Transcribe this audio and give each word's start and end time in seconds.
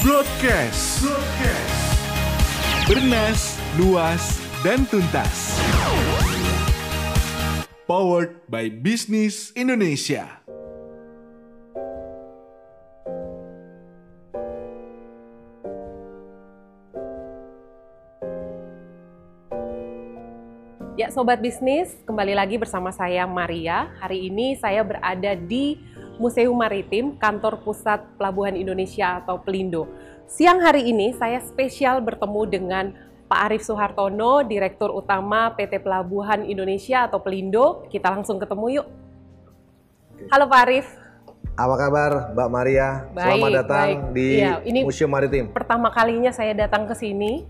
Broadcast. 0.00 1.04
Broadcast. 1.04 1.80
Bernas, 2.88 3.60
luas, 3.76 4.40
dan 4.64 4.88
tuntas. 4.88 5.60
Powered 7.84 8.40
by 8.48 8.72
Business 8.72 9.52
Indonesia. 9.52 10.40
Ya, 20.96 21.12
sobat 21.12 21.44
bisnis, 21.44 21.92
kembali 22.08 22.32
lagi 22.32 22.56
bersama 22.56 22.88
saya 22.88 23.28
Maria. 23.28 23.92
Hari 24.00 24.32
ini 24.32 24.56
saya 24.56 24.80
berada 24.80 25.36
di 25.36 25.76
Museum 26.20 26.52
Maritim, 26.52 27.16
Kantor 27.16 27.64
Pusat 27.64 28.20
Pelabuhan 28.20 28.52
Indonesia 28.52 29.24
atau 29.24 29.40
Pelindo. 29.40 29.88
Siang 30.28 30.60
hari 30.60 30.92
ini 30.92 31.16
saya 31.16 31.40
spesial 31.40 32.04
bertemu 32.04 32.42
dengan 32.44 32.84
Pak 33.24 33.40
Arief 33.48 33.64
Soehartono, 33.64 34.44
Direktur 34.44 34.92
Utama 34.92 35.56
PT 35.56 35.80
Pelabuhan 35.80 36.44
Indonesia 36.44 37.08
atau 37.08 37.24
Pelindo. 37.24 37.88
Kita 37.88 38.12
langsung 38.12 38.36
ketemu 38.36 38.84
yuk. 38.84 38.86
Halo 40.28 40.44
Pak 40.44 40.60
Arief. 40.68 40.86
Apa 41.56 41.74
kabar 41.80 42.10
Mbak 42.36 42.48
Maria? 42.52 42.88
Baik, 43.16 43.24
Selamat 43.24 43.50
datang 43.64 43.88
baik. 43.88 43.98
di 44.12 44.28
Iya, 44.44 44.52
ini- 44.68 44.84
Museum 44.84 45.08
Maritim. 45.08 45.44
Pertama 45.56 45.88
kalinya 45.88 46.36
saya 46.36 46.52
datang 46.52 46.84
ke 46.84 46.92
sini, 46.92 47.48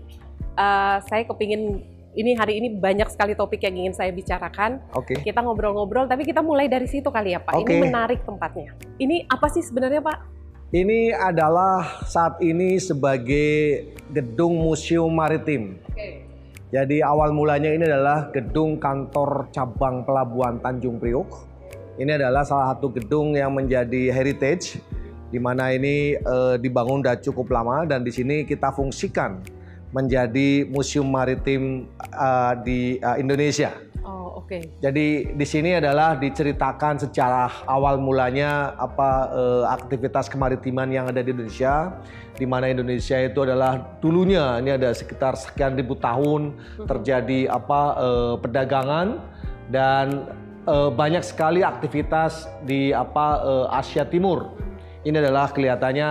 eh, 0.55 0.97
saya 1.11 1.23
kepingin 1.27 1.90
ini 2.11 2.35
hari 2.35 2.59
ini 2.59 2.75
banyak 2.75 3.07
sekali 3.07 3.39
topik 3.39 3.63
yang 3.63 3.75
ingin 3.79 3.95
saya 3.95 4.11
bicarakan. 4.11 4.83
Oke. 4.91 5.15
Kita 5.23 5.39
ngobrol-ngobrol, 5.39 6.11
tapi 6.11 6.27
kita 6.27 6.43
mulai 6.43 6.67
dari 6.67 6.87
situ 6.87 7.07
kali 7.07 7.31
ya 7.31 7.39
Pak. 7.39 7.55
Oke. 7.55 7.71
Ini 7.71 7.87
menarik 7.87 8.19
tempatnya. 8.27 8.75
Ini 8.99 9.31
apa 9.31 9.47
sih 9.47 9.63
sebenarnya 9.63 10.03
Pak? 10.03 10.17
Ini 10.71 11.15
adalah 11.15 12.03
saat 12.07 12.39
ini 12.39 12.79
sebagai 12.79 13.83
gedung 14.11 14.59
Museum 14.59 15.11
Maritim. 15.11 15.79
Oke. 15.87 16.27
Jadi 16.71 17.03
awal 17.03 17.35
mulanya 17.35 17.67
ini 17.67 17.83
adalah 17.83 18.31
gedung 18.31 18.79
kantor 18.79 19.51
cabang 19.51 20.07
Pelabuhan 20.07 20.63
Tanjung 20.63 21.03
Priok. 21.03 21.51
Ini 21.99 22.15
adalah 22.15 22.47
salah 22.47 22.71
satu 22.71 22.87
gedung 22.95 23.35
yang 23.35 23.51
menjadi 23.51 24.15
heritage 24.15 24.79
di 25.31 25.39
mana 25.39 25.75
ini 25.75 26.15
eh, 26.15 26.55
dibangun 26.59 27.03
sudah 27.03 27.19
cukup 27.19 27.51
lama 27.51 27.83
dan 27.87 28.03
di 28.03 28.11
sini 28.11 28.43
kita 28.47 28.71
fungsikan 28.71 29.43
menjadi 29.91 30.67
museum 30.67 31.07
maritim 31.07 31.87
eh, 31.99 32.53
di 32.63 32.79
eh, 32.97 33.17
Indonesia. 33.19 33.71
Oh, 34.01 34.41
oke. 34.41 34.81
Jadi 34.81 35.29
di 35.37 35.45
sini 35.45 35.77
adalah 35.77 36.17
diceritakan 36.17 36.97
secara 36.97 37.45
awal 37.69 38.01
mulanya 38.01 38.73
apa 38.79 39.29
eh, 39.29 39.63
aktivitas 39.69 40.25
kemaritiman 40.25 40.89
yang 40.89 41.05
ada 41.05 41.21
di 41.21 41.29
Indonesia, 41.29 42.01
di 42.33 42.49
mana 42.49 42.65
Indonesia 42.71 43.21
itu 43.21 43.45
adalah 43.45 44.01
dulunya 44.01 44.57
ini 44.57 44.73
ada 44.73 44.89
sekitar 44.89 45.37
sekian 45.37 45.77
ribu 45.77 45.93
tahun 46.01 46.57
terjadi 46.89 47.53
apa 47.53 47.81
eh, 48.01 48.33
perdagangan 48.41 49.21
dan 49.69 50.25
eh, 50.65 50.89
banyak 50.89 51.21
sekali 51.21 51.61
aktivitas 51.61 52.49
di 52.65 52.89
apa 52.89 53.43
eh, 53.45 53.77
Asia 53.77 54.09
Timur. 54.09 54.57
Ini 55.05 55.13
adalah 55.21 55.53
kelihatannya 55.53 56.09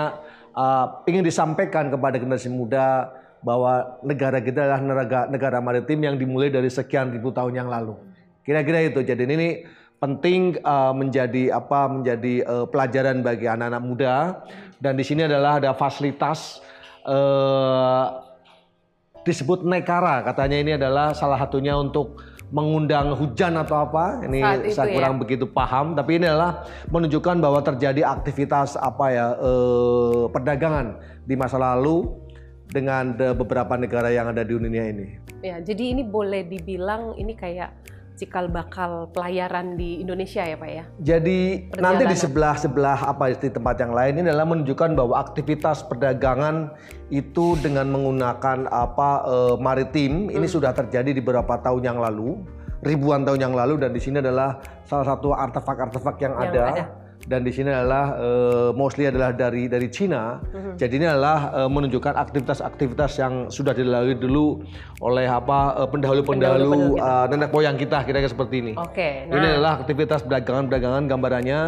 eh, 0.54 0.86
ingin 1.10 1.26
disampaikan 1.26 1.90
kepada 1.90 2.22
generasi 2.22 2.46
muda 2.46 3.18
bahwa 3.40 4.00
negara 4.04 4.38
kita 4.40 4.68
adalah 4.68 4.80
negara, 4.84 5.20
negara 5.32 5.58
maritim 5.64 6.00
yang 6.04 6.16
dimulai 6.20 6.52
dari 6.52 6.68
sekian 6.68 7.08
ribu 7.12 7.32
tahun 7.32 7.56
yang 7.56 7.68
lalu. 7.68 7.96
Kira-kira 8.44 8.84
itu. 8.84 9.00
Jadi 9.00 9.22
ini 9.24 9.48
penting 10.00 10.56
uh, 10.64 10.96
menjadi 10.96 11.52
apa 11.52 11.88
menjadi 11.92 12.34
uh, 12.48 12.66
pelajaran 12.68 13.20
bagi 13.20 13.44
anak-anak 13.44 13.82
muda 13.84 14.16
dan 14.80 14.96
di 14.96 15.04
sini 15.04 15.28
adalah 15.28 15.60
ada 15.60 15.76
fasilitas 15.76 16.64
uh, 17.04 18.24
disebut 19.28 19.60
nekara 19.68 20.24
katanya 20.24 20.56
ini 20.56 20.72
adalah 20.80 21.12
salah 21.12 21.36
satunya 21.36 21.76
untuk 21.76 22.16
mengundang 22.50 23.12
hujan 23.14 23.54
atau 23.60 23.84
apa 23.84 24.24
ini 24.26 24.40
Saat 24.42 24.60
itu 24.64 24.74
saya 24.74 24.88
ya. 24.88 24.94
kurang 24.98 25.14
begitu 25.20 25.44
paham 25.46 25.92
tapi 25.92 26.18
ini 26.18 26.26
adalah 26.26 26.66
menunjukkan 26.88 27.36
bahwa 27.38 27.60
terjadi 27.62 28.02
aktivitas 28.08 28.74
apa 28.74 29.06
ya 29.12 29.26
eh, 29.38 30.22
perdagangan 30.34 30.98
di 31.28 31.34
masa 31.38 31.60
lalu 31.60 32.10
dengan 32.70 33.14
de- 33.14 33.34
beberapa 33.34 33.74
negara 33.74 34.08
yang 34.10 34.30
ada 34.30 34.46
di 34.46 34.54
dunia 34.54 34.86
ini. 34.90 35.18
Ya, 35.42 35.58
jadi 35.58 35.94
ini 35.98 36.02
boleh 36.06 36.46
dibilang 36.46 37.18
ini 37.18 37.34
kayak 37.34 37.74
cikal 38.20 38.52
bakal 38.52 39.08
pelayaran 39.16 39.80
di 39.80 40.04
Indonesia 40.04 40.44
ya 40.44 40.60
Pak 40.60 40.68
ya? 40.68 40.84
Jadi 41.00 41.72
Perjalanan. 41.72 41.80
nanti 41.80 42.04
di 42.04 42.16
sebelah 42.20 42.54
sebelah 42.60 42.98
apa 43.08 43.32
di 43.32 43.48
tempat 43.48 43.80
yang 43.80 43.96
lain 43.96 44.12
ini 44.20 44.28
adalah 44.28 44.44
menunjukkan 44.44 44.92
bahwa 44.92 45.14
aktivitas 45.16 45.88
perdagangan 45.88 46.76
itu 47.08 47.56
dengan 47.64 47.88
menggunakan 47.88 48.68
apa 48.68 49.10
eh, 49.24 49.54
maritim 49.56 50.28
ini 50.28 50.44
sudah 50.44 50.76
terjadi 50.76 51.16
di 51.16 51.24
beberapa 51.24 51.56
tahun 51.64 51.80
yang 51.80 51.98
lalu, 51.98 52.44
ribuan 52.84 53.24
tahun 53.24 53.40
yang 53.40 53.54
lalu 53.56 53.80
dan 53.80 53.96
di 53.96 54.00
sini 54.04 54.20
adalah 54.20 54.60
salah 54.84 55.16
satu 55.16 55.32
artefak-artefak 55.32 56.16
yang, 56.20 56.34
Yang 56.36 56.44
ada. 56.44 56.60
ada. 56.76 56.84
Dan 57.30 57.46
di 57.46 57.54
sini 57.54 57.70
adalah 57.70 58.18
eh, 58.18 58.70
mostly 58.74 59.06
adalah 59.06 59.30
dari 59.30 59.70
dari 59.70 59.86
Cina. 59.86 60.42
Jadi 60.74 60.98
ini 60.98 61.06
adalah 61.06 61.62
eh, 61.62 61.70
menunjukkan 61.70 62.18
aktivitas-aktivitas 62.18 63.22
yang 63.22 63.46
sudah 63.46 63.70
dilalui 63.70 64.18
dulu 64.18 64.66
oleh 64.98 65.30
apa 65.30 65.78
eh, 65.78 65.86
Pendahulu-pendahulu 65.86 66.98
eh, 66.98 67.26
nenek 67.30 67.54
moyang 67.54 67.78
kita 67.78 68.02
kira-kira 68.02 68.34
seperti 68.34 68.54
ini. 68.66 68.72
Oke. 68.74 69.30
Ini 69.30 69.38
Nah, 69.38 69.46
adalah 69.54 69.72
aktivitas 69.78 70.26
perdagangan-perdagangan 70.26 71.06
gambarannya 71.06 71.60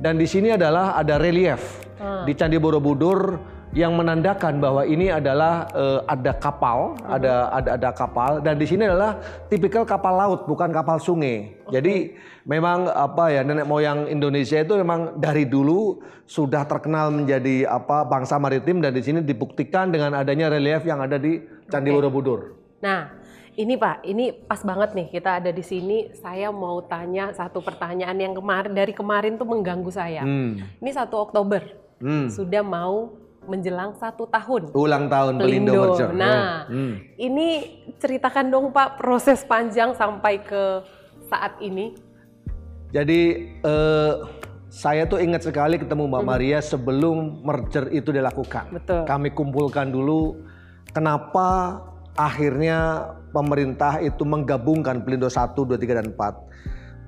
dan 0.00 0.16
di 0.16 0.24
sini 0.24 0.56
adalah 0.56 0.96
ada 0.96 1.20
relief 1.20 1.84
Hmm. 2.02 2.26
di 2.26 2.34
Candi 2.34 2.58
Borobudur 2.58 3.38
yang 3.72 3.96
menandakan 3.96 4.60
bahwa 4.60 4.84
ini 4.84 5.08
adalah 5.08 5.64
eh, 5.72 6.00
ada 6.04 6.32
kapal, 6.36 6.92
ada 7.08 7.48
ada 7.48 7.70
ada 7.80 7.90
kapal 7.96 8.44
dan 8.44 8.60
di 8.60 8.68
sini 8.68 8.84
adalah 8.84 9.16
tipikal 9.48 9.88
kapal 9.88 10.12
laut 10.12 10.40
bukan 10.44 10.68
kapal 10.68 11.00
sungai. 11.00 11.56
Jadi 11.72 12.12
memang 12.44 12.84
apa 12.92 13.32
ya 13.32 13.40
nenek 13.40 13.64
moyang 13.64 14.12
Indonesia 14.12 14.60
itu 14.60 14.76
memang 14.76 15.16
dari 15.16 15.48
dulu 15.48 16.04
sudah 16.28 16.68
terkenal 16.68 17.08
menjadi 17.08 17.64
apa 17.64 18.04
bangsa 18.04 18.36
maritim 18.36 18.84
dan 18.84 18.92
di 18.92 19.00
sini 19.00 19.24
dibuktikan 19.24 19.88
dengan 19.88 20.20
adanya 20.20 20.52
relief 20.52 20.84
yang 20.84 21.00
ada 21.00 21.16
di 21.16 21.40
Candi 21.72 21.88
Oke. 21.88 21.96
Borobudur. 21.96 22.40
Nah, 22.84 23.08
ini 23.56 23.80
Pak, 23.80 24.04
ini 24.04 24.36
pas 24.36 24.60
banget 24.60 24.92
nih 24.92 25.08
kita 25.08 25.40
ada 25.40 25.48
di 25.48 25.64
sini. 25.64 26.12
Saya 26.12 26.52
mau 26.52 26.84
tanya 26.84 27.32
satu 27.32 27.64
pertanyaan 27.64 28.20
yang 28.20 28.36
kemarin 28.36 28.76
dari 28.76 28.92
kemarin 28.92 29.40
tuh 29.40 29.48
mengganggu 29.48 29.88
saya. 29.88 30.28
Hmm. 30.28 30.60
Ini 30.60 30.90
1 30.92 31.08
Oktober 31.16 31.80
Hmm. 32.02 32.26
sudah 32.26 32.66
mau 32.66 33.14
menjelang 33.46 33.94
satu 33.98 34.26
tahun. 34.30 34.70
Ulang 34.74 35.10
tahun 35.10 35.38
Pelindo, 35.38 35.72
Pelindo. 35.72 35.82
Merger. 35.94 36.10
Nah, 36.14 36.66
Hmm. 36.70 36.94
ini 37.18 37.48
ceritakan 37.98 38.50
dong 38.50 38.66
Pak 38.70 38.98
proses 38.98 39.42
panjang 39.42 39.94
sampai 39.98 40.42
ke 40.42 40.82
saat 41.26 41.58
ini. 41.58 41.96
Jadi 42.92 43.20
eh, 43.64 44.12
saya 44.72 45.04
tuh 45.04 45.20
ingat 45.20 45.44
sekali 45.44 45.76
ketemu 45.76 46.08
Mbak 46.08 46.24
Maria 46.24 46.58
sebelum 46.60 47.44
merger 47.44 47.88
itu 47.92 48.12
dilakukan. 48.12 48.72
Betul. 48.72 49.04
Kami 49.04 49.28
kumpulkan 49.32 49.92
dulu 49.92 50.40
kenapa 50.92 51.80
akhirnya 52.16 53.08
pemerintah 53.32 54.00
itu 54.04 54.24
menggabungkan 54.28 55.00
Pelindo 55.04 55.28
1, 55.28 55.64
2, 55.64 55.80
3, 55.80 56.00
dan 56.00 56.12
4. 56.12 56.51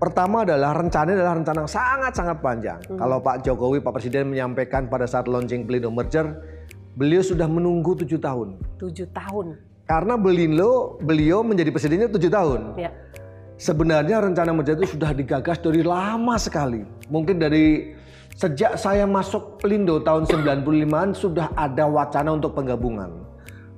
Pertama 0.05 0.45
adalah 0.45 0.77
rencana 0.77 1.17
adalah 1.17 1.33
rencana 1.33 1.65
yang 1.65 1.73
sangat-sangat 1.73 2.37
panjang. 2.45 2.77
Kalau 2.93 3.25
Pak 3.25 3.41
Jokowi, 3.41 3.81
Pak 3.81 3.97
Presiden 3.97 4.29
menyampaikan 4.37 4.85
pada 4.85 5.09
saat 5.09 5.25
launching 5.25 5.65
Pelindo 5.65 5.89
Merger, 5.89 6.45
beliau 6.93 7.25
sudah 7.25 7.49
menunggu 7.49 7.97
tujuh 7.97 8.21
tahun. 8.21 8.61
Tujuh 8.77 9.09
tahun. 9.17 9.57
Karena 9.89 10.21
beliau, 10.21 11.01
beliau 11.01 11.41
menjadi 11.41 11.73
presidennya 11.73 12.13
tujuh 12.13 12.29
tahun. 12.29 12.77
Ya. 12.77 12.93
Sebenarnya 13.57 14.21
rencana 14.21 14.53
merger 14.53 14.77
itu 14.77 14.93
sudah 14.93 15.17
digagas 15.17 15.57
dari 15.65 15.81
lama 15.81 16.37
sekali. 16.37 16.85
Mungkin 17.09 17.41
dari 17.41 17.97
sejak 18.37 18.77
saya 18.77 19.09
masuk 19.09 19.65
Pelindo 19.65 20.05
tahun 20.05 20.29
95 20.29 21.17
sudah 21.17 21.49
ada 21.57 21.89
wacana 21.89 22.37
untuk 22.37 22.53
penggabungan. 22.53 23.09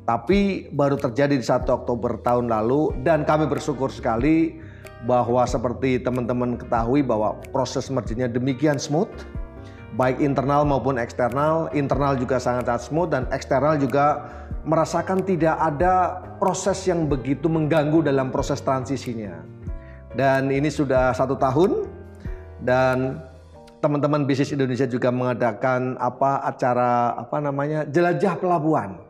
Tapi 0.02 0.74
baru 0.74 0.98
terjadi 0.98 1.38
di 1.38 1.46
1 1.46 1.70
Oktober 1.70 2.18
tahun 2.18 2.50
lalu 2.50 2.98
dan 3.06 3.22
kami 3.22 3.46
bersyukur 3.46 3.94
sekali 3.94 4.65
bahwa 5.04 5.44
seperti 5.46 6.02
teman-teman 6.02 6.58
ketahui 6.58 7.04
bahwa 7.04 7.38
proses 7.54 7.86
mergernya 7.92 8.26
demikian 8.26 8.80
smooth 8.80 9.10
baik 9.96 10.20
internal 10.20 10.62
maupun 10.62 11.00
eksternal. 11.00 11.72
Internal 11.72 12.14
juga 12.14 12.36
sangat-sangat 12.36 12.82
smooth 12.86 13.10
dan 13.10 13.24
eksternal 13.32 13.80
juga 13.80 14.28
merasakan 14.68 15.24
tidak 15.24 15.56
ada 15.56 16.20
proses 16.36 16.84
yang 16.84 17.08
begitu 17.08 17.48
mengganggu 17.48 18.04
dalam 18.04 18.28
proses 18.28 18.60
transisinya. 18.60 19.40
Dan 20.16 20.52
ini 20.52 20.68
sudah 20.68 21.12
satu 21.16 21.36
tahun 21.36 21.88
dan 22.64 23.20
teman-teman 23.80 24.24
bisnis 24.24 24.52
Indonesia 24.52 24.88
juga 24.88 25.12
mengadakan 25.12 25.96
apa 26.00 26.44
acara 26.44 27.16
apa 27.16 27.36
namanya 27.40 27.84
jelajah 27.88 28.36
pelabuhan. 28.40 29.05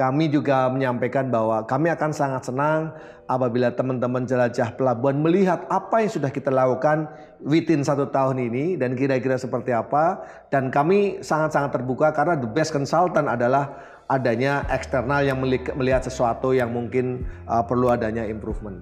Kami 0.00 0.32
juga 0.32 0.72
menyampaikan 0.72 1.28
bahwa 1.28 1.60
kami 1.68 1.92
akan 1.92 2.08
sangat 2.08 2.48
senang 2.48 2.96
apabila 3.28 3.68
teman-teman 3.68 4.24
jelajah 4.24 4.72
pelabuhan 4.72 5.20
melihat 5.20 5.68
apa 5.68 6.00
yang 6.00 6.08
sudah 6.08 6.32
kita 6.32 6.48
lakukan 6.48 7.04
within 7.44 7.84
satu 7.84 8.08
tahun 8.08 8.40
ini 8.48 8.80
dan 8.80 8.96
kira-kira 8.96 9.36
seperti 9.36 9.76
apa. 9.76 10.24
Dan 10.48 10.72
kami 10.72 11.20
sangat-sangat 11.20 11.76
terbuka 11.76 12.16
karena 12.16 12.40
the 12.40 12.48
best 12.48 12.72
consultant 12.72 13.28
adalah 13.28 13.76
adanya 14.08 14.64
eksternal 14.72 15.20
yang 15.20 15.36
melihat 15.76 16.00
sesuatu 16.00 16.56
yang 16.56 16.72
mungkin 16.72 17.28
uh, 17.44 17.60
perlu 17.60 17.92
adanya 17.92 18.24
improvement. 18.24 18.80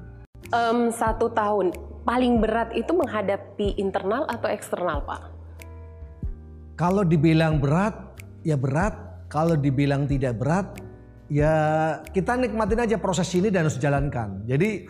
Um, 0.54 0.94
satu 0.94 1.34
tahun 1.34 1.74
paling 2.06 2.38
berat 2.38 2.70
itu 2.78 2.94
menghadapi 2.94 3.74
internal 3.74 4.22
atau 4.30 4.46
eksternal, 4.46 5.02
Pak? 5.02 5.34
Kalau 6.78 7.02
dibilang 7.02 7.58
berat, 7.58 7.98
ya 8.46 8.54
berat. 8.54 8.94
Kalau 9.28 9.60
dibilang 9.60 10.08
tidak 10.08 10.40
berat, 10.40 10.87
ya 11.28 11.54
kita 12.10 12.40
nikmatin 12.40 12.84
aja 12.84 12.96
proses 12.96 13.28
ini 13.36 13.52
dan 13.52 13.68
harus 13.68 13.78
jalankan. 13.78 14.42
Jadi 14.48 14.88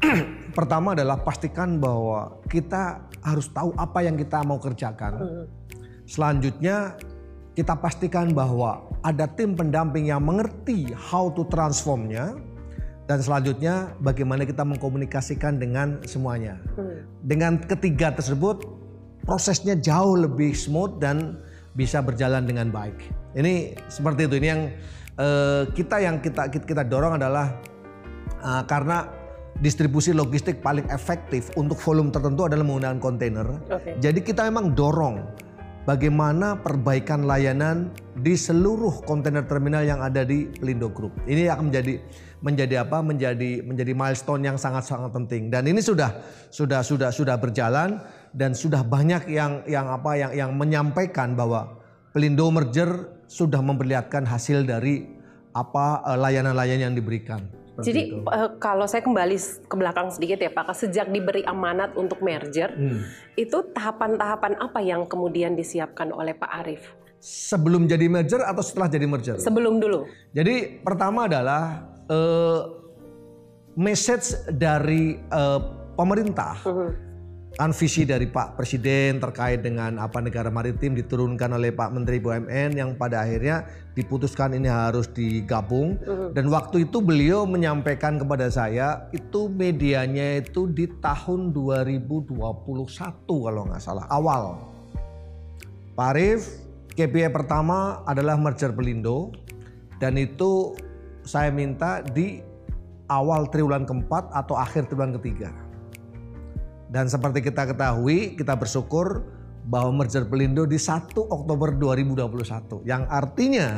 pertama 0.56 0.94
adalah 0.94 1.20
pastikan 1.20 1.82
bahwa 1.82 2.40
kita 2.46 3.10
harus 3.20 3.50
tahu 3.52 3.74
apa 3.76 4.06
yang 4.06 4.16
kita 4.16 4.40
mau 4.46 4.56
kerjakan. 4.56 5.46
Selanjutnya 6.06 6.98
kita 7.54 7.76
pastikan 7.76 8.32
bahwa 8.32 8.88
ada 9.04 9.28
tim 9.28 9.52
pendamping 9.58 10.08
yang 10.08 10.22
mengerti 10.24 10.90
how 10.96 11.28
to 11.34 11.44
transformnya. 11.50 12.38
Dan 13.10 13.18
selanjutnya 13.18 13.90
bagaimana 13.98 14.46
kita 14.46 14.62
mengkomunikasikan 14.62 15.58
dengan 15.58 15.98
semuanya. 16.06 16.62
Hmm. 16.78 17.02
Dengan 17.26 17.58
ketiga 17.58 18.14
tersebut 18.14 18.62
prosesnya 19.26 19.74
jauh 19.74 20.14
lebih 20.14 20.54
smooth 20.54 21.02
dan 21.02 21.42
bisa 21.74 21.98
berjalan 21.98 22.46
dengan 22.46 22.70
baik. 22.70 22.94
Ini 23.34 23.74
seperti 23.90 24.30
itu. 24.30 24.34
Ini 24.38 24.48
yang 24.54 24.62
uh, 25.20 25.62
kita 25.76 26.00
yang 26.00 26.18
kita 26.24 26.48
kita 26.48 26.82
dorong 26.88 27.20
adalah 27.20 27.60
uh, 28.40 28.64
karena 28.64 29.04
distribusi 29.60 30.16
logistik 30.16 30.64
paling 30.64 30.88
efektif 30.88 31.52
untuk 31.60 31.76
volume 31.76 32.08
tertentu 32.08 32.48
adalah 32.48 32.64
menggunakan 32.64 32.96
kontainer. 32.96 33.46
Okay. 33.68 34.00
Jadi 34.00 34.24
kita 34.24 34.48
memang 34.48 34.72
dorong 34.72 35.20
bagaimana 35.84 36.56
perbaikan 36.56 37.28
layanan 37.28 37.92
di 38.16 38.36
seluruh 38.36 39.04
kontainer 39.04 39.44
terminal 39.44 39.84
yang 39.84 40.00
ada 40.00 40.24
di 40.24 40.48
Pelindo 40.48 40.88
Group. 40.88 41.12
Ini 41.28 41.52
akan 41.52 41.68
menjadi 41.68 41.94
menjadi 42.40 42.74
apa? 42.88 43.04
Menjadi 43.04 43.60
menjadi 43.60 43.92
milestone 43.92 44.42
yang 44.48 44.56
sangat-sangat 44.56 45.12
penting. 45.12 45.52
Dan 45.52 45.68
ini 45.68 45.84
sudah 45.84 46.24
sudah 46.48 46.80
sudah 46.80 47.12
sudah 47.12 47.36
berjalan 47.36 48.00
dan 48.32 48.56
sudah 48.56 48.80
banyak 48.80 49.28
yang 49.28 49.60
yang 49.68 49.92
apa 49.92 50.16
yang 50.16 50.32
yang 50.32 50.50
menyampaikan 50.56 51.36
bahwa 51.36 51.76
Pelindo 52.10 52.48
merger 52.50 53.19
sudah 53.30 53.62
memperlihatkan 53.62 54.26
hasil 54.26 54.66
dari 54.66 55.06
apa 55.54 56.02
eh, 56.02 56.18
layanan-layanan 56.18 56.90
yang 56.90 56.94
diberikan. 56.98 57.46
Jadi 57.80 58.12
itu. 58.12 58.26
Eh, 58.26 58.50
kalau 58.58 58.84
saya 58.90 59.06
kembali 59.06 59.38
ke 59.70 59.74
belakang 59.78 60.10
sedikit 60.10 60.42
ya 60.42 60.50
Pak, 60.50 60.74
sejak 60.74 61.08
diberi 61.08 61.46
amanat 61.46 61.94
untuk 61.94 62.18
merger, 62.20 62.74
hmm. 62.74 63.06
itu 63.38 63.70
tahapan-tahapan 63.72 64.58
apa 64.58 64.82
yang 64.82 65.06
kemudian 65.06 65.54
disiapkan 65.54 66.10
oleh 66.10 66.34
Pak 66.34 66.50
Arief? 66.66 66.82
Sebelum 67.20 67.84
jadi 67.84 68.08
merger 68.10 68.42
atau 68.42 68.64
setelah 68.64 68.88
jadi 68.90 69.06
merger? 69.06 69.36
Sebelum 69.38 69.76
dulu. 69.78 70.08
Jadi 70.32 70.80
pertama 70.80 71.28
adalah 71.28 71.84
uh, 72.08 72.80
message 73.76 74.34
dari 74.56 75.20
uh, 75.28 75.60
pemerintah. 75.94 76.56
Uh 76.64 76.72
hmm. 76.72 77.09
Kan 77.58 77.74
visi 77.74 78.06
dari 78.06 78.30
Pak 78.30 78.54
Presiden 78.54 79.18
terkait 79.18 79.60
dengan 79.60 79.98
apa 79.98 80.22
negara 80.22 80.48
maritim 80.48 80.94
diturunkan 80.94 81.58
oleh 81.58 81.74
Pak 81.74 81.90
Menteri 81.90 82.22
BUMN 82.22 82.78
yang 82.78 82.94
pada 82.94 83.26
akhirnya 83.26 83.66
diputuskan 83.98 84.54
ini 84.54 84.70
harus 84.70 85.10
digabung 85.10 85.98
uh-huh. 85.98 86.30
dan 86.30 86.46
waktu 86.46 86.86
itu 86.86 87.02
beliau 87.02 87.44
menyampaikan 87.44 88.22
kepada 88.22 88.46
saya 88.48 89.10
itu 89.10 89.50
medianya 89.50 90.40
itu 90.40 90.70
di 90.70 90.86
tahun 91.02 91.50
2021 91.50 92.38
kalau 93.26 93.62
nggak 93.66 93.82
salah 93.82 94.06
awal 94.08 94.62
Pak 95.98 96.06
Arif 96.16 96.42
KPI 96.94 97.34
pertama 97.34 98.06
adalah 98.06 98.38
merger 98.38 98.70
Pelindo 98.70 99.34
dan 100.00 100.16
itu 100.16 100.72
saya 101.26 101.52
minta 101.52 102.00
di 102.00 102.40
awal 103.10 103.50
triwulan 103.50 103.84
keempat 103.84 104.32
atau 104.32 104.56
akhir 104.56 104.88
triwulan 104.88 105.12
ketiga. 105.18 105.50
Dan 106.90 107.06
seperti 107.06 107.46
kita 107.46 107.70
ketahui, 107.70 108.34
kita 108.34 108.58
bersyukur 108.58 109.22
bahwa 109.70 110.02
merger 110.02 110.26
Pelindo 110.26 110.66
di 110.66 110.74
1 110.74 111.14
Oktober 111.14 111.70
2021. 111.78 112.82
Yang 112.82 113.02
artinya 113.06 113.68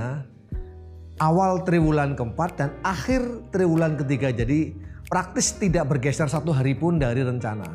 awal 1.20 1.60
triwulan 1.62 2.16
keempat 2.16 2.50
dan 2.56 2.70
akhir 2.80 3.52
triwulan 3.52 4.00
ketiga. 4.00 4.32
Jadi 4.32 4.72
praktis 5.12 5.60
tidak 5.60 5.92
bergeser 5.92 6.24
satu 6.24 6.56
hari 6.56 6.72
pun 6.72 6.96
dari 6.96 7.20
rencana. 7.20 7.68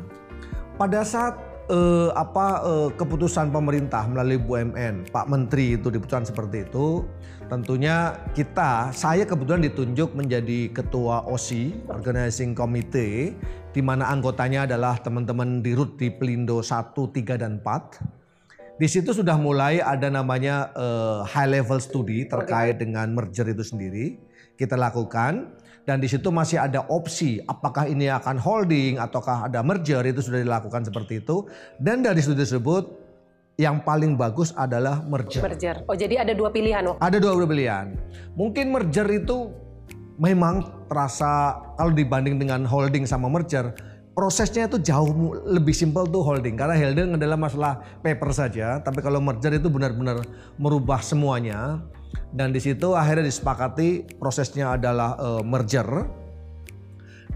Pada 0.74 1.06
saat 1.06 1.47
eh, 1.68 2.10
apa 2.16 2.46
eh, 2.64 2.88
keputusan 2.96 3.52
pemerintah 3.52 4.08
melalui 4.08 4.40
BUMN, 4.40 5.12
Pak 5.12 5.26
Menteri 5.28 5.76
itu 5.76 5.92
diputuskan 5.92 6.24
seperti 6.24 6.64
itu, 6.68 7.04
tentunya 7.52 8.16
kita, 8.32 8.92
saya 8.92 9.28
kebetulan 9.28 9.64
ditunjuk 9.68 10.16
menjadi 10.16 10.72
ketua 10.72 11.24
OSI, 11.28 11.88
Organizing 11.92 12.56
Committee, 12.56 13.36
di 13.72 13.82
mana 13.84 14.08
anggotanya 14.08 14.64
adalah 14.64 14.96
teman-teman 14.98 15.60
di 15.60 15.76
RUT 15.76 16.00
di 16.00 16.08
Pelindo 16.08 16.64
1, 16.64 16.92
3, 16.92 17.36
dan 17.36 17.60
4. 17.60 18.78
Di 18.78 18.86
situ 18.86 19.10
sudah 19.10 19.34
mulai 19.34 19.82
ada 19.82 20.06
namanya 20.06 20.70
uh, 20.78 21.26
high 21.26 21.50
level 21.50 21.82
study 21.82 22.30
terkait 22.30 22.78
dengan 22.78 23.10
merger 23.10 23.50
itu 23.50 23.66
sendiri. 23.66 24.22
Kita 24.54 24.78
lakukan 24.78 25.57
dan 25.88 26.04
di 26.04 26.08
situ 26.12 26.28
masih 26.28 26.60
ada 26.60 26.84
opsi 26.92 27.40
apakah 27.48 27.88
ini 27.88 28.12
akan 28.12 28.36
holding 28.36 29.00
ataukah 29.00 29.48
ada 29.48 29.64
merger 29.64 30.04
itu 30.04 30.20
sudah 30.20 30.44
dilakukan 30.44 30.84
seperti 30.84 31.24
itu. 31.24 31.48
Dan 31.80 32.04
dari 32.04 32.20
studi 32.20 32.44
tersebut 32.44 32.92
yang 33.56 33.80
paling 33.80 34.12
bagus 34.12 34.52
adalah 34.52 35.00
merger. 35.08 35.40
Merger. 35.40 35.88
Oh 35.88 35.96
jadi 35.96 36.28
ada 36.28 36.36
dua 36.36 36.52
pilihan 36.52 36.84
waktu. 36.92 37.00
Ada 37.00 37.16
dua 37.16 37.48
pilihan. 37.48 37.96
Mungkin 38.36 38.68
merger 38.68 39.08
itu 39.08 39.48
memang 40.20 40.68
terasa 40.92 41.56
kalau 41.80 41.96
dibanding 41.96 42.36
dengan 42.36 42.68
holding 42.68 43.08
sama 43.08 43.32
merger 43.32 43.72
prosesnya 44.12 44.66
itu 44.66 44.82
jauh 44.82 45.38
lebih 45.46 45.70
simpel 45.70 46.02
tuh 46.10 46.26
holding 46.26 46.58
karena 46.58 46.74
holding 46.74 47.14
adalah 47.14 47.38
masalah 47.38 47.72
paper 48.02 48.34
saja 48.34 48.82
tapi 48.82 48.98
kalau 48.98 49.22
merger 49.22 49.54
itu 49.54 49.70
benar-benar 49.70 50.26
merubah 50.58 50.98
semuanya 50.98 51.78
dan 52.32 52.52
di 52.52 52.60
situ 52.60 52.92
akhirnya 52.92 53.24
disepakati 53.24 54.20
prosesnya 54.20 54.76
adalah 54.76 55.16
uh, 55.16 55.42
merger 55.42 56.08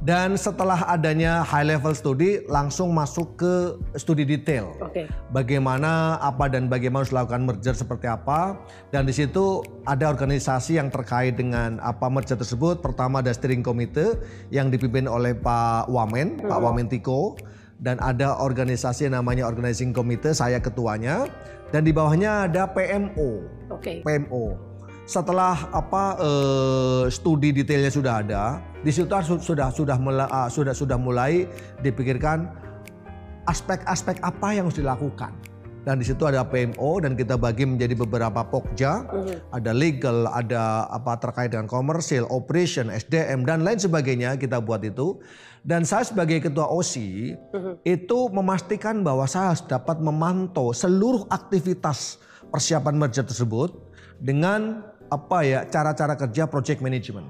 dan 0.02 0.34
setelah 0.34 0.82
adanya 0.90 1.46
high 1.46 1.62
level 1.62 1.94
study 1.94 2.42
langsung 2.50 2.90
masuk 2.90 3.38
ke 3.38 3.78
studi 3.94 4.26
detail. 4.26 4.74
Okay. 4.90 5.06
Bagaimana 5.30 6.18
apa 6.18 6.50
dan 6.50 6.66
bagaimana 6.66 7.06
harus 7.06 7.14
lakukan 7.14 7.46
merger 7.46 7.70
seperti 7.70 8.10
apa. 8.10 8.58
Dan 8.90 9.06
di 9.06 9.14
situ 9.14 9.62
ada 9.86 10.10
organisasi 10.10 10.82
yang 10.82 10.90
terkait 10.90 11.38
dengan 11.38 11.78
apa 11.78 12.10
merger 12.10 12.34
tersebut. 12.34 12.82
Pertama 12.82 13.22
ada 13.22 13.30
steering 13.30 13.62
committee 13.62 14.18
yang 14.50 14.74
dipimpin 14.74 15.06
oleh 15.06 15.38
Pak 15.38 15.86
Wamen, 15.86 16.42
hmm. 16.42 16.50
Pak 16.50 16.58
Wamen 16.58 16.90
Tiko. 16.90 17.38
Dan 17.78 18.02
ada 18.02 18.42
organisasi 18.42 19.06
yang 19.06 19.22
namanya 19.22 19.46
organizing 19.46 19.94
committee, 19.94 20.34
saya 20.34 20.58
ketuanya. 20.58 21.30
Dan 21.70 21.86
di 21.86 21.94
bawahnya 21.94 22.50
ada 22.50 22.66
PMO. 22.66 23.46
Okay. 23.78 24.02
PMO 24.02 24.71
setelah 25.06 25.68
apa 25.74 26.04
uh, 26.22 27.04
studi 27.10 27.50
detailnya 27.50 27.90
sudah 27.90 28.22
ada, 28.22 28.62
di 28.86 28.94
situ 28.94 29.10
sudah 29.42 29.68
sudah 29.74 29.98
mulai, 29.98 30.26
uh, 30.30 30.46
sudah 30.46 30.74
sudah 30.74 30.94
mulai 30.94 31.46
dipikirkan 31.82 32.50
aspek-aspek 33.50 34.22
apa 34.22 34.54
yang 34.54 34.70
harus 34.70 34.78
dilakukan. 34.78 35.34
Dan 35.82 35.98
di 35.98 36.06
situ 36.06 36.22
ada 36.22 36.46
PMO 36.46 37.02
dan 37.02 37.18
kita 37.18 37.34
bagi 37.34 37.66
menjadi 37.66 37.98
beberapa 37.98 38.46
pokja, 38.46 39.02
uh-huh. 39.02 39.50
ada 39.50 39.74
legal, 39.74 40.30
ada 40.30 40.86
apa 40.86 41.18
terkait 41.18 41.50
dengan 41.50 41.66
komersil, 41.66 42.22
operation, 42.30 42.86
SDM 42.86 43.42
dan 43.42 43.66
lain 43.66 43.82
sebagainya 43.82 44.38
kita 44.38 44.62
buat 44.62 44.86
itu. 44.86 45.18
Dan 45.66 45.82
saya 45.82 46.06
sebagai 46.06 46.38
ketua 46.38 46.70
OSI 46.70 47.34
uh-huh. 47.34 47.54
Mm-hmm. 47.58 47.74
itu 47.82 48.18
memastikan 48.30 49.02
bahwa 49.02 49.26
saya 49.26 49.50
harus 49.50 49.66
dapat 49.66 49.98
memantau 49.98 50.70
seluruh 50.70 51.26
aktivitas 51.34 52.22
persiapan 52.54 52.94
merger 52.94 53.26
tersebut 53.26 53.74
dengan 54.22 54.86
apa 55.12 55.44
ya 55.44 55.60
cara-cara 55.68 56.16
kerja 56.16 56.48
project 56.48 56.80
management. 56.80 57.28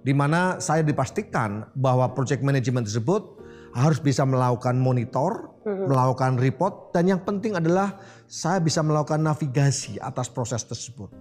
Di 0.00 0.12
mana 0.16 0.56
saya 0.60 0.80
dipastikan 0.80 1.68
bahwa 1.76 2.08
project 2.16 2.40
management 2.40 2.88
tersebut 2.88 3.40
harus 3.76 4.00
bisa 4.00 4.24
melakukan 4.24 4.76
monitor, 4.80 5.52
mm-hmm. 5.64 5.86
melakukan 5.90 6.40
report 6.40 6.94
dan 6.96 7.08
yang 7.08 7.20
penting 7.20 7.56
adalah 7.56 8.00
saya 8.24 8.60
bisa 8.60 8.80
melakukan 8.80 9.20
navigasi 9.20 10.00
atas 10.00 10.32
proses 10.32 10.64
tersebut. 10.64 11.12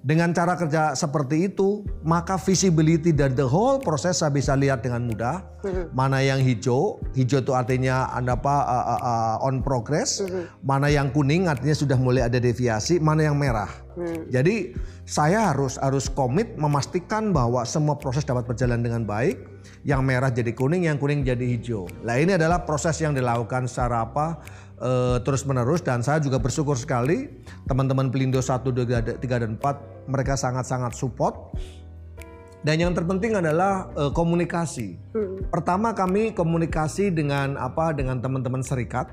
Dengan 0.00 0.32
cara 0.32 0.56
kerja 0.56 0.96
seperti 0.96 1.52
itu, 1.52 1.84
maka 2.00 2.40
visibility 2.40 3.12
dan 3.12 3.36
the 3.36 3.44
whole 3.44 3.76
proses 3.76 4.24
saya 4.24 4.32
bisa 4.32 4.56
lihat 4.56 4.80
dengan 4.80 5.04
mudah. 5.04 5.44
Mana 5.98 6.24
yang 6.24 6.40
hijau, 6.40 6.96
hijau 7.12 7.44
itu 7.44 7.52
artinya 7.52 8.08
ada 8.08 8.32
apa 8.32 8.56
uh, 8.64 8.86
uh, 8.96 9.00
uh, 9.04 9.36
on 9.44 9.60
progress. 9.60 10.24
Mana 10.70 10.88
yang 10.88 11.12
kuning 11.12 11.52
artinya 11.52 11.76
sudah 11.76 12.00
mulai 12.00 12.24
ada 12.24 12.40
deviasi. 12.40 12.96
Mana 12.96 13.28
yang 13.28 13.36
merah. 13.36 13.68
Jadi 14.32 14.72
saya 15.04 15.52
harus 15.52 15.76
harus 15.76 16.08
komit 16.08 16.56
memastikan 16.56 17.36
bahwa 17.36 17.60
semua 17.68 18.00
proses 18.00 18.24
dapat 18.24 18.48
berjalan 18.48 18.80
dengan 18.80 19.04
baik. 19.04 19.36
Yang 19.84 20.00
merah 20.00 20.32
jadi 20.32 20.56
kuning, 20.56 20.88
yang 20.88 20.96
kuning 20.96 21.20
jadi 21.28 21.44
hijau. 21.44 21.84
Nah 22.04 22.16
ini 22.16 22.40
adalah 22.40 22.64
proses 22.64 22.96
yang 23.04 23.12
dilakukan 23.12 23.68
secara 23.68 24.08
apa? 24.08 24.40
Uh, 24.80 25.16
terus 25.22 25.44
menerus 25.46 25.84
dan 25.84 26.00
saya 26.00 26.18
juga 26.18 26.40
bersyukur 26.40 26.74
sekali 26.74 27.30
teman-teman 27.68 28.08
Pelindo 28.08 28.40
1, 28.40 28.64
2, 28.64 29.20
3 29.20 29.20
dan 29.20 29.60
4 29.60 30.10
mereka 30.10 30.34
sangat-sangat 30.34 30.96
support. 30.96 31.54
Dan 32.60 32.76
yang 32.76 32.92
terpenting 32.92 33.32
adalah 33.32 33.88
uh, 33.96 34.12
komunikasi. 34.12 35.00
Hmm. 35.16 35.48
Pertama 35.48 35.96
kami 35.96 36.36
komunikasi 36.36 37.08
dengan 37.08 37.56
apa 37.56 37.96
dengan 37.96 38.20
teman-teman 38.20 38.60
serikat. 38.60 39.08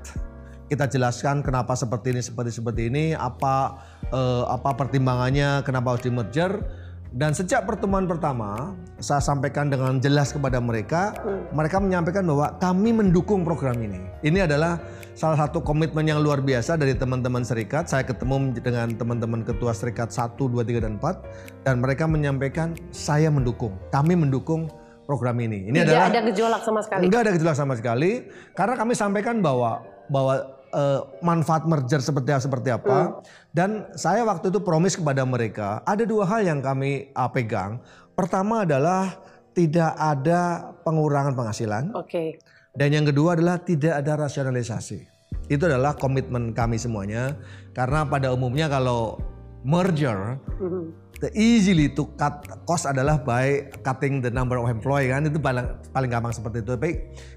Kita 0.68 0.84
jelaskan 0.84 1.40
kenapa 1.40 1.72
seperti 1.72 2.12
ini 2.12 2.20
seperti 2.20 2.60
seperti 2.60 2.92
ini, 2.92 3.16
apa 3.16 3.80
uh, 4.12 4.44
apa 4.52 4.76
pertimbangannya, 4.76 5.64
kenapa 5.64 5.96
harus 5.96 6.04
di 6.04 6.12
merger 6.12 6.60
dan 7.08 7.32
sejak 7.32 7.64
pertemuan 7.64 8.04
pertama, 8.04 8.76
saya 9.00 9.24
sampaikan 9.24 9.72
dengan 9.72 9.96
jelas 9.96 10.28
kepada 10.28 10.60
mereka, 10.60 11.16
hmm. 11.16 11.56
mereka 11.56 11.80
menyampaikan 11.80 12.28
bahwa 12.28 12.52
kami 12.60 12.92
mendukung 12.92 13.48
program 13.48 13.80
ini. 13.80 14.04
Ini 14.20 14.44
adalah 14.44 14.76
salah 15.16 15.40
satu 15.40 15.64
komitmen 15.64 16.04
yang 16.04 16.20
luar 16.20 16.44
biasa 16.44 16.76
dari 16.76 16.92
teman-teman 16.92 17.40
serikat. 17.48 17.88
Saya 17.88 18.04
ketemu 18.04 18.60
dengan 18.60 18.92
teman-teman 18.92 19.40
ketua 19.40 19.72
serikat 19.72 20.12
1, 20.12 20.36
2, 20.36 20.60
3, 20.60 20.84
dan 20.84 21.00
4. 21.00 21.64
Dan 21.64 21.80
mereka 21.80 22.04
menyampaikan, 22.04 22.76
saya 22.92 23.32
mendukung, 23.32 23.72
kami 23.88 24.12
mendukung 24.12 24.68
program 25.08 25.40
ini. 25.40 25.72
Ini 25.72 25.80
Tidak 25.80 25.88
adalah, 25.88 26.12
ada 26.12 26.20
gejolak 26.28 26.60
sama 26.60 26.80
sekali? 26.84 27.02
Enggak 27.08 27.20
ada 27.24 27.32
gejolak 27.32 27.56
sama 27.56 27.74
sekali. 27.80 28.10
Karena 28.52 28.74
kami 28.76 28.92
sampaikan 28.92 29.40
bahwa 29.40 29.80
bahwa 30.12 30.57
uh, 30.72 31.06
manfaat 31.24 31.64
merger 31.64 32.00
seperti 32.00 32.34
seperti 32.38 32.68
apa. 32.74 32.98
Hmm. 32.98 33.12
Dan 33.52 33.70
saya 33.94 34.22
waktu 34.24 34.52
itu 34.52 34.60
promis 34.62 34.94
kepada 34.94 35.22
mereka 35.24 35.80
ada 35.84 36.02
dua 36.04 36.24
hal 36.28 36.44
yang 36.44 36.60
kami 36.60 37.12
uh, 37.12 37.30
pegang. 37.30 37.80
Pertama 38.14 38.66
adalah 38.66 39.18
tidak 39.54 39.94
ada 39.98 40.72
pengurangan 40.82 41.34
penghasilan. 41.34 41.94
Oke. 41.94 42.08
Okay. 42.08 42.28
Dan 42.74 42.94
yang 42.94 43.06
kedua 43.10 43.34
adalah 43.34 43.58
tidak 43.58 44.04
ada 44.04 44.28
rasionalisasi. 44.28 45.02
Itu 45.50 45.66
adalah 45.66 45.98
komitmen 45.98 46.54
kami 46.54 46.78
semuanya. 46.78 47.34
Karena 47.74 48.06
pada 48.06 48.30
umumnya 48.30 48.70
kalau 48.70 49.18
merger, 49.66 50.38
hmm 50.60 51.07
the 51.18 51.30
easily 51.34 51.90
to 51.90 52.06
cut 52.14 52.46
cost 52.62 52.86
adalah 52.86 53.18
by 53.18 53.66
cutting 53.82 54.22
the 54.22 54.30
number 54.30 54.54
of 54.58 54.70
employee 54.70 55.10
kan 55.10 55.26
itu 55.26 55.38
paling 55.38 55.66
paling 55.90 56.10
gampang 56.10 56.30
seperti 56.30 56.62
itu. 56.62 56.70
Tapi 56.78 56.90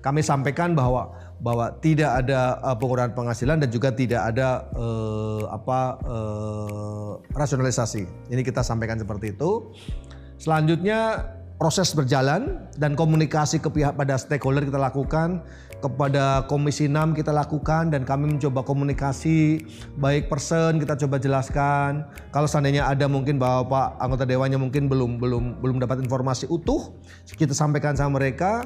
kami 0.05 0.21
sampaikan 0.21 0.77
bahwa 0.77 1.13
bahwa 1.41 1.73
tidak 1.81 2.21
ada 2.25 2.61
uh, 2.61 2.77
pengurangan 2.77 3.17
penghasilan 3.17 3.57
dan 3.65 3.69
juga 3.73 3.89
tidak 3.89 4.21
ada 4.33 4.69
uh, 4.77 5.50
apa 5.50 5.79
uh, 6.05 7.11
rasionalisasi. 7.33 8.05
Ini 8.29 8.41
kita 8.45 8.61
sampaikan 8.61 9.01
seperti 9.01 9.33
itu. 9.33 9.73
Selanjutnya 10.38 11.33
proses 11.61 11.93
berjalan 11.93 12.57
dan 12.81 12.97
komunikasi 12.97 13.61
ke 13.61 13.69
pihak 13.69 13.93
pada 13.93 14.17
stakeholder 14.17 14.65
kita 14.65 14.81
lakukan 14.81 15.45
kepada 15.81 16.45
Komisi 16.45 16.85
6 16.85 17.17
kita 17.17 17.33
lakukan 17.33 17.89
dan 17.89 18.05
kami 18.05 18.29
mencoba 18.38 18.61
komunikasi. 18.61 19.65
Baik 19.97 20.29
person 20.29 20.77
kita 20.77 20.93
coba 20.95 21.17
jelaskan. 21.17 22.05
Kalau 22.29 22.45
seandainya 22.45 22.85
ada 22.85 23.09
mungkin 23.09 23.41
bahwa 23.41 23.65
Pak 23.67 23.88
anggota 23.97 24.23
dewannya 24.29 24.61
mungkin 24.61 24.85
belum 24.85 25.17
belum 25.17 25.59
belum 25.59 25.81
dapat 25.81 26.05
informasi 26.05 26.45
utuh 26.47 26.93
kita 27.33 27.57
sampaikan 27.57 27.97
sama 27.97 28.21
mereka. 28.21 28.63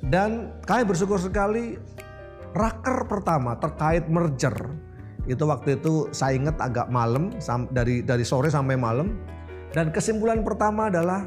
Dan 0.00 0.52
kami 0.68 0.84
bersyukur 0.84 1.16
sekali 1.20 1.80
raker 2.52 3.08
pertama 3.08 3.56
terkait 3.56 4.04
merger. 4.06 4.54
Itu 5.24 5.48
waktu 5.48 5.80
itu 5.80 6.08
saya 6.12 6.36
ingat 6.36 6.60
agak 6.60 6.92
malam 6.92 7.32
dari 7.72 8.04
dari 8.04 8.24
sore 8.24 8.52
sampai 8.52 8.76
malam. 8.76 9.16
Dan 9.72 9.90
kesimpulan 9.90 10.44
pertama 10.44 10.92
adalah 10.92 11.24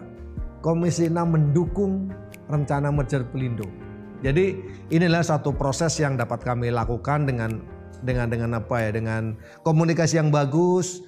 Komisi 0.64 1.12
6 1.12 1.16
mendukung 1.28 2.08
rencana 2.48 2.88
merger 2.88 3.28
Pelindo. 3.28 3.83
Jadi 4.24 4.56
inilah 4.90 5.22
satu 5.22 5.52
proses 5.52 6.00
yang 6.00 6.16
dapat 6.16 6.40
kami 6.42 6.72
lakukan 6.72 7.28
dengan 7.28 7.60
dengan 8.04 8.32
dengan 8.32 8.56
apa 8.56 8.88
ya 8.88 8.90
dengan 8.96 9.36
komunikasi 9.68 10.18
yang 10.18 10.32
bagus. 10.32 11.04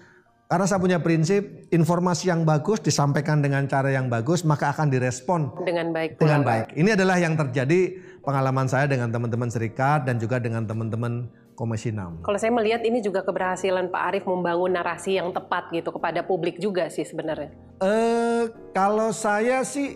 Karena 0.46 0.70
saya 0.70 0.78
punya 0.78 1.02
prinsip 1.02 1.66
informasi 1.74 2.30
yang 2.30 2.46
bagus 2.46 2.78
disampaikan 2.78 3.42
dengan 3.42 3.66
cara 3.66 3.90
yang 3.90 4.14
bagus 4.14 4.46
maka 4.46 4.70
akan 4.78 4.94
direspon 4.94 5.50
dengan 5.66 5.90
baik. 5.90 6.22
Dengan 6.22 6.46
baik. 6.46 6.78
Ini 6.78 6.94
adalah 6.94 7.18
yang 7.18 7.34
terjadi 7.34 7.98
pengalaman 8.22 8.70
saya 8.70 8.86
dengan 8.86 9.10
teman-teman 9.10 9.50
serikat 9.50 10.06
dan 10.06 10.22
juga 10.22 10.38
dengan 10.38 10.70
teman-teman 10.70 11.34
Komisi 11.56 11.90
6. 11.90 12.28
Kalau 12.28 12.38
saya 12.38 12.52
melihat 12.52 12.84
ini 12.84 13.00
juga 13.00 13.24
keberhasilan 13.24 13.88
Pak 13.88 14.02
Arief 14.12 14.28
membangun 14.28 14.76
narasi 14.76 15.16
yang 15.16 15.32
tepat 15.32 15.72
gitu 15.72 15.90
kepada 15.96 16.20
publik 16.22 16.60
juga 16.60 16.92
sih 16.92 17.08
sebenarnya. 17.08 17.56
Eh 17.80 18.52
kalau 18.76 19.16
saya 19.16 19.64
sih 19.64 19.96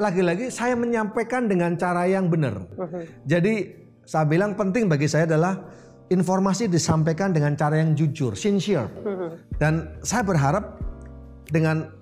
lagi-lagi 0.00 0.48
saya 0.48 0.72
menyampaikan 0.74 1.46
dengan 1.46 1.76
cara 1.76 2.08
yang 2.08 2.32
benar. 2.32 2.64
Uh-huh. 2.74 3.04
Jadi 3.28 3.76
saya 4.08 4.24
bilang 4.24 4.56
penting 4.56 4.88
bagi 4.88 5.06
saya 5.06 5.28
adalah 5.28 5.60
informasi 6.08 6.66
disampaikan 6.66 7.30
dengan 7.30 7.54
cara 7.54 7.78
yang 7.78 7.92
jujur, 7.92 8.32
sincere. 8.32 8.88
Uh-huh. 9.04 9.36
Dan 9.60 10.00
saya 10.00 10.24
berharap 10.24 10.80
dengan 11.52 11.92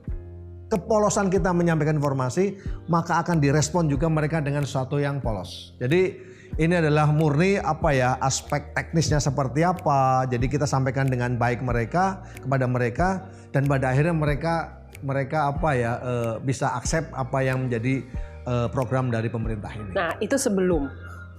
kepolosan 0.71 1.29
kita 1.29 1.51
menyampaikan 1.51 1.99
informasi, 1.99 2.57
maka 2.87 3.21
akan 3.21 3.43
direspon 3.43 3.91
juga 3.91 4.07
mereka 4.07 4.39
dengan 4.39 4.63
sesuatu 4.63 5.03
yang 5.03 5.19
polos. 5.19 5.75
Jadi 5.83 6.31
ini 6.57 6.75
adalah 6.81 7.13
murni 7.13 7.61
apa 7.61 7.93
ya 7.93 8.17
aspek 8.25 8.73
teknisnya 8.73 9.21
seperti 9.21 9.65
apa. 9.65 10.25
Jadi 10.31 10.49
kita 10.49 10.65
sampaikan 10.65 11.09
dengan 11.09 11.37
baik 11.37 11.61
mereka 11.61 12.25
kepada 12.41 12.65
mereka 12.65 13.09
dan 13.53 13.69
pada 13.69 13.93
akhirnya 13.93 14.17
mereka 14.17 14.78
mereka 15.03 15.51
apa 15.51 15.71
ya 15.75 15.93
uh, 16.01 16.35
bisa 16.43 16.75
accept 16.75 17.13
apa 17.15 17.39
yang 17.45 17.67
menjadi 17.67 18.03
uh, 18.49 18.69
program 18.73 19.13
dari 19.13 19.29
pemerintah 19.29 19.71
ini. 19.75 19.93
Nah 19.95 20.17
itu 20.19 20.35
sebelum, 20.35 20.89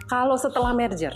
kalau 0.08 0.36
setelah 0.40 0.72
merger. 0.72 1.12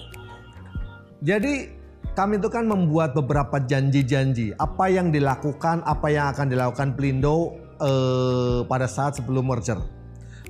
Jadi 1.24 1.72
kami 2.14 2.38
itu 2.38 2.50
kan 2.52 2.68
membuat 2.68 3.16
beberapa 3.16 3.58
janji-janji 3.58 4.54
apa 4.60 4.86
yang 4.92 5.10
dilakukan, 5.10 5.82
apa 5.88 6.08
yang 6.12 6.30
akan 6.36 6.48
dilakukan 6.52 6.88
Pelindo 6.94 7.58
uh, 7.80 8.62
pada 8.68 8.86
saat 8.86 9.18
sebelum 9.18 9.48
merger. 9.48 9.80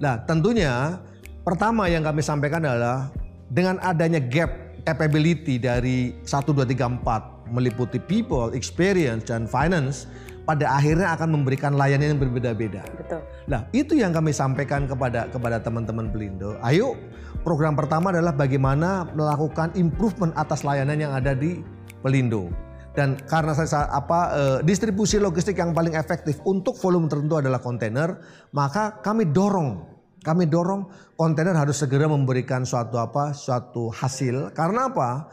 Nah 0.02 0.20
tentunya 0.26 0.98
pertama 1.46 1.88
yang 1.88 2.02
kami 2.02 2.26
sampaikan 2.26 2.66
adalah 2.66 3.14
dengan 3.48 3.78
adanya 3.86 4.18
gap 4.18 4.64
capability 4.84 5.56
dari 5.56 6.12
1, 6.28 6.28
2, 6.28 6.68
3, 6.68 7.00
4 7.00 7.34
meliputi 7.52 8.00
people, 8.00 8.52
experience, 8.52 9.28
dan 9.28 9.48
finance 9.48 10.10
pada 10.44 10.76
akhirnya 10.76 11.16
akan 11.16 11.40
memberikan 11.40 11.76
layanan 11.76 12.16
yang 12.16 12.22
berbeda-beda. 12.22 12.84
Betul. 13.00 13.24
Nah, 13.48 13.64
itu 13.72 13.96
yang 13.96 14.12
kami 14.12 14.36
sampaikan 14.36 14.84
kepada 14.86 15.32
kepada 15.32 15.64
teman-teman 15.64 16.12
Pelindo. 16.12 16.60
Ayo, 16.60 17.00
program 17.48 17.80
pertama 17.80 18.12
adalah 18.12 18.36
bagaimana 18.36 19.08
melakukan 19.16 19.72
improvement 19.80 20.36
atas 20.36 20.68
layanan 20.68 21.00
yang 21.00 21.16
ada 21.16 21.32
di 21.32 21.64
Pelindo. 22.04 22.52
Dan 22.94 23.18
karena 23.26 23.58
saya 23.58 23.90
apa 23.90 24.20
eh, 24.38 24.60
distribusi 24.62 25.18
logistik 25.18 25.58
yang 25.58 25.74
paling 25.74 25.98
efektif 25.98 26.38
untuk 26.46 26.78
volume 26.78 27.10
tertentu 27.10 27.42
adalah 27.42 27.58
kontainer, 27.58 28.22
maka 28.54 29.02
kami 29.02 29.26
dorong 29.32 29.94
kami 30.24 30.48
dorong 30.48 30.88
kontainer 31.20 31.52
harus 31.52 31.84
segera 31.84 32.08
memberikan 32.08 32.64
suatu 32.64 32.96
apa 32.96 33.36
suatu 33.36 33.92
hasil 33.92 34.56
karena 34.56 34.88
apa 34.88 35.28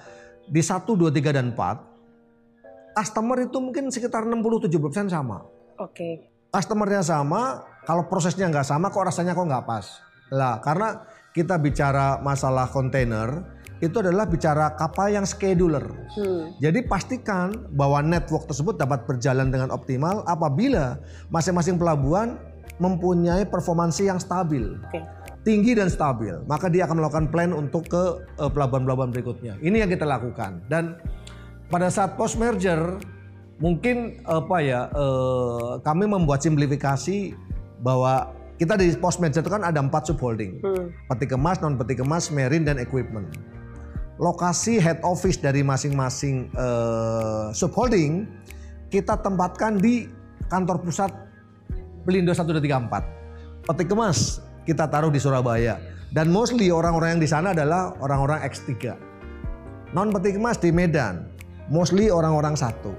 di 0.51 0.59
1 0.59 0.83
2 0.83 1.15
3 1.15 1.31
dan 1.31 1.55
4 1.55 1.90
customer 2.97 3.39
itu 3.47 3.59
mungkin 3.59 3.89
sekitar 3.89 4.27
60-70% 4.27 5.11
sama. 5.11 5.47
Oke. 5.81 5.95
Okay. 5.95 6.13
Customernya 6.51 7.07
sama, 7.07 7.63
kalau 7.87 8.11
prosesnya 8.11 8.51
nggak 8.51 8.67
sama 8.67 8.91
kok 8.91 9.07
rasanya 9.07 9.39
kok 9.39 9.47
nggak 9.47 9.67
pas. 9.67 9.87
Lah 10.35 10.59
karena 10.59 11.07
kita 11.31 11.63
bicara 11.63 12.19
masalah 12.19 12.67
kontainer, 12.67 13.47
itu 13.81 13.97
adalah 13.97 14.29
bicara 14.29 14.77
kapal 14.77 15.09
yang 15.09 15.25
scheduler. 15.25 15.83
Hmm. 16.13 16.53
Jadi 16.61 16.85
pastikan 16.85 17.55
bahwa 17.73 18.05
network 18.05 18.45
tersebut 18.51 18.77
dapat 18.77 19.09
berjalan 19.09 19.49
dengan 19.49 19.73
optimal 19.73 20.21
apabila 20.29 21.01
masing-masing 21.33 21.81
pelabuhan 21.81 22.37
mempunyai 22.81 23.49
performansi 23.49 24.09
yang 24.09 24.21
stabil. 24.21 24.77
Okay. 24.89 25.05
Tinggi 25.41 25.73
dan 25.73 25.89
stabil, 25.89 26.37
maka 26.45 26.69
dia 26.69 26.85
akan 26.85 27.01
melakukan 27.01 27.27
plan 27.33 27.57
untuk 27.57 27.89
ke 27.89 28.21
eh, 28.37 28.51
pelabuhan-pelabuhan 28.53 29.09
berikutnya. 29.09 29.57
Ini 29.65 29.87
yang 29.87 29.91
kita 29.93 30.05
lakukan 30.05 30.61
dan 30.69 31.01
pada 31.71 31.89
saat 31.89 32.19
post 32.19 32.37
merger 32.37 32.99
mungkin 33.63 34.19
apa 34.27 34.57
ya 34.61 34.81
eh, 34.91 35.73
kami 35.87 36.05
membuat 36.11 36.43
simplifikasi 36.43 37.33
bahwa 37.81 38.35
kita 38.61 38.77
di 38.77 38.93
post 38.99 39.23
merger 39.23 39.41
itu 39.41 39.49
kan 39.49 39.65
ada 39.65 39.81
empat 39.81 40.11
subholding 40.11 40.61
hmm. 40.61 40.87
peti 41.09 41.31
kemas 41.31 41.63
non 41.65 41.79
peti 41.79 41.97
kemas 41.97 42.29
marine 42.29 42.67
dan 42.67 42.77
equipment 42.77 43.31
lokasi 44.21 44.77
head 44.77 45.01
office 45.01 45.41
dari 45.41 45.65
masing-masing 45.65 46.51
eh, 46.53 47.47
subholding 47.55 48.29
kita 48.91 49.17
tempatkan 49.23 49.79
di 49.79 50.11
kantor 50.51 50.83
pusat 50.83 51.31
Pelindo 52.05 52.35
1234. 52.35 53.71
Peti 53.71 53.85
kemas 53.87 54.41
kita 54.67 54.89
taruh 54.91 55.13
di 55.13 55.21
Surabaya. 55.21 55.79
Dan 56.11 56.35
mostly 56.35 56.75
orang-orang 56.75 57.17
yang 57.17 57.23
di 57.23 57.31
sana 57.31 57.55
adalah 57.55 57.95
orang-orang 58.03 58.43
X3. 58.43 58.99
Non 59.95 60.11
peti 60.11 60.35
kemas 60.35 60.59
di 60.59 60.75
Medan, 60.75 61.30
mostly 61.71 62.11
orang-orang 62.11 62.59
satu. 62.59 62.93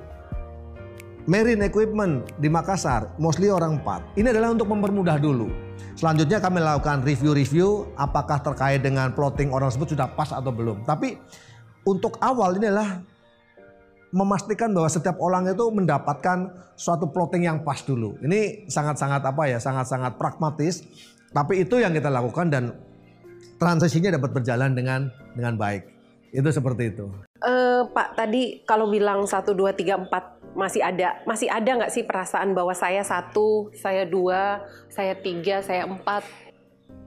Marine 1.30 1.70
Equipment 1.70 2.26
di 2.42 2.50
Makassar, 2.50 3.14
mostly 3.22 3.54
orang 3.54 3.78
empat. 3.78 4.02
Ini 4.18 4.34
adalah 4.34 4.58
untuk 4.58 4.66
mempermudah 4.74 5.22
dulu. 5.22 5.54
Selanjutnya 5.94 6.42
kami 6.42 6.58
lakukan 6.66 7.06
review-review 7.06 7.94
apakah 7.94 8.42
terkait 8.42 8.82
dengan 8.82 9.14
plotting 9.14 9.54
orang 9.54 9.70
tersebut 9.70 9.94
sudah 9.94 10.10
pas 10.18 10.34
atau 10.34 10.50
belum. 10.50 10.82
Tapi 10.82 11.22
untuk 11.86 12.18
awal 12.26 12.58
ini 12.58 12.74
adalah 12.74 13.06
memastikan 14.10 14.74
bahwa 14.74 14.90
setiap 14.90 15.22
orang 15.22 15.46
itu 15.46 15.62
mendapatkan 15.70 16.52
suatu 16.74 17.06
plotting 17.14 17.46
yang 17.46 17.62
pas 17.62 17.86
dulu. 17.86 18.18
Ini 18.26 18.66
sangat-sangat 18.66 19.22
apa 19.22 19.44
ya, 19.46 19.62
sangat-sangat 19.62 20.18
pragmatis. 20.18 20.82
Tapi 21.32 21.64
itu 21.64 21.78
yang 21.78 21.94
kita 21.94 22.10
lakukan 22.10 22.50
dan 22.50 22.76
transisinya 23.62 24.18
dapat 24.18 24.34
berjalan 24.36 24.74
dengan 24.74 25.08
dengan 25.38 25.54
baik. 25.54 25.86
Itu 26.34 26.50
seperti 26.50 26.98
itu. 26.98 27.31
Uh, 27.42 27.90
Pak, 27.90 28.14
tadi 28.14 28.62
kalau 28.70 28.86
bilang 28.86 29.26
satu 29.26 29.58
dua 29.58 29.74
tiga 29.74 29.98
empat 29.98 30.38
masih 30.54 30.84
ada 30.84 31.24
masih 31.26 31.50
ada 31.50 31.74
nggak 31.74 31.90
sih 31.90 32.06
perasaan 32.06 32.54
bahwa 32.54 32.76
saya 32.78 33.02
satu, 33.02 33.74
saya 33.74 34.06
dua, 34.06 34.62
saya 34.94 35.18
tiga, 35.18 35.66
saya 35.66 35.90
empat? 35.90 36.22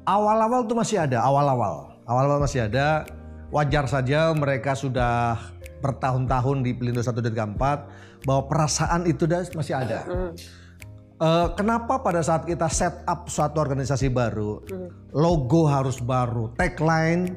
Awal-awal 0.05 0.67
tuh 0.67 0.75
masih 0.75 0.99
ada, 1.01 1.23
awal-awal, 1.23 1.95
awal-awal 2.11 2.43
masih 2.43 2.67
ada. 2.67 3.07
Wajar 3.55 3.87
saja 3.87 4.35
mereka 4.35 4.75
sudah 4.75 5.39
bertahun-tahun 5.79 6.67
di 6.67 6.75
Pelindo 6.75 6.99
1 6.99 7.15
dan 7.23 7.55
4 7.55 8.27
bahwa 8.27 8.43
perasaan 8.51 9.07
itu 9.07 9.31
masih 9.55 9.79
ada. 9.79 10.03
Mm. 10.09 10.31
Uh, 11.23 11.49
kenapa 11.55 12.03
pada 12.03 12.25
saat 12.25 12.43
kita 12.43 12.67
set 12.67 13.07
up 13.07 13.31
suatu 13.31 13.63
organisasi 13.63 14.11
baru, 14.11 14.65
mm. 14.67 15.15
logo 15.15 15.71
harus 15.71 16.03
baru, 16.03 16.51
tagline 16.59 17.37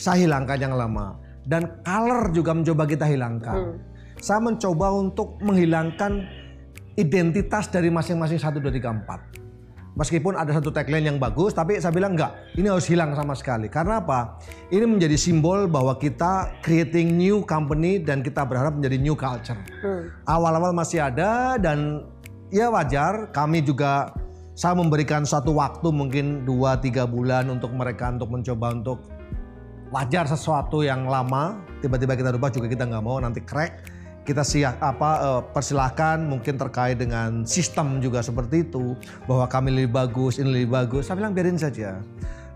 saya 0.00 0.24
hilangkan 0.24 0.58
yang 0.58 0.74
lama 0.74 1.19
dan 1.46 1.80
color 1.84 2.32
juga 2.32 2.52
mencoba 2.52 2.84
kita 2.84 3.04
hilangkan. 3.08 3.56
Mm. 3.56 3.76
Saya 4.20 4.40
mencoba 4.44 4.92
untuk 4.92 5.40
menghilangkan 5.40 6.28
identitas 7.00 7.72
dari 7.72 7.88
masing-masing 7.88 8.36
1 8.36 8.60
2 8.60 8.68
3 8.68 9.40
4. 9.40 9.40
Meskipun 9.98 10.38
ada 10.38 10.54
satu 10.54 10.70
tagline 10.70 11.12
yang 11.12 11.18
bagus, 11.18 11.50
tapi 11.50 11.76
saya 11.82 11.90
bilang 11.90 12.14
enggak, 12.14 12.30
ini 12.54 12.70
harus 12.70 12.86
hilang 12.86 13.10
sama 13.18 13.34
sekali. 13.34 13.66
Karena 13.66 13.98
apa? 13.98 14.38
Ini 14.70 14.86
menjadi 14.86 15.18
simbol 15.18 15.66
bahwa 15.66 15.98
kita 15.98 16.62
creating 16.62 17.18
new 17.18 17.42
company 17.42 17.98
dan 17.98 18.22
kita 18.22 18.46
berharap 18.46 18.78
menjadi 18.78 18.96
new 19.02 19.18
culture. 19.18 19.58
Hmm. 19.82 20.08
Awal-awal 20.30 20.72
masih 20.72 21.02
ada 21.02 21.58
dan 21.58 22.06
ya 22.54 22.70
wajar, 22.70 23.34
kami 23.34 23.66
juga 23.66 24.14
saya 24.54 24.78
memberikan 24.78 25.26
satu 25.26 25.58
waktu 25.58 25.90
mungkin 25.90 26.46
2-3 26.46 27.10
bulan 27.10 27.50
untuk 27.50 27.74
mereka 27.74 28.14
untuk 28.14 28.30
mencoba 28.30 28.66
untuk 28.70 29.09
wajar 29.90 30.24
sesuatu 30.26 30.86
yang 30.86 31.06
lama, 31.10 31.58
tiba-tiba 31.82 32.14
kita 32.14 32.30
rubah 32.34 32.50
juga 32.50 32.70
kita 32.70 32.86
nggak 32.86 33.04
mau 33.04 33.18
nanti 33.18 33.42
crack. 33.42 33.98
Kita 34.20 34.46
siap 34.46 34.78
apa 34.78 35.10
uh, 35.18 35.42
persilahkan 35.50 36.22
mungkin 36.22 36.54
terkait 36.54 37.02
dengan 37.02 37.42
sistem 37.42 37.98
juga 37.98 38.22
seperti 38.22 38.62
itu 38.68 38.94
bahwa 39.26 39.50
kami 39.50 39.74
lebih 39.74 39.90
bagus 39.96 40.38
ini 40.38 40.62
lebih 40.62 40.70
bagus. 40.70 41.10
Saya 41.10 41.18
bilang 41.18 41.34
biarin 41.34 41.58
saja. 41.58 41.98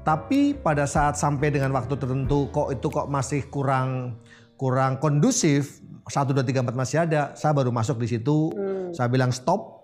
Tapi 0.04 0.54
pada 0.54 0.84
saat 0.84 1.16
sampai 1.16 1.50
dengan 1.50 1.72
waktu 1.74 1.96
tertentu 1.96 2.52
kok 2.52 2.70
itu 2.70 2.86
kok 2.92 3.08
masih 3.08 3.48
kurang 3.48 4.20
kurang 4.54 5.00
kondusif 5.02 5.82
satu 6.04 6.36
dua 6.36 6.44
tiga 6.44 6.60
empat 6.60 6.76
masih 6.76 7.08
ada 7.08 7.32
saya 7.34 7.56
baru 7.56 7.72
masuk 7.72 7.98
di 7.98 8.12
situ. 8.12 8.52
Hmm. 8.54 8.92
saya 8.94 9.08
bilang 9.10 9.32
stop 9.34 9.83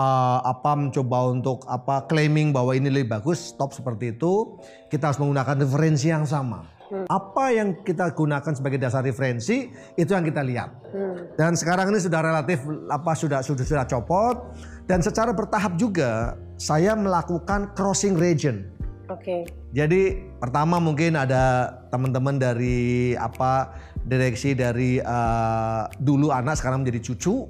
uh, 0.00 0.40
apa 0.40 0.72
mencoba 0.72 1.18
untuk 1.28 1.68
apa 1.68 2.08
claiming 2.08 2.56
bahwa 2.56 2.72
ini 2.72 2.88
lebih 2.88 3.20
bagus 3.20 3.52
stop 3.52 3.76
seperti 3.76 4.16
itu 4.16 4.56
kita 4.88 5.12
harus 5.12 5.20
menggunakan 5.20 5.60
referensi 5.60 6.08
yang 6.08 6.24
sama 6.24 6.80
Hmm. 6.90 7.06
Apa 7.06 7.54
yang 7.54 7.86
kita 7.86 8.10
gunakan 8.10 8.50
sebagai 8.50 8.82
dasar 8.82 9.06
referensi 9.06 9.70
itu 9.94 10.10
yang 10.10 10.26
kita 10.26 10.42
lihat. 10.42 10.74
Hmm. 10.90 11.14
Dan 11.38 11.54
sekarang 11.54 11.94
ini 11.94 12.02
sudah 12.02 12.18
relatif 12.18 12.58
apa 12.90 13.14
sudah 13.14 13.46
sudah 13.46 13.62
sudah 13.62 13.86
copot 13.86 14.58
dan 14.90 14.98
secara 14.98 15.30
bertahap 15.30 15.78
juga 15.78 16.34
saya 16.58 16.98
melakukan 16.98 17.70
crossing 17.78 18.18
region. 18.18 18.66
Oke. 19.06 19.22
Okay. 19.22 19.40
Jadi 19.70 20.18
pertama 20.42 20.82
mungkin 20.82 21.14
ada 21.14 21.78
teman-teman 21.94 22.42
dari 22.42 23.14
apa 23.14 23.70
direksi 24.02 24.58
dari 24.58 24.98
uh, 24.98 25.86
dulu 26.02 26.34
anak 26.34 26.58
sekarang 26.58 26.82
menjadi 26.82 27.14
cucu 27.14 27.46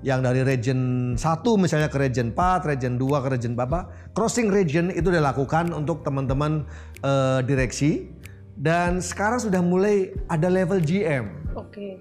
yang 0.00 0.24
dari 0.24 0.40
region 0.40 1.12
1 1.14 1.20
misalnya 1.60 1.92
ke 1.92 2.00
region 2.00 2.32
4, 2.32 2.64
region 2.64 2.96
2 2.96 3.24
ke 3.24 3.28
region 3.36 3.52
berapa, 3.52 3.88
crossing 4.16 4.48
region 4.48 4.88
itu 4.88 5.12
dilakukan 5.12 5.76
untuk 5.76 6.00
teman-teman 6.00 6.64
uh, 7.04 7.44
direksi 7.44 8.08
dan 8.56 9.00
sekarang 9.00 9.40
sudah 9.40 9.60
mulai 9.60 10.12
ada 10.28 10.48
level 10.48 10.80
GM. 10.80 11.52
Oke. 11.56 11.72
Okay. 11.72 11.92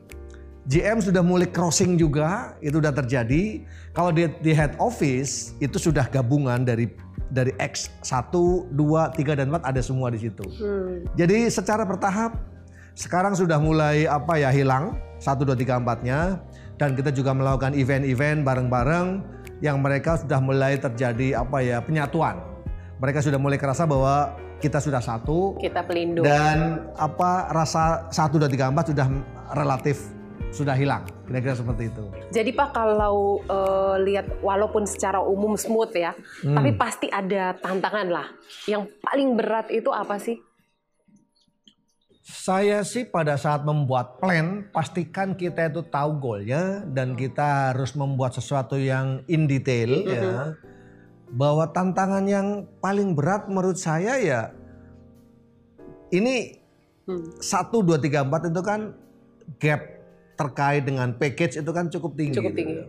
GM 0.70 1.02
sudah 1.02 1.26
mulai 1.26 1.50
crossing 1.50 1.98
juga, 1.98 2.54
itu 2.62 2.78
sudah 2.78 2.94
terjadi. 2.94 3.66
Kalau 3.90 4.14
di, 4.14 4.30
di 4.44 4.54
head 4.54 4.78
office 4.78 5.58
itu 5.58 5.82
sudah 5.82 6.06
gabungan 6.06 6.62
dari 6.62 6.94
dari 7.34 7.54
X 7.58 7.90
1, 8.06 8.74
2, 8.74 8.78
3 8.78 9.40
dan 9.40 9.48
4 9.50 9.66
ada 9.66 9.82
semua 9.82 10.14
di 10.14 10.22
situ. 10.22 10.46
Hmm. 10.46 11.06
Jadi 11.18 11.50
secara 11.50 11.86
bertahap 11.86 12.38
sekarang 12.98 13.34
sudah 13.38 13.58
mulai 13.62 14.10
apa 14.10 14.36
ya 14.38 14.52
hilang 14.52 14.98
1 15.24 15.42
2 15.42 15.56
3 15.56 15.80
4-nya 15.80 16.20
dan 16.80 16.96
kita 16.96 17.12
juga 17.12 17.36
melakukan 17.36 17.76
event-event 17.76 18.48
bareng-bareng 18.48 19.08
yang 19.60 19.84
mereka 19.84 20.16
sudah 20.16 20.40
mulai 20.40 20.80
terjadi 20.80 21.44
apa 21.44 21.60
ya 21.60 21.84
penyatuan. 21.84 22.40
Mereka 23.04 23.20
sudah 23.20 23.36
mulai 23.36 23.60
kerasa 23.60 23.84
bahwa 23.84 24.40
kita 24.64 24.80
sudah 24.80 25.04
satu. 25.04 25.60
Kita 25.60 25.84
pelindung. 25.84 26.24
Dan 26.24 26.88
apa 26.96 27.52
rasa 27.52 28.08
satu 28.12 28.40
dan 28.40 28.48
tiga 28.48 28.72
empat 28.72 28.96
sudah 28.96 29.08
relatif 29.60 30.16
sudah 30.50 30.74
hilang. 30.74 31.06
Kira-kira 31.30 31.54
seperti 31.54 31.94
itu. 31.94 32.04
Jadi 32.34 32.52
Pak 32.58 32.70
kalau 32.74 33.44
uh, 33.46 33.96
lihat 34.02 34.42
walaupun 34.42 34.88
secara 34.88 35.22
umum 35.22 35.54
smooth 35.54 35.94
ya, 35.94 36.16
hmm. 36.16 36.56
tapi 36.58 36.74
pasti 36.74 37.08
ada 37.12 37.54
tantangan 37.60 38.08
lah. 38.10 38.28
Yang 38.66 38.90
paling 39.04 39.38
berat 39.38 39.68
itu 39.70 39.92
apa 39.94 40.18
sih? 40.18 40.40
Saya 42.30 42.86
sih 42.86 43.10
pada 43.10 43.34
saat 43.42 43.66
membuat 43.66 44.22
plan, 44.22 44.70
pastikan 44.70 45.34
kita 45.34 45.74
itu 45.74 45.82
tahu 45.82 46.22
goalnya 46.22 46.86
dan 46.86 47.18
kita 47.18 47.74
harus 47.74 47.98
membuat 47.98 48.38
sesuatu 48.38 48.78
yang 48.78 49.26
in 49.26 49.50
detail 49.50 49.90
mm 49.90 50.06
-hmm. 50.06 50.14
ya 50.14 50.34
bahwa 51.30 51.70
tantangan 51.70 52.26
yang 52.26 52.66
paling 52.82 53.14
berat 53.14 53.46
menurut 53.46 53.78
saya 53.78 54.18
ya 54.18 54.42
ini 56.10 56.58
hmm. 57.06 57.42
satu 57.42 57.86
dua 57.86 58.02
tiga 58.02 58.26
empat 58.26 58.50
itu 58.50 58.62
kan 58.66 58.98
gap 59.62 59.82
terkait 60.40 60.88
dengan 60.88 61.14
package 61.14 61.60
itu 61.60 61.72
kan 61.76 61.92
cukup 61.92 62.16
tinggi. 62.16 62.38
Cukup 62.40 62.56
tinggi. 62.56 62.82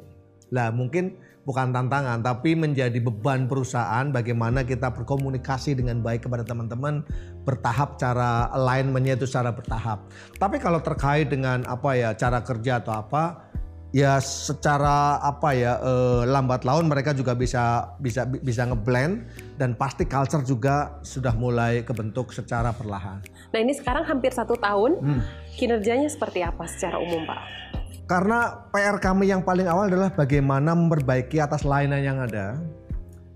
Lah 0.54 0.70
mungkin 0.72 1.18
bukan 1.44 1.72
tantangan 1.72 2.20
tapi 2.20 2.52
menjadi 2.52 3.00
beban 3.00 3.48
perusahaan 3.48 4.08
bagaimana 4.12 4.64
kita 4.64 4.92
berkomunikasi 4.92 5.72
dengan 5.72 6.04
baik 6.04 6.28
kepada 6.28 6.44
teman-teman 6.44 7.00
bertahap 7.48 7.96
cara 7.96 8.52
alignmentnya 8.52 9.16
itu 9.16 9.24
secara 9.24 9.50
bertahap. 9.54 10.04
Tapi 10.36 10.60
kalau 10.60 10.84
terkait 10.84 11.32
dengan 11.32 11.64
apa 11.64 11.96
ya 11.96 12.12
cara 12.12 12.44
kerja 12.44 12.84
atau 12.84 12.92
apa 12.92 13.50
ya 13.90 14.22
secara 14.22 15.18
apa 15.18 15.50
ya 15.50 15.78
eh, 15.82 16.22
lambat 16.26 16.62
laun 16.62 16.86
mereka 16.86 17.10
juga 17.10 17.34
bisa 17.34 17.94
bisa 17.98 18.22
bisa 18.26 18.62
ngeblend 18.70 19.26
dan 19.58 19.74
pasti 19.74 20.06
culture 20.06 20.46
juga 20.46 21.02
sudah 21.02 21.34
mulai 21.34 21.82
kebentuk 21.82 22.30
secara 22.30 22.70
perlahan. 22.70 23.22
Nah 23.50 23.58
ini 23.58 23.74
sekarang 23.74 24.06
hampir 24.06 24.30
satu 24.30 24.54
tahun 24.54 25.02
hmm. 25.02 25.20
kinerjanya 25.58 26.06
seperti 26.06 26.46
apa 26.46 26.64
secara 26.70 27.02
umum 27.02 27.26
pak? 27.26 27.69
Karena 28.10 28.66
PR 28.74 28.98
kami 28.98 29.30
yang 29.30 29.38
paling 29.46 29.70
awal 29.70 29.86
adalah 29.86 30.10
bagaimana 30.10 30.74
memperbaiki 30.74 31.38
atas 31.38 31.62
layanan 31.62 32.02
yang 32.02 32.18
ada, 32.18 32.58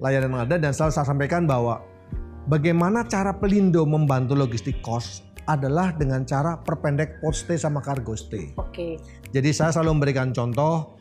layanan 0.02 0.34
yang 0.34 0.42
ada 0.50 0.58
dan 0.58 0.74
selalu 0.74 0.98
saya 0.98 1.06
sampaikan 1.06 1.46
bahwa 1.46 1.78
bagaimana 2.50 3.06
cara 3.06 3.30
Pelindo 3.30 3.86
membantu 3.86 4.34
logistik 4.34 4.82
cost 4.82 5.22
adalah 5.46 5.94
dengan 5.94 6.26
cara 6.26 6.58
perpendek 6.58 7.22
port 7.22 7.38
stay 7.38 7.54
sama 7.54 7.78
cargo 7.86 8.18
stay. 8.18 8.50
Oke. 8.58 8.74
Okay. 8.74 8.92
Jadi 9.30 9.54
saya 9.54 9.70
selalu 9.70 10.02
memberikan 10.02 10.34
contoh 10.34 10.98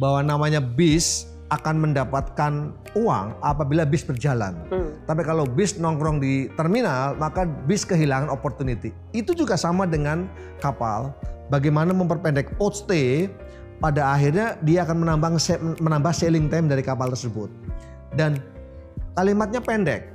bahwa 0.00 0.24
namanya 0.24 0.64
bis 0.64 1.28
akan 1.52 1.76
mendapatkan 1.76 2.72
uang 2.96 3.36
apabila 3.44 3.84
bis 3.84 4.00
berjalan. 4.00 4.56
Hmm. 4.72 4.96
Tapi 5.04 5.28
kalau 5.28 5.44
bis 5.44 5.76
nongkrong 5.76 6.24
di 6.24 6.48
terminal, 6.56 7.20
maka 7.20 7.44
bis 7.44 7.84
kehilangan 7.84 8.32
opportunity. 8.32 8.96
Itu 9.12 9.36
juga 9.36 9.60
sama 9.60 9.84
dengan 9.84 10.24
kapal. 10.64 11.12
Bagaimana 11.50 11.90
memperpendek 11.90 12.54
port 12.54 12.78
stay, 12.78 13.26
pada 13.82 14.14
akhirnya 14.14 14.54
dia 14.62 14.86
akan 14.86 15.02
menambah 15.02 15.36
menambah 15.82 16.12
sailing 16.14 16.46
time 16.46 16.70
dari 16.70 16.80
kapal 16.80 17.10
tersebut. 17.10 17.50
Dan 18.14 18.38
kalimatnya 19.18 19.58
pendek, 19.58 20.14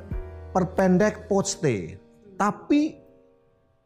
perpendek 0.55 1.27
port 1.27 1.45
stay. 1.45 1.99
Tapi 2.39 2.95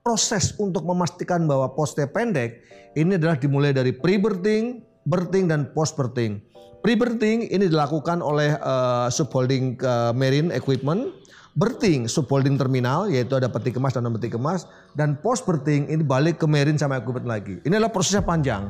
proses 0.06 0.54
untuk 0.58 0.86
memastikan 0.86 1.46
bahwa 1.46 1.70
poste 1.78 2.06
pendek 2.10 2.66
ini 2.98 3.20
adalah 3.20 3.38
dimulai 3.38 3.76
dari 3.76 3.94
pre-berthing, 3.94 4.82
berthing 5.06 5.46
dan 5.46 5.70
post 5.78 5.94
berthing. 5.94 6.42
Pre-berthing 6.80 7.52
ini 7.52 7.68
dilakukan 7.68 8.24
oleh 8.24 8.56
uh, 8.64 9.12
subholding 9.12 9.76
uh, 9.84 10.16
marine 10.16 10.50
equipment, 10.56 11.12
berthing 11.58 12.06
subholding 12.06 12.60
terminal 12.60 13.10
yaitu 13.10 13.34
ada 13.38 13.50
peti 13.50 13.74
kemas 13.74 13.98
dan 13.98 14.06
non 14.06 14.14
peti 14.14 14.30
kemas 14.30 14.70
dan 14.94 15.18
post 15.18 15.48
berthing 15.50 15.90
ini 15.90 16.06
balik 16.06 16.38
ke 16.38 16.46
marine 16.46 16.78
sama 16.78 17.02
equipment 17.02 17.26
lagi. 17.26 17.58
Ini 17.66 17.80
adalah 17.82 17.94
prosesnya 17.94 18.22
panjang. 18.22 18.70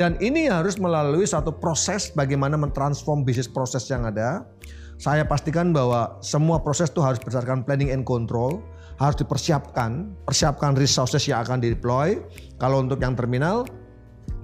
Dan 0.00 0.16
ini 0.16 0.48
harus 0.48 0.80
melalui 0.80 1.28
satu 1.28 1.52
proses 1.52 2.08
bagaimana 2.16 2.56
mentransform 2.56 3.20
bisnis 3.20 3.44
proses 3.44 3.84
yang 3.92 4.08
ada. 4.08 4.48
Saya 4.96 5.28
pastikan 5.28 5.76
bahwa 5.76 6.16
semua 6.24 6.56
proses 6.64 6.88
itu 6.88 7.04
harus 7.04 7.20
berdasarkan 7.20 7.68
planning 7.68 7.92
and 7.92 8.08
control, 8.08 8.64
harus 8.96 9.20
dipersiapkan, 9.20 10.08
persiapkan 10.24 10.72
resources 10.72 11.28
yang 11.28 11.44
akan 11.44 11.60
dideploy. 11.60 12.16
Kalau 12.56 12.80
untuk 12.80 13.04
yang 13.04 13.12
terminal, 13.12 13.68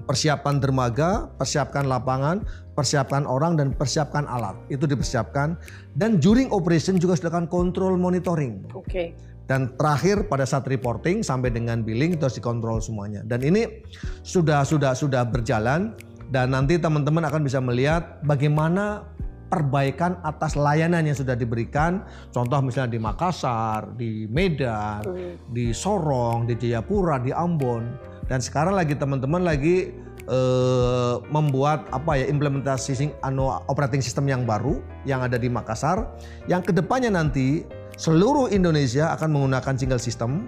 persiapan 0.05 0.61
dermaga, 0.61 1.33
persiapkan 1.40 1.88
lapangan, 1.88 2.44
persiapkan 2.77 3.25
orang 3.25 3.57
dan 3.57 3.73
persiapkan 3.73 4.29
alat. 4.29 4.55
Itu 4.69 4.85
dipersiapkan 4.85 5.57
dan 5.97 6.21
during 6.21 6.53
operation 6.53 7.01
juga 7.01 7.17
sudah 7.17 7.33
akan 7.33 7.49
kontrol 7.49 7.97
monitoring. 7.97 8.62
Oke. 8.77 8.87
Okay. 8.87 9.09
Dan 9.47 9.73
terakhir 9.79 10.27
pada 10.27 10.43
saat 10.43 10.67
reporting 10.67 11.23
sampai 11.23 11.55
dengan 11.55 11.87
billing 11.87 12.19
itu 12.19 12.27
harus 12.27 12.37
dikontrol 12.37 12.83
semuanya. 12.83 13.23
Dan 13.23 13.47
ini 13.47 13.81
sudah 14.27 14.67
sudah 14.67 14.93
sudah 14.93 15.23
berjalan 15.23 15.95
dan 16.35 16.51
nanti 16.51 16.77
teman-teman 16.77 17.23
akan 17.31 17.47
bisa 17.47 17.62
melihat 17.62 18.19
bagaimana 18.27 19.07
perbaikan 19.47 20.19
atas 20.27 20.59
layanan 20.59 21.07
yang 21.07 21.15
sudah 21.15 21.39
diberikan. 21.39 22.03
Contoh 22.35 22.59
misalnya 22.59 22.99
di 22.99 23.01
Makassar, 23.01 23.95
di 23.95 24.27
Medan, 24.27 25.07
hmm. 25.07 25.55
di 25.55 25.71
Sorong, 25.71 26.51
di 26.51 26.59
Jayapura, 26.59 27.23
di 27.23 27.31
Ambon. 27.31 27.87
Dan 28.27 28.43
sekarang 28.43 28.75
lagi 28.75 28.99
teman-teman 28.99 29.47
lagi 29.47 29.95
uh, 30.29 31.23
membuat 31.31 31.87
apa 31.91 32.19
ya 32.21 32.27
implementasi 32.31 33.15
anu 33.23 33.51
operating 33.71 34.03
system 34.03 34.27
yang 34.31 34.45
baru 34.45 34.79
yang 35.09 35.23
ada 35.23 35.39
di 35.39 35.51
Makassar. 35.51 36.07
Yang 36.51 36.71
ke 36.71 36.73
depannya 36.79 37.11
nanti 37.11 37.67
seluruh 37.97 38.53
Indonesia 38.53 39.15
akan 39.17 39.29
menggunakan 39.33 39.75
single 39.75 40.03
system 40.03 40.47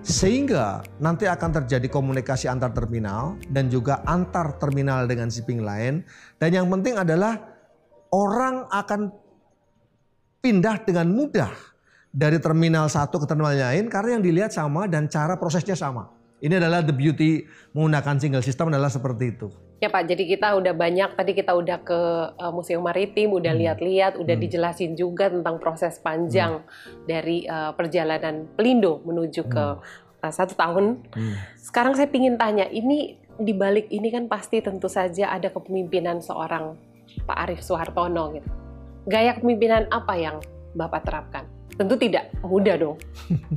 sehingga 0.00 0.80
nanti 0.96 1.28
akan 1.28 1.60
terjadi 1.60 1.88
komunikasi 1.92 2.48
antar 2.48 2.72
terminal 2.72 3.36
dan 3.52 3.68
juga 3.68 4.00
antar 4.08 4.56
terminal 4.56 5.04
dengan 5.04 5.28
shipping 5.28 5.60
lain 5.60 6.00
dan 6.40 6.56
yang 6.56 6.72
penting 6.72 6.96
adalah 6.96 7.36
orang 8.08 8.64
akan 8.72 9.12
pindah 10.40 10.88
dengan 10.88 11.12
mudah 11.12 11.52
dari 12.10 12.40
terminal 12.42 12.88
satu 12.88 13.22
ke 13.22 13.26
terminal 13.28 13.54
lain 13.54 13.86
karena 13.92 14.18
yang 14.18 14.24
dilihat 14.24 14.50
sama 14.50 14.88
dan 14.90 15.06
cara 15.06 15.36
prosesnya 15.36 15.76
sama. 15.76 16.19
Ini 16.40 16.56
adalah 16.56 16.80
the 16.80 16.96
beauty 16.96 17.44
menggunakan 17.76 18.16
single 18.16 18.44
system 18.44 18.72
adalah 18.72 18.88
seperti 18.88 19.36
itu. 19.36 19.48
Ya 19.80 19.88
Pak, 19.88 20.12
jadi 20.12 20.24
kita 20.28 20.56
udah 20.60 20.76
banyak 20.76 21.16
tadi 21.16 21.32
kita 21.32 21.56
udah 21.56 21.80
ke 21.80 22.00
uh, 22.36 22.52
Museum 22.52 22.84
Maritim, 22.84 23.32
udah 23.32 23.52
hmm. 23.52 23.60
lihat-lihat, 23.64 24.12
udah 24.20 24.36
hmm. 24.36 24.44
dijelasin 24.44 24.92
juga 24.92 25.32
tentang 25.32 25.56
proses 25.56 25.96
panjang 26.00 26.60
hmm. 26.60 27.08
dari 27.08 27.48
uh, 27.48 27.72
perjalanan 27.72 28.44
Pelindo 28.56 29.00
menuju 29.04 29.48
hmm. 29.48 29.52
ke 29.52 29.64
uh, 30.20 30.32
satu 30.32 30.52
tahun. 30.52 31.00
Hmm. 31.12 31.34
Sekarang 31.56 31.96
saya 31.96 32.12
ingin 32.12 32.36
tanya, 32.36 32.68
ini 32.68 33.16
di 33.40 33.56
balik 33.56 33.88
ini 33.88 34.12
kan 34.12 34.28
pasti 34.28 34.60
tentu 34.60 34.88
saja 34.88 35.32
ada 35.32 35.48
kepemimpinan 35.48 36.20
seorang 36.20 36.76
Pak 37.24 37.36
Arief 37.48 37.64
Soehartono 37.64 38.36
gitu. 38.36 38.48
Gaya 39.08 39.32
kepemimpinan 39.32 39.88
apa 39.88 40.12
yang 40.16 40.36
Bapak 40.76 41.08
terapkan? 41.08 41.48
Tentu 41.72 41.96
tidak 41.96 42.28
mudah 42.44 42.76
dong. 42.76 42.96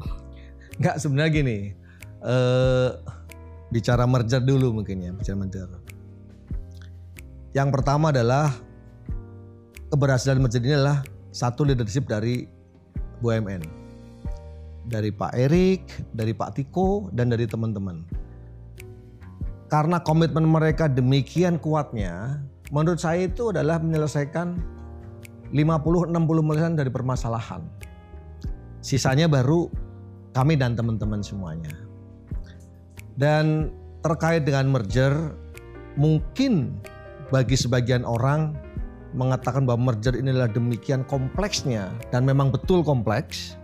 Enggak, 0.80 1.04
sebenarnya 1.04 1.32
gini. 1.36 1.83
Uh, 2.24 2.96
bicara 3.68 4.08
merger 4.08 4.40
dulu 4.40 4.80
mungkin 4.80 5.04
ya, 5.04 5.12
bicara 5.12 5.36
merger 5.36 5.68
yang 7.54 7.70
pertama 7.70 8.10
adalah 8.10 8.50
keberhasilan 9.94 10.42
merger 10.42 10.58
ini 10.66 10.74
adalah 10.74 11.06
satu 11.30 11.62
leadership 11.62 12.10
dari 12.10 12.50
BUMN. 13.22 13.62
Dari 14.90 15.14
Pak 15.14 15.32
Erik, 15.38 15.86
dari 16.12 16.34
Pak 16.34 16.58
Tiko, 16.58 17.14
dan 17.14 17.30
dari 17.30 17.46
teman-teman. 17.46 18.02
Karena 19.70 20.02
komitmen 20.02 20.50
mereka 20.50 20.90
demikian 20.90 21.62
kuatnya, 21.62 22.42
menurut 22.74 22.98
saya 23.00 23.30
itu 23.30 23.54
adalah 23.54 23.78
menyelesaikan 23.78 24.58
50-60% 25.54 26.74
dari 26.74 26.90
permasalahan. 26.90 27.62
Sisanya 28.82 29.30
baru 29.30 29.70
kami 30.34 30.58
dan 30.58 30.74
teman-teman 30.74 31.22
semuanya. 31.22 31.83
Dan 33.14 33.70
terkait 34.02 34.44
dengan 34.44 34.74
merger, 34.74 35.14
mungkin 35.96 36.78
bagi 37.30 37.58
sebagian 37.58 38.06
orang 38.06 38.58
mengatakan 39.14 39.70
bahwa 39.70 39.94
merger 39.94 40.18
ini 40.18 40.34
adalah 40.34 40.50
demikian 40.50 41.06
kompleksnya 41.06 41.94
dan 42.10 42.26
memang 42.26 42.50
betul 42.50 42.82
kompleks. 42.82 43.56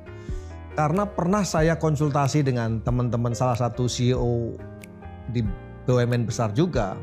Karena 0.77 1.03
pernah 1.03 1.43
saya 1.43 1.75
konsultasi 1.75 2.45
dengan 2.45 2.79
teman-teman 2.85 3.35
salah 3.35 3.57
satu 3.57 3.89
CEO 3.89 4.55
di 5.33 5.43
BUMN 5.89 6.29
besar 6.29 6.53
juga 6.53 6.95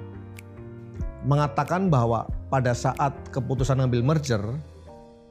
mengatakan 1.27 1.91
bahwa 1.91 2.31
pada 2.49 2.71
saat 2.71 3.13
keputusan 3.35 3.83
ngambil 3.83 4.03
merger 4.07 4.43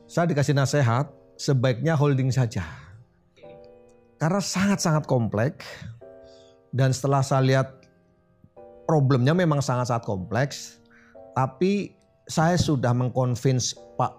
saya 0.06 0.28
dikasih 0.30 0.54
nasihat 0.54 1.08
sebaiknya 1.40 1.96
holding 1.96 2.30
saja. 2.30 2.68
Karena 4.20 4.44
sangat-sangat 4.44 5.08
kompleks 5.08 5.64
dan 6.76 6.92
setelah 6.92 7.24
saya 7.24 7.42
lihat 7.48 7.68
problemnya 8.84 9.32
memang 9.32 9.64
sangat-sangat 9.64 10.04
kompleks 10.04 10.84
tapi 11.32 11.96
saya 12.28 12.60
sudah 12.60 12.92
mengconvince 12.92 13.78
Pak 13.96 14.12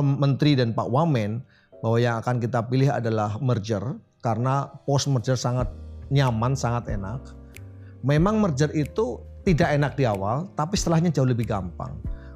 Menteri 0.00 0.56
dan 0.56 0.72
Pak 0.72 0.88
Wamen 0.88 1.42
bahwa 1.84 1.98
yang 2.00 2.16
akan 2.24 2.40
kita 2.40 2.64
pilih 2.64 2.88
adalah 2.88 3.36
merger 3.44 3.82
karena 4.24 4.72
post 4.88 5.04
merger 5.12 5.36
sangat 5.36 5.68
nyaman, 6.08 6.56
sangat 6.56 6.88
enak. 6.88 7.20
Memang 8.00 8.40
merger 8.40 8.72
itu 8.72 9.20
tidak 9.44 9.76
enak 9.76 9.92
di 9.96 10.08
awal, 10.08 10.48
tapi 10.56 10.80
setelahnya 10.80 11.12
jauh 11.12 11.28
lebih 11.28 11.44
gampang. 11.44 11.92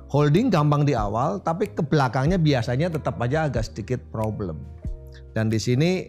Holding 0.09 0.53
gampang 0.53 0.85
di 0.89 0.97
awal, 0.97 1.41
tapi 1.41 1.69
ke 1.69 1.85
belakangnya 1.85 2.37
biasanya 2.41 2.93
tetap 2.93 3.21
aja 3.21 3.49
agak 3.49 3.69
sedikit 3.69 4.01
problem. 4.13 4.61
Dan 5.33 5.53
di 5.53 5.61
sini 5.61 6.09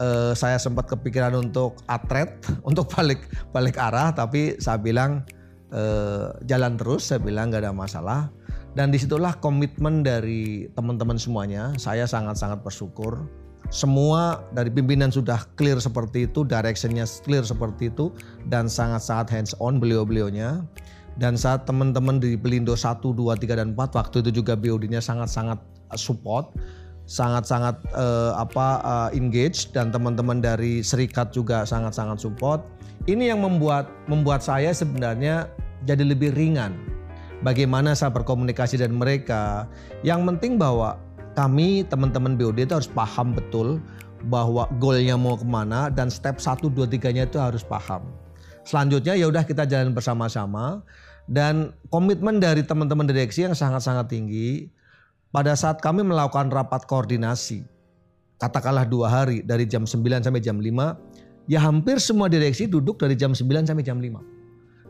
eh, 0.00 0.32
saya 0.32 0.56
sempat 0.56 0.88
kepikiran 0.88 1.36
untuk 1.36 1.78
atret, 1.86 2.40
untuk 2.68 2.88
balik 2.90 3.20
balik 3.52 3.76
arah, 3.76 4.10
tapi 4.10 4.56
saya 4.58 4.80
bilang 4.80 5.22
eh, 5.70 6.32
jalan 6.48 6.80
terus 6.80 7.12
saya 7.12 7.20
bilang 7.20 7.52
nggak 7.52 7.68
ada 7.68 7.74
masalah. 7.76 8.32
Dan 8.70 8.94
di 8.94 9.02
situlah 9.02 9.34
komitmen 9.42 10.06
dari 10.06 10.70
teman-teman 10.78 11.18
semuanya. 11.18 11.74
Saya 11.74 12.06
sangat-sangat 12.06 12.62
bersyukur. 12.62 13.18
Semua 13.70 14.46
dari 14.54 14.70
pimpinan 14.70 15.10
sudah 15.10 15.42
clear 15.58 15.78
seperti 15.78 16.26
itu 16.30 16.46
directionnya 16.46 17.06
clear 17.22 17.42
seperti 17.42 17.90
itu 17.90 18.14
dan 18.46 18.70
sangat-sangat 18.70 19.26
hands 19.30 19.52
on 19.58 19.82
beliau-beliaunya. 19.82 20.62
Dan 21.18 21.34
saat 21.34 21.66
teman-teman 21.66 22.22
di 22.22 22.38
Pelindo 22.38 22.78
1, 22.78 23.02
2, 23.02 23.18
3 23.18 23.58
dan 23.58 23.74
4 23.74 23.98
waktu 23.98 24.16
itu 24.22 24.30
juga 24.42 24.54
BOD-nya 24.54 25.02
sangat-sangat 25.02 25.58
support 25.98 26.54
sangat-sangat 27.10 27.74
uh, 27.90 28.38
apa 28.38 28.78
uh, 28.86 29.10
engage 29.10 29.74
dan 29.74 29.90
teman-teman 29.90 30.38
dari 30.38 30.78
serikat 30.78 31.34
juga 31.34 31.66
sangat-sangat 31.66 32.22
support. 32.22 32.62
Ini 33.10 33.34
yang 33.34 33.42
membuat 33.42 33.90
membuat 34.06 34.46
saya 34.46 34.70
sebenarnya 34.70 35.50
jadi 35.90 36.06
lebih 36.06 36.30
ringan. 36.38 36.78
Bagaimana 37.42 37.98
saya 37.98 38.14
berkomunikasi 38.14 38.78
dengan 38.78 39.02
mereka. 39.02 39.66
Yang 40.06 40.22
penting 40.22 40.52
bahwa 40.54 41.02
kami 41.34 41.82
teman-teman 41.90 42.38
BOD 42.38 42.70
itu 42.70 42.74
harus 42.78 42.90
paham 42.90 43.34
betul 43.34 43.82
bahwa 44.30 44.68
goalnya 44.78 45.16
mau 45.16 45.34
ke 45.34 45.48
mana 45.48 45.88
dan 45.90 46.12
step 46.12 46.38
1, 46.38 46.62
2, 46.62 46.86
3 46.86 47.16
nya 47.16 47.24
itu 47.26 47.40
harus 47.40 47.66
paham. 47.66 48.06
Selanjutnya 48.62 49.16
ya 49.16 49.26
udah 49.26 49.42
kita 49.42 49.64
jalan 49.64 49.96
bersama-sama 49.96 50.84
dan 51.26 51.72
komitmen 51.88 52.38
dari 52.38 52.60
teman-teman 52.62 53.08
direksi 53.08 53.48
yang 53.48 53.56
sangat-sangat 53.56 54.12
tinggi 54.12 54.68
pada 55.30 55.54
saat 55.54 55.78
kami 55.78 56.02
melakukan 56.02 56.50
rapat 56.50 56.86
koordinasi 56.86 57.62
katakanlah 58.42 58.86
dua 58.86 59.06
hari 59.10 59.42
dari 59.46 59.66
jam 59.66 59.86
9 59.86 60.26
sampai 60.26 60.42
jam 60.42 60.58
5 60.58 61.46
ya 61.50 61.60
hampir 61.62 62.02
semua 62.02 62.26
direksi 62.26 62.66
duduk 62.66 62.98
dari 62.98 63.14
jam 63.14 63.34
9 63.34 63.46
sampai 63.66 63.84
jam 63.86 63.98
5 63.98 64.40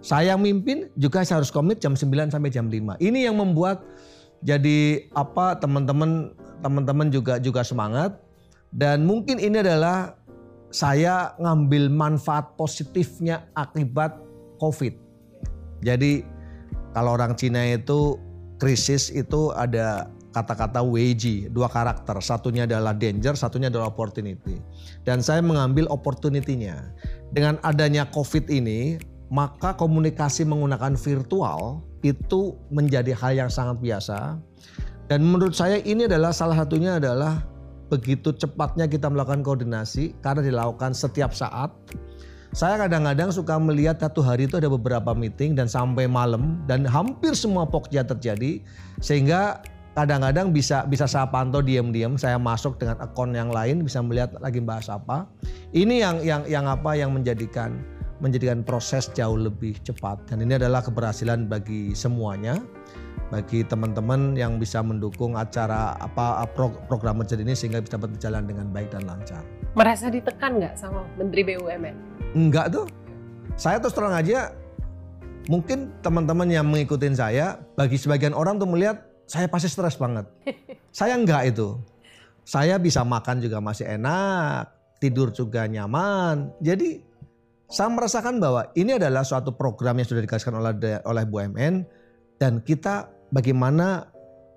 saya 0.01 0.33
mimpin 0.41 0.89
juga 0.97 1.21
saya 1.21 1.45
harus 1.45 1.53
komit 1.53 1.77
jam 1.79 1.93
9 1.93 2.33
sampai 2.33 2.49
jam 2.49 2.73
5. 2.73 2.97
Ini 3.05 3.29
yang 3.29 3.37
membuat 3.37 3.85
jadi 4.41 5.05
apa 5.13 5.61
teman-teman 5.61 6.33
teman-teman 6.65 7.13
juga 7.13 7.37
juga 7.37 7.61
semangat 7.61 8.17
dan 8.73 9.05
mungkin 9.05 9.37
ini 9.37 9.61
adalah 9.61 10.17
saya 10.73 11.37
ngambil 11.37 11.93
manfaat 11.93 12.57
positifnya 12.57 13.45
akibat 13.53 14.17
Covid. 14.57 14.97
Jadi 15.85 16.25
kalau 16.97 17.21
orang 17.21 17.37
Cina 17.37 17.61
itu 17.69 18.17
krisis 18.57 19.13
itu 19.13 19.53
ada 19.53 20.09
kata-kata 20.31 20.83
Weiji, 20.83 21.51
dua 21.51 21.67
karakter. 21.67 22.19
Satunya 22.23 22.65
adalah 22.67 22.95
danger, 22.95 23.35
satunya 23.35 23.69
adalah 23.69 23.91
opportunity. 23.91 24.59
Dan 25.03 25.23
saya 25.23 25.43
mengambil 25.43 25.91
opportunity-nya. 25.91 26.95
Dengan 27.35 27.59
adanya 27.63 28.07
Covid 28.11 28.51
ini, 28.51 28.99
maka 29.31 29.75
komunikasi 29.79 30.43
menggunakan 30.47 30.99
virtual 30.99 31.87
itu 32.03 32.59
menjadi 32.75 33.15
hal 33.15 33.47
yang 33.47 33.51
sangat 33.51 33.79
biasa. 33.79 34.39
Dan 35.11 35.27
menurut 35.27 35.55
saya 35.55 35.83
ini 35.83 36.07
adalah 36.07 36.31
salah 36.31 36.59
satunya 36.59 36.99
adalah 37.03 37.43
begitu 37.91 38.31
cepatnya 38.31 38.87
kita 38.87 39.11
melakukan 39.11 39.43
koordinasi 39.43 40.15
karena 40.23 40.47
dilakukan 40.47 40.95
setiap 40.95 41.35
saat. 41.35 41.75
Saya 42.51 42.83
kadang-kadang 42.83 43.31
suka 43.31 43.63
melihat 43.63 44.03
satu 44.03 44.27
hari 44.27 44.51
itu 44.51 44.59
ada 44.59 44.67
beberapa 44.67 45.15
meeting 45.15 45.55
dan 45.55 45.71
sampai 45.71 46.11
malam 46.11 46.59
dan 46.67 46.83
hampir 46.83 47.31
semua 47.35 47.63
pokja 47.63 48.03
terjadi 48.03 48.59
sehingga 48.99 49.63
kadang-kadang 49.95 50.55
bisa 50.55 50.87
bisa 50.87 51.05
saya 51.11 51.27
pantau 51.27 51.59
diam-diam 51.59 52.15
saya 52.15 52.39
masuk 52.39 52.79
dengan 52.79 52.97
akun 53.03 53.35
yang 53.35 53.51
lain 53.51 53.83
bisa 53.83 53.99
melihat 54.01 54.35
lagi 54.39 54.63
bahas 54.63 54.87
apa. 54.87 55.27
Ini 55.75 55.95
yang 56.03 56.17
yang 56.23 56.43
yang 56.47 56.65
apa 56.71 56.95
yang 56.95 57.11
menjadikan 57.11 57.79
menjadikan 58.21 58.61
proses 58.61 59.09
jauh 59.17 59.37
lebih 59.37 59.81
cepat 59.81 60.21
dan 60.29 60.45
ini 60.45 60.61
adalah 60.61 60.85
keberhasilan 60.85 61.49
bagi 61.49 61.97
semuanya 61.97 62.61
bagi 63.31 63.63
teman-teman 63.63 64.35
yang 64.35 64.59
bisa 64.59 64.83
mendukung 64.83 65.39
acara 65.39 65.95
apa 66.03 66.45
program 66.91 67.23
menjadi 67.23 67.47
ini 67.47 67.55
sehingga 67.55 67.79
bisa 67.79 67.97
berjalan 67.97 68.45
dengan 68.45 68.67
baik 68.75 68.91
dan 68.91 69.07
lancar. 69.07 69.41
Merasa 69.79 70.11
ditekan 70.11 70.59
nggak 70.59 70.75
sama 70.75 71.07
Menteri 71.15 71.47
BUMN? 71.47 71.97
Enggak 72.35 72.75
tuh. 72.75 72.87
Saya 73.55 73.79
terus 73.79 73.95
terang 73.95 74.15
aja 74.15 74.51
mungkin 75.47 75.95
teman-teman 76.03 76.51
yang 76.51 76.67
mengikuti 76.67 77.11
saya 77.15 77.59
bagi 77.79 77.97
sebagian 77.97 78.35
orang 78.35 78.59
tuh 78.59 78.67
melihat 78.67 79.10
saya 79.31 79.47
pasti 79.47 79.71
stres 79.71 79.95
banget. 79.95 80.27
saya 80.99 81.15
enggak 81.15 81.55
itu. 81.55 81.79
Saya 82.43 82.83
bisa 82.83 83.07
makan 83.07 83.39
juga 83.39 83.63
masih 83.63 83.87
enak, 83.87 84.75
tidur 84.99 85.31
juga 85.31 85.71
nyaman. 85.71 86.51
Jadi 86.59 86.99
saya 87.71 87.87
merasakan 87.95 88.43
bahwa 88.43 88.67
ini 88.75 88.99
adalah 88.99 89.23
suatu 89.23 89.55
program 89.55 90.03
yang 90.03 90.09
sudah 90.11 90.27
dikasihkan 90.27 90.59
oleh 90.59 90.99
oleh 91.07 91.25
BUMN 91.31 91.87
dan 92.43 92.59
kita 92.67 93.07
bagaimana 93.31 94.11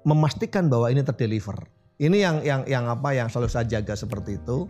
memastikan 0.10 0.74
bahwa 0.74 0.90
ini 0.90 1.06
terdeliver. 1.06 1.70
Ini 2.02 2.18
yang 2.18 2.38
yang 2.42 2.62
yang 2.66 2.90
apa 2.90 3.14
yang 3.14 3.30
selalu 3.30 3.54
saya 3.54 3.70
jaga 3.70 3.94
seperti 3.94 4.42
itu. 4.42 4.66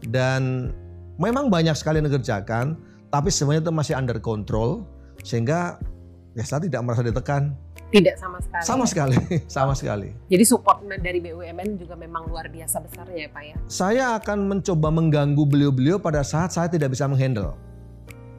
Dan 0.00 0.72
memang 1.20 1.52
banyak 1.52 1.76
sekali 1.76 2.00
yang 2.00 2.08
dikerjakan, 2.08 2.80
tapi 3.12 3.28
semuanya 3.28 3.68
itu 3.68 3.72
masih 3.72 3.92
under 4.00 4.16
control 4.16 4.88
sehingga 5.20 5.76
ya 6.32 6.44
saya 6.48 6.64
tidak 6.64 6.80
merasa 6.88 7.04
ditekan. 7.04 7.65
Tidak 7.86 8.18
sama 8.18 8.38
sekali. 8.42 8.64
Sama 8.66 8.84
sekali, 8.84 9.16
sama 9.56 9.72
sekali. 9.78 10.08
Jadi 10.26 10.44
support 10.44 10.82
dari 10.82 11.22
BUMN 11.22 11.78
juga 11.78 11.94
memang 11.94 12.26
luar 12.26 12.50
biasa 12.50 12.82
besarnya 12.82 13.26
ya 13.26 13.28
Pak 13.30 13.42
ya. 13.46 13.56
Saya 13.70 14.04
akan 14.18 14.38
mencoba 14.50 14.88
mengganggu 14.90 15.42
beliau-beliau 15.46 16.02
pada 16.02 16.26
saat 16.26 16.50
saya 16.50 16.66
tidak 16.66 16.94
bisa 16.94 17.06
menghandle. 17.06 17.54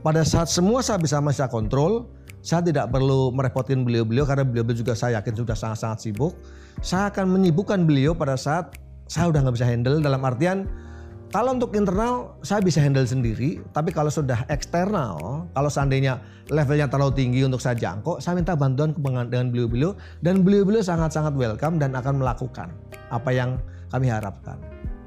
Pada 0.04 0.28
saat 0.28 0.52
semua 0.52 0.84
saya 0.84 1.00
bisa 1.00 1.24
masih 1.24 1.48
kontrol, 1.48 2.12
saya 2.44 2.64
tidak 2.64 2.92
perlu 2.92 3.32
merepotkan 3.32 3.88
beliau-beliau 3.88 4.28
karena 4.28 4.44
beliau-beliau 4.44 4.84
juga 4.84 4.94
saya 4.96 5.20
yakin 5.20 5.34
sudah 5.36 5.56
sangat-sangat 5.56 6.00
sibuk. 6.04 6.36
Saya 6.84 7.12
akan 7.12 7.40
menyibukkan 7.40 7.88
beliau 7.88 8.14
pada 8.14 8.36
saat 8.36 8.76
saya 9.08 9.32
udah 9.32 9.48
nggak 9.48 9.56
bisa 9.56 9.68
handle 9.68 10.04
dalam 10.04 10.20
artian 10.28 10.68
kalau 11.28 11.60
untuk 11.60 11.76
internal 11.76 12.40
saya 12.40 12.64
bisa 12.64 12.80
handle 12.80 13.04
sendiri, 13.04 13.60
tapi 13.76 13.92
kalau 13.92 14.08
sudah 14.08 14.48
eksternal, 14.48 15.48
kalau 15.52 15.68
seandainya 15.68 16.24
levelnya 16.48 16.88
terlalu 16.88 17.20
tinggi 17.20 17.44
untuk 17.44 17.60
saya 17.60 17.76
jangkau, 17.76 18.24
saya 18.24 18.40
minta 18.40 18.56
bantuan 18.56 18.96
dengan 19.28 19.52
beliau-beliau 19.52 19.92
dan 20.24 20.40
beliau-beliau 20.48 20.80
sangat-sangat 20.80 21.36
welcome 21.36 21.76
dan 21.84 21.92
akan 22.00 22.24
melakukan 22.24 22.72
apa 23.12 23.30
yang 23.36 23.60
kami 23.92 24.08
harapkan. 24.08 24.56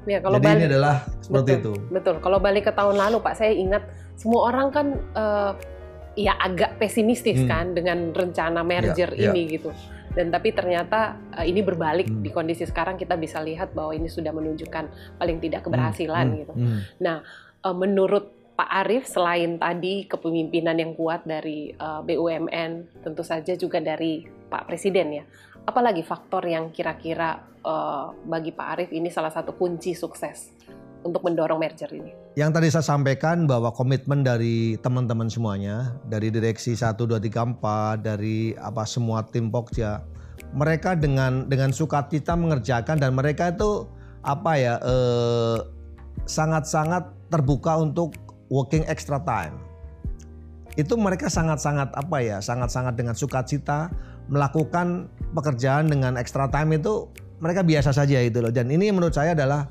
Ya, 0.05 0.17
kalau 0.17 0.37
Jadi 0.41 0.45
balik, 0.45 0.61
ini 0.61 0.65
adalah 0.69 0.95
seperti 1.21 1.51
betul, 1.57 1.57
itu. 1.57 1.73
Betul. 1.93 2.15
Kalau 2.25 2.37
balik 2.41 2.63
ke 2.69 2.73
tahun 2.73 2.95
lalu, 2.97 3.17
Pak, 3.21 3.33
saya 3.37 3.53
ingat 3.53 3.83
semua 4.17 4.49
orang 4.49 4.67
kan 4.73 4.87
uh, 5.13 5.53
ya 6.17 6.37
agak 6.41 6.77
pesimistis 6.81 7.45
hmm. 7.45 7.49
kan 7.49 7.65
dengan 7.77 8.09
rencana 8.13 8.65
merger 8.65 9.13
ya, 9.13 9.29
ini 9.29 9.41
ya. 9.45 9.51
gitu. 9.57 9.69
Dan 10.11 10.27
tapi 10.29 10.51
ternyata 10.51 11.15
uh, 11.35 11.45
ini 11.45 11.63
berbalik 11.63 12.07
hmm. 12.07 12.21
di 12.21 12.29
kondisi 12.29 12.67
sekarang 12.67 12.99
kita 12.99 13.15
bisa 13.15 13.39
lihat 13.39 13.71
bahwa 13.71 13.95
ini 13.95 14.11
sudah 14.11 14.35
menunjukkan 14.35 15.17
paling 15.17 15.37
tidak 15.39 15.63
keberhasilan 15.65 16.25
hmm. 16.27 16.37
gitu. 16.43 16.53
Hmm. 16.53 16.79
Nah, 16.99 17.17
uh, 17.63 17.75
menurut 17.75 18.41
Pak 18.51 18.69
Arief 18.85 19.09
selain 19.09 19.57
tadi 19.57 20.05
kepemimpinan 20.05 20.77
yang 20.77 20.93
kuat 20.93 21.25
dari 21.25 21.73
uh, 21.73 22.05
BUMN, 22.05 23.01
tentu 23.01 23.23
saja 23.25 23.57
juga 23.57 23.81
dari 23.81 24.21
Pak 24.27 24.69
Presiden 24.69 25.07
ya. 25.17 25.25
Apalagi 25.65 26.05
faktor 26.05 26.45
yang 26.45 26.69
kira-kira 26.69 27.41
uh, 27.65 28.13
bagi 28.21 28.53
Pak 28.53 28.67
Arief 28.77 28.91
ini 28.93 29.09
salah 29.09 29.33
satu 29.33 29.57
kunci 29.57 29.97
sukses 29.97 30.53
untuk 31.01 31.25
mendorong 31.25 31.57
merger 31.57 31.89
ini? 31.89 32.20
Yang 32.31 32.49
tadi 32.55 32.67
saya 32.71 32.85
sampaikan 32.95 33.43
bahwa 33.43 33.75
komitmen 33.75 34.23
dari 34.23 34.79
teman-teman 34.79 35.27
semuanya, 35.27 35.99
dari 36.07 36.31
direksi 36.31 36.79
1 36.79 36.95
2 36.95 37.19
3 37.19 37.59
4, 37.59 38.07
dari 38.07 38.55
apa 38.55 38.87
semua 38.87 39.19
tim 39.27 39.51
Pokja, 39.51 39.99
mereka 40.55 40.95
dengan 40.95 41.51
dengan 41.51 41.75
sukacita 41.75 42.39
mengerjakan 42.39 43.03
dan 43.03 43.19
mereka 43.19 43.51
itu 43.51 43.83
apa 44.23 44.51
ya 44.55 44.79
eh, 44.79 45.59
sangat-sangat 46.23 47.03
terbuka 47.27 47.75
untuk 47.83 48.15
working 48.47 48.87
extra 48.87 49.19
time. 49.27 49.59
Itu 50.79 50.95
mereka 50.95 51.27
sangat-sangat 51.27 51.91
apa 51.99 52.17
ya, 52.23 52.39
sangat-sangat 52.39 52.95
dengan 52.95 53.11
sukacita 53.11 53.91
melakukan 54.31 55.11
pekerjaan 55.35 55.91
dengan 55.91 56.15
extra 56.15 56.47
time 56.47 56.79
itu 56.79 57.11
mereka 57.43 57.59
biasa 57.59 57.91
saja 57.91 58.23
itu 58.23 58.39
loh. 58.39 58.55
Dan 58.55 58.71
ini 58.71 58.87
menurut 58.87 59.11
saya 59.11 59.35
adalah 59.35 59.67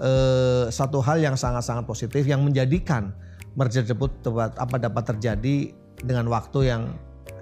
eh, 0.00 0.64
satu 0.72 0.98
hal 1.04 1.20
yang 1.20 1.36
sangat-sangat 1.36 1.84
positif 1.84 2.24
yang 2.24 2.42
menjadikan 2.42 3.12
merger 3.54 3.84
dapat 3.84 4.12
apa 4.56 4.76
dapat 4.78 5.04
terjadi 5.14 5.74
dengan 6.00 6.26
waktu 6.30 6.70
yang 6.70 6.82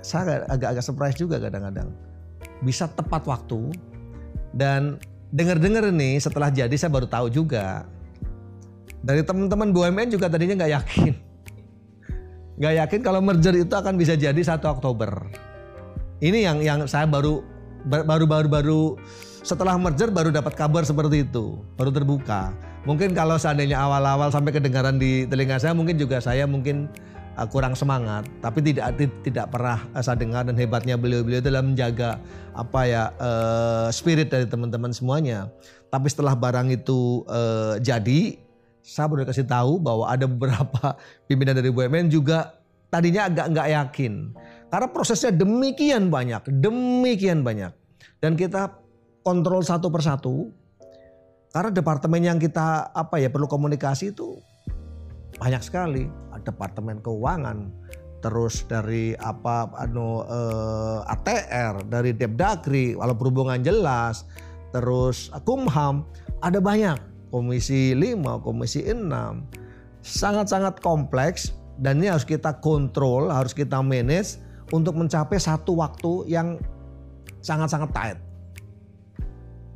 saya 0.02 0.46
agak-agak 0.48 0.84
surprise 0.84 1.16
juga 1.18 1.38
kadang-kadang. 1.38 1.90
Bisa 2.62 2.90
tepat 2.90 3.22
waktu 3.26 3.70
dan 4.56 4.98
dengar-dengar 5.30 5.92
ini 5.92 6.16
setelah 6.18 6.48
jadi 6.48 6.72
saya 6.74 6.90
baru 6.90 7.06
tahu 7.06 7.28
juga. 7.30 7.84
Dari 8.98 9.22
teman-teman 9.22 9.70
BUMN 9.70 10.10
juga 10.10 10.26
tadinya 10.26 10.58
nggak 10.58 10.72
yakin. 10.74 11.14
Nggak 12.58 12.74
yakin 12.74 13.00
kalau 13.06 13.22
merger 13.22 13.54
itu 13.54 13.70
akan 13.70 13.94
bisa 13.94 14.18
jadi 14.18 14.34
1 14.34 14.58
Oktober. 14.66 15.30
Ini 16.18 16.50
yang 16.50 16.58
yang 16.58 16.78
saya 16.90 17.06
baru 17.06 17.38
baru 17.86 18.26
baru 18.26 18.48
baru 18.50 18.82
setelah 19.48 19.80
merger 19.80 20.12
baru 20.12 20.28
dapat 20.28 20.52
kabar 20.52 20.84
seperti 20.84 21.24
itu, 21.24 21.56
baru 21.80 21.88
terbuka. 21.88 22.52
Mungkin 22.84 23.16
kalau 23.16 23.40
seandainya 23.40 23.80
awal-awal 23.80 24.28
sampai 24.28 24.52
kedengaran 24.52 25.00
di 25.00 25.24
telinga 25.24 25.56
saya 25.56 25.72
mungkin 25.72 25.96
juga 25.96 26.20
saya 26.20 26.44
mungkin 26.44 26.84
uh, 27.40 27.48
kurang 27.48 27.72
semangat, 27.72 28.28
tapi 28.44 28.60
tidak 28.60 29.00
tidak 29.24 29.48
pernah 29.48 29.80
uh, 29.96 30.04
saya 30.04 30.20
dengar 30.20 30.44
dan 30.44 30.52
hebatnya 30.52 31.00
beliau-beliau 31.00 31.40
dalam 31.40 31.72
menjaga 31.72 32.20
apa 32.52 32.80
ya 32.84 33.02
uh, 33.16 33.88
spirit 33.88 34.28
dari 34.28 34.44
teman-teman 34.44 34.92
semuanya. 34.92 35.48
Tapi 35.88 36.12
setelah 36.12 36.36
barang 36.36 36.68
itu 36.68 37.24
uh, 37.32 37.80
jadi, 37.80 38.36
saya 38.84 39.08
baru 39.08 39.24
kasih 39.24 39.48
tahu 39.48 39.80
bahwa 39.80 40.04
ada 40.12 40.28
beberapa 40.28 40.92
pimpinan 41.28 41.56
dari 41.56 41.72
BUMN 41.72 42.12
juga 42.12 42.52
tadinya 42.92 43.32
agak 43.32 43.46
nggak 43.56 43.68
yakin 43.72 44.12
karena 44.68 44.86
prosesnya 44.92 45.32
demikian 45.32 46.12
banyak, 46.12 46.44
demikian 46.44 47.40
banyak. 47.40 47.72
Dan 48.20 48.36
kita 48.36 48.87
kontrol 49.28 49.60
satu 49.60 49.92
persatu. 49.92 50.48
Karena 51.52 51.68
departemen 51.68 52.24
yang 52.24 52.38
kita 52.40 52.92
apa 52.92 53.20
ya 53.20 53.28
perlu 53.28 53.44
komunikasi 53.44 54.16
itu 54.16 54.40
banyak 55.36 55.60
sekali. 55.60 56.08
Departemen 56.38 57.02
keuangan, 57.02 57.68
terus 58.24 58.62
dari 58.70 59.12
apa 59.18 59.68
anu 59.76 60.22
eh, 60.22 61.12
ATR, 61.12 61.82
dari 61.90 62.14
Depdagri, 62.14 62.94
walau 62.94 63.12
berhubungan 63.12 63.58
jelas, 63.60 64.24
terus 64.72 65.28
Kumham, 65.44 66.08
ada 66.40 66.62
banyak. 66.62 66.96
Komisi 67.28 67.92
5, 67.92 68.40
Komisi 68.40 68.86
6. 68.88 69.04
Sangat-sangat 70.00 70.80
kompleks 70.80 71.52
dan 71.76 72.00
ini 72.00 72.08
harus 72.08 72.24
kita 72.24 72.56
kontrol, 72.64 73.28
harus 73.28 73.52
kita 73.52 73.84
manage 73.84 74.40
untuk 74.72 74.96
mencapai 74.96 75.36
satu 75.36 75.76
waktu 75.76 76.32
yang 76.32 76.56
sangat-sangat 77.44 77.90
tight. 77.92 78.27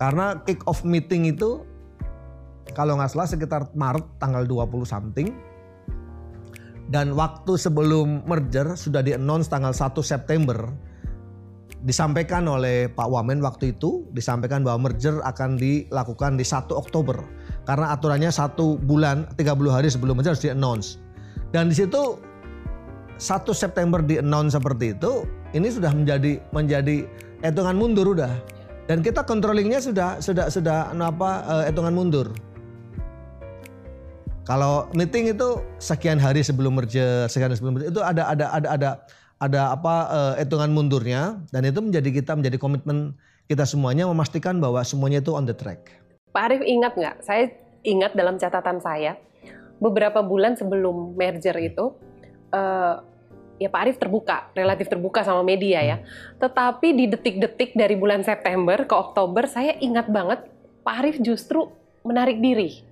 Karena 0.03 0.35
kick 0.43 0.67
off 0.67 0.83
meeting 0.83 1.31
itu 1.31 1.63
kalau 2.75 2.99
nggak 2.99 3.15
salah 3.15 3.31
sekitar 3.31 3.71
Maret 3.79 4.03
tanggal 4.19 4.43
20 4.51 4.83
something. 4.83 5.31
Dan 6.91 7.15
waktu 7.15 7.55
sebelum 7.55 8.27
merger 8.27 8.75
sudah 8.75 8.99
di-announce 8.99 9.47
tanggal 9.47 9.71
1 9.71 9.95
September. 10.03 10.59
Disampaikan 11.87 12.51
oleh 12.51 12.91
Pak 12.91 13.07
Wamen 13.11 13.39
waktu 13.47 13.79
itu, 13.79 14.07
disampaikan 14.11 14.67
bahwa 14.67 14.91
merger 14.91 15.23
akan 15.23 15.55
dilakukan 15.55 16.35
di 16.35 16.43
1 16.43 16.75
Oktober. 16.75 17.23
Karena 17.63 17.95
aturannya 17.95 18.35
satu 18.35 18.83
bulan, 18.83 19.31
30 19.39 19.71
hari 19.71 19.87
sebelum 19.87 20.19
merger 20.19 20.35
harus 20.35 20.43
di-announce. 20.43 20.99
Dan 21.55 21.71
di 21.71 21.79
situ 21.79 22.19
1 23.23 23.55
September 23.55 24.03
di-announce 24.03 24.59
seperti 24.59 24.99
itu, 24.99 25.23
ini 25.55 25.71
sudah 25.71 25.95
menjadi 25.95 26.43
menjadi 26.51 27.07
hitungan 27.47 27.79
mundur 27.79 28.19
udah 28.19 28.35
dan 28.91 28.99
kita 29.01 29.23
controllingnya 29.23 29.79
sudah 29.79 30.19
sudah 30.19 30.51
sudah 30.51 30.91
anu 30.91 31.07
apa 31.07 31.31
uh, 31.47 31.63
hitungan 31.67 31.95
mundur. 31.95 32.29
Kalau 34.43 34.91
meeting 34.99 35.31
itu 35.31 35.63
sekian 35.79 36.19
hari 36.19 36.43
sebelum 36.43 36.75
merger, 36.75 37.31
sekian 37.31 37.55
hari 37.55 37.59
sebelum 37.63 37.79
merger 37.79 37.95
itu 37.95 38.03
ada 38.03 38.27
ada 38.27 38.47
ada 38.51 38.69
ada 38.75 38.91
ada 39.39 39.61
apa 39.71 39.95
eh, 40.11 40.35
hitungan 40.43 40.71
mundurnya 40.75 41.39
dan 41.55 41.63
itu 41.63 41.79
menjadi 41.79 42.11
kita 42.11 42.35
menjadi 42.35 42.59
komitmen 42.59 43.15
kita 43.47 43.63
semuanya 43.63 44.07
memastikan 44.11 44.59
bahwa 44.59 44.83
semuanya 44.83 45.23
itu 45.23 45.31
on 45.35 45.47
the 45.47 45.55
track. 45.55 45.95
Pak 46.35 46.43
Arief 46.51 46.63
ingat 46.67 46.99
nggak? 46.99 47.17
Saya 47.23 47.55
ingat 47.87 48.19
dalam 48.19 48.35
catatan 48.35 48.83
saya 48.83 49.15
beberapa 49.79 50.27
bulan 50.27 50.59
sebelum 50.59 51.15
merger 51.15 51.55
itu 51.63 51.95
eh, 52.51 52.95
ya 53.61 53.69
Pak 53.69 53.81
Arief 53.85 53.99
terbuka, 54.01 54.49
relatif 54.57 54.87
terbuka 54.89 55.25
sama 55.25 55.43
media 55.43 55.81
ya. 55.83 55.97
Tetapi 56.39 56.89
di 56.95 57.05
detik-detik 57.11 57.77
dari 57.77 57.97
bulan 57.97 58.23
September 58.25 58.85
ke 58.85 58.95
Oktober 58.95 59.45
saya 59.49 59.77
ingat 59.81 60.09
banget 60.09 60.47
Pak 60.83 60.95
Arief 61.03 61.17
justru 61.21 61.69
menarik 62.03 62.39
diri. 62.39 62.83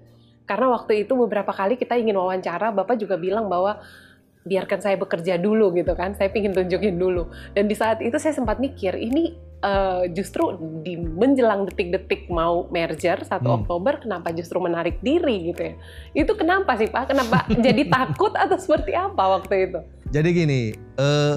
Karena 0.46 0.74
waktu 0.74 1.06
itu 1.06 1.14
beberapa 1.14 1.54
kali 1.54 1.78
kita 1.78 1.94
ingin 1.94 2.18
wawancara, 2.18 2.74
Bapak 2.74 2.98
juga 2.98 3.14
bilang 3.14 3.46
bahwa 3.46 3.78
biarkan 4.40 4.80
saya 4.80 4.96
bekerja 4.96 5.36
dulu 5.36 5.72
gitu 5.76 5.92
kan, 5.92 6.16
saya 6.16 6.32
ingin 6.32 6.56
tunjukin 6.56 6.96
dulu. 6.96 7.28
Dan 7.52 7.68
di 7.68 7.76
saat 7.76 8.00
itu 8.00 8.16
saya 8.16 8.32
sempat 8.32 8.56
mikir, 8.56 8.96
ini 8.96 9.36
uh, 9.60 10.08
justru 10.12 10.56
di 10.80 10.96
menjelang 10.96 11.68
detik-detik 11.68 12.28
mau 12.32 12.64
merger 12.72 13.20
1 13.20 13.40
Hmm. 13.40 13.64
Oktober, 13.64 14.00
kenapa 14.00 14.32
justru 14.32 14.60
menarik 14.60 15.00
diri 15.04 15.52
gitu 15.52 15.60
ya? 15.72 15.74
Itu 16.16 16.32
kenapa 16.36 16.76
sih 16.80 16.88
Pak? 16.88 17.12
Kenapa 17.12 17.44
jadi 17.66 17.88
takut 17.88 18.32
atau 18.32 18.56
seperti 18.56 18.96
apa 18.96 19.40
waktu 19.40 19.70
itu? 19.70 19.80
Jadi 20.10 20.28
gini, 20.32 20.60
eh, 20.76 21.36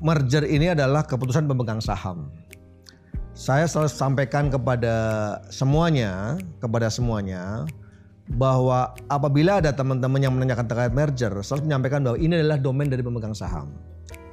merger 0.00 0.44
ini 0.48 0.72
adalah 0.72 1.04
keputusan 1.04 1.44
pemegang 1.44 1.80
saham. 1.84 2.32
Saya 3.32 3.64
selalu 3.64 3.88
sampaikan 3.88 4.52
kepada 4.52 4.94
semuanya, 5.48 6.36
kepada 6.60 6.92
semuanya 6.92 7.64
bahwa 8.36 8.96
apabila 9.12 9.60
ada 9.60 9.72
teman-teman 9.76 10.20
yang 10.20 10.32
menanyakan 10.32 10.64
terkait 10.64 10.92
merger, 10.96 11.32
selalu 11.44 11.68
menyampaikan 11.68 12.00
bahwa 12.00 12.18
ini 12.20 12.40
adalah 12.40 12.58
domain 12.60 12.88
dari 12.88 13.04
pemegang 13.04 13.36
saham. 13.36 13.68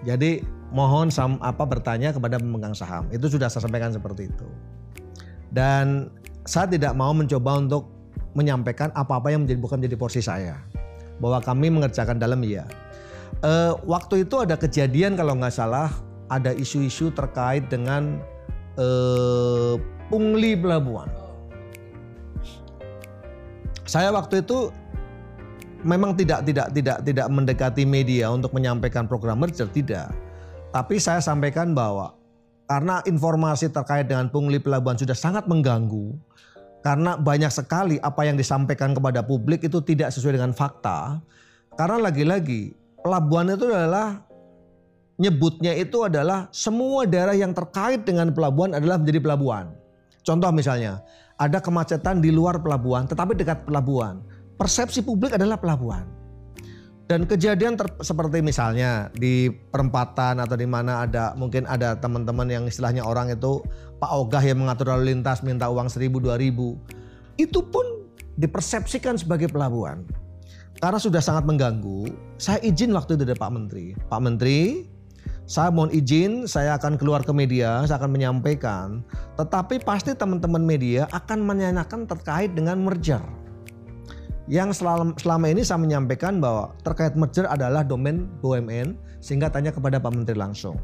Jadi 0.08 0.40
mohon 0.72 1.12
sam 1.12 1.36
apa 1.44 1.68
bertanya 1.68 2.16
kepada 2.16 2.40
pemegang 2.40 2.72
saham. 2.72 3.12
Itu 3.12 3.28
sudah 3.28 3.52
saya 3.52 3.68
sampaikan 3.68 3.92
seperti 3.92 4.32
itu. 4.32 4.48
Dan 5.52 6.08
saya 6.48 6.72
tidak 6.72 6.96
mau 6.96 7.12
mencoba 7.12 7.60
untuk 7.60 7.92
menyampaikan 8.38 8.94
apa-apa 8.96 9.34
yang 9.34 9.44
menjadi 9.44 9.60
bukan 9.60 9.78
menjadi 9.84 9.98
porsi 10.00 10.22
saya. 10.24 10.56
Bahwa 11.20 11.44
kami 11.44 11.68
mengerjakan 11.68 12.16
dalam 12.16 12.40
iya. 12.48 12.64
Eh, 13.44 13.74
waktu 13.84 14.24
itu 14.24 14.40
ada 14.40 14.56
kejadian 14.56 15.20
kalau 15.20 15.36
nggak 15.36 15.52
salah 15.52 15.92
ada 16.32 16.56
isu-isu 16.56 17.12
terkait 17.12 17.68
dengan 17.68 18.24
eh, 18.80 19.76
pungli 20.08 20.56
pelabuhan. 20.56 21.12
Saya 23.90 24.14
waktu 24.14 24.46
itu 24.46 24.70
memang 25.82 26.14
tidak 26.14 26.46
tidak 26.46 26.70
tidak 26.78 26.98
tidak 27.02 27.26
mendekati 27.26 27.90
media 27.90 28.30
untuk 28.30 28.54
menyampaikan 28.54 29.10
program 29.10 29.42
merger 29.42 29.66
tidak. 29.66 30.14
Tapi 30.70 31.02
saya 31.02 31.18
sampaikan 31.26 31.74
bahwa 31.74 32.14
karena 32.70 33.02
informasi 33.10 33.74
terkait 33.74 34.06
dengan 34.06 34.30
pungli 34.30 34.62
pelabuhan 34.62 34.94
sudah 34.94 35.18
sangat 35.18 35.50
mengganggu 35.50 36.14
karena 36.86 37.18
banyak 37.18 37.50
sekali 37.50 37.98
apa 38.06 38.30
yang 38.30 38.38
disampaikan 38.38 38.94
kepada 38.94 39.26
publik 39.26 39.66
itu 39.66 39.82
tidak 39.82 40.14
sesuai 40.14 40.38
dengan 40.38 40.54
fakta. 40.54 41.18
Karena 41.74 41.98
lagi-lagi 41.98 42.78
pelabuhan 43.02 43.58
itu 43.58 43.74
adalah 43.74 44.22
nyebutnya 45.18 45.74
itu 45.74 46.06
adalah 46.06 46.46
semua 46.54 47.10
daerah 47.10 47.34
yang 47.34 47.58
terkait 47.58 48.06
dengan 48.06 48.30
pelabuhan 48.30 48.78
adalah 48.78 49.02
menjadi 49.02 49.18
pelabuhan. 49.18 49.74
Contoh 50.22 50.54
misalnya, 50.54 51.02
ada 51.40 51.64
kemacetan 51.64 52.20
di 52.20 52.30
luar 52.30 52.60
pelabuhan 52.60 53.08
tetapi 53.08 53.34
dekat 53.34 53.64
pelabuhan. 53.64 54.20
Persepsi 54.60 55.00
publik 55.00 55.40
adalah 55.40 55.56
pelabuhan. 55.56 56.04
Dan 57.10 57.26
kejadian 57.26 57.74
ter- 57.74 57.98
seperti 58.06 58.44
misalnya 58.46 59.10
di 59.18 59.50
perempatan 59.50 60.38
atau 60.38 60.54
di 60.54 60.70
mana 60.70 61.10
ada 61.10 61.34
mungkin 61.34 61.66
ada 61.66 61.98
teman-teman 61.98 62.46
yang 62.46 62.64
istilahnya 62.70 63.02
orang 63.02 63.34
itu 63.34 63.66
Pak 63.98 64.12
Ogah 64.14 64.44
yang 64.46 64.62
mengatur 64.62 64.94
lalu 64.94 65.18
lintas 65.18 65.42
minta 65.42 65.66
uang 65.74 65.90
seribu 65.90 66.22
dua 66.22 66.38
ribu 66.38 66.78
itu 67.42 67.66
pun 67.66 67.82
dipersepsikan 68.38 69.18
sebagai 69.18 69.50
pelabuhan 69.50 70.06
karena 70.80 71.00
sudah 71.00 71.20
sangat 71.24 71.50
mengganggu. 71.50 72.14
Saya 72.40 72.62
izin 72.64 72.94
waktu 72.96 73.20
itu 73.20 73.24
dari 73.26 73.40
Pak 73.40 73.52
Menteri, 73.52 73.86
Pak 73.96 74.22
Menteri, 74.22 74.88
saya 75.50 75.74
mohon 75.74 75.90
izin, 75.90 76.46
saya 76.46 76.78
akan 76.78 76.94
keluar 76.94 77.26
ke 77.26 77.34
media, 77.34 77.82
saya 77.90 77.98
akan 77.98 78.14
menyampaikan. 78.14 79.02
Tetapi 79.34 79.82
pasti 79.82 80.14
teman-teman 80.14 80.62
media 80.62 81.10
akan 81.10 81.42
menanyakan 81.42 82.06
terkait 82.06 82.54
dengan 82.54 82.78
merger. 82.78 83.18
Yang 84.46 84.86
selama, 84.86 85.18
selama 85.18 85.50
ini 85.50 85.66
saya 85.66 85.82
menyampaikan 85.82 86.38
bahwa 86.38 86.78
terkait 86.86 87.18
merger 87.18 87.50
adalah 87.50 87.82
domain 87.82 88.30
BUMN, 88.46 88.94
sehingga 89.26 89.50
tanya 89.50 89.74
kepada 89.74 89.98
Pak 89.98 90.14
Menteri 90.14 90.38
langsung. 90.38 90.78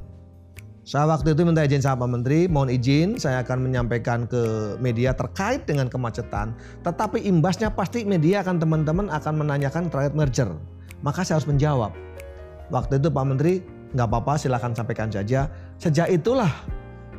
Saya 0.82 1.06
waktu 1.14 1.38
itu 1.38 1.46
minta 1.46 1.62
izin 1.62 1.86
sama 1.86 2.06
Pak 2.06 2.10
Menteri, 2.18 2.50
mohon 2.50 2.74
izin 2.74 3.22
saya 3.22 3.46
akan 3.46 3.70
menyampaikan 3.70 4.26
ke 4.26 4.78
media 4.82 5.14
terkait 5.14 5.70
dengan 5.70 5.94
kemacetan. 5.94 6.58
Tetapi 6.82 7.22
imbasnya 7.22 7.70
pasti 7.70 8.02
media 8.02 8.42
akan 8.42 8.58
teman-teman 8.58 9.14
akan 9.14 9.46
menanyakan 9.46 9.94
terkait 9.94 10.18
merger. 10.18 10.50
Maka 11.06 11.22
saya 11.22 11.38
harus 11.38 11.50
menjawab. 11.50 11.94
Waktu 12.74 12.98
itu 12.98 13.14
Pak 13.14 13.26
Menteri, 13.30 13.62
nggak 13.96 14.08
apa-apa 14.12 14.36
silahkan 14.36 14.76
sampaikan 14.76 15.08
saja. 15.08 15.48
Sejak 15.80 16.12
itulah 16.12 16.52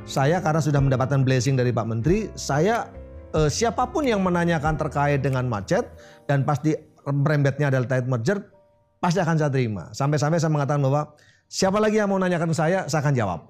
saya 0.07 0.39
karena 0.39 0.61
sudah 0.63 0.79
mendapatkan 0.79 1.25
blessing 1.25 1.57
dari 1.57 1.73
Pak 1.73 1.87
Menteri, 1.89 2.31
saya 2.37 2.87
eh, 3.35 3.51
siapa 3.51 3.89
pun 3.91 4.05
yang 4.07 4.23
menanyakan 4.23 4.77
terkait 4.79 5.25
dengan 5.25 5.49
macet 5.49 5.89
dan 6.29 6.45
pasti 6.45 6.77
merembetnya 7.09 7.73
adalah 7.73 7.89
terkait 7.89 8.07
merger, 8.07 8.39
pasti 9.01 9.19
akan 9.19 9.37
saya 9.41 9.51
terima. 9.51 9.91
Sampai-sampai 9.97 10.39
saya 10.39 10.53
mengatakan 10.53 10.85
bahwa 10.85 11.03
siapa 11.49 11.81
lagi 11.81 11.99
yang 11.99 12.13
mau 12.13 12.21
nanyakan 12.21 12.53
saya, 12.53 12.85
saya 12.87 13.01
akan 13.03 13.15
jawab. 13.17 13.41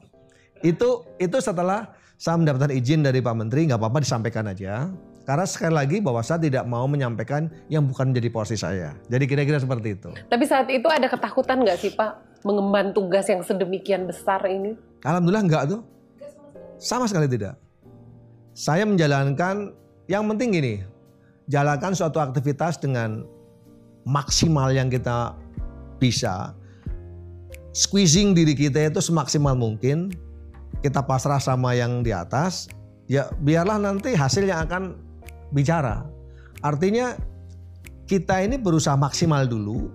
Itu 0.65 1.05
itu 1.21 1.37
setelah 1.43 1.93
saya 2.17 2.41
mendapatkan 2.41 2.73
izin 2.73 3.05
dari 3.05 3.21
Pak 3.21 3.35
Menteri, 3.37 3.69
nggak 3.69 3.77
apa-apa 3.77 4.01
disampaikan 4.01 4.49
aja. 4.49 4.89
Karena 5.27 5.43
sekali 5.43 5.75
lagi 5.75 5.99
bahwa 5.99 6.23
saya 6.23 6.39
tidak 6.39 6.63
mau 6.71 6.87
menyampaikan 6.87 7.51
yang 7.67 7.83
bukan 7.83 8.15
menjadi 8.15 8.31
porsi 8.31 8.55
saya. 8.55 8.95
Jadi 9.11 9.27
kira-kira 9.27 9.59
seperti 9.59 9.99
itu. 9.99 10.15
Tapi 10.31 10.45
saat 10.47 10.71
itu 10.71 10.87
ada 10.87 11.11
ketakutan 11.11 11.67
nggak 11.67 11.83
sih 11.83 11.91
Pak 11.99 12.36
mengemban 12.47 12.95
tugas 12.95 13.27
yang 13.27 13.43
sedemikian 13.43 14.07
besar 14.07 14.47
ini? 14.47 14.79
Alhamdulillah 15.03 15.43
enggak 15.43 15.65
tuh. 15.67 15.83
Sama 16.79 17.11
sekali 17.11 17.27
tidak. 17.27 17.59
Saya 18.55 18.87
menjalankan 18.87 19.75
yang 20.07 20.23
penting 20.31 20.55
gini, 20.55 20.75
jalankan 21.51 21.93
suatu 21.99 22.23
aktivitas 22.23 22.79
dengan 22.79 23.27
maksimal 24.07 24.71
yang 24.71 24.87
kita 24.87 25.35
bisa. 25.99 26.55
Squeezing 27.75 28.33
diri 28.33 28.55
kita 28.55 28.89
itu 28.89 29.03
semaksimal 29.03 29.59
mungkin. 29.59 30.15
Kita 30.81 31.03
pasrah 31.03 31.43
sama 31.43 31.75
yang 31.75 32.07
di 32.07 32.15
atas, 32.15 32.71
ya 33.11 33.27
biarlah 33.43 33.81
nanti 33.81 34.15
hasil 34.15 34.47
yang 34.47 34.71
akan 34.71 34.95
bicara. 35.51 36.07
Artinya 36.63 37.17
kita 38.07 38.45
ini 38.45 38.61
berusaha 38.61 38.95
maksimal 38.95 39.49
dulu, 39.49 39.91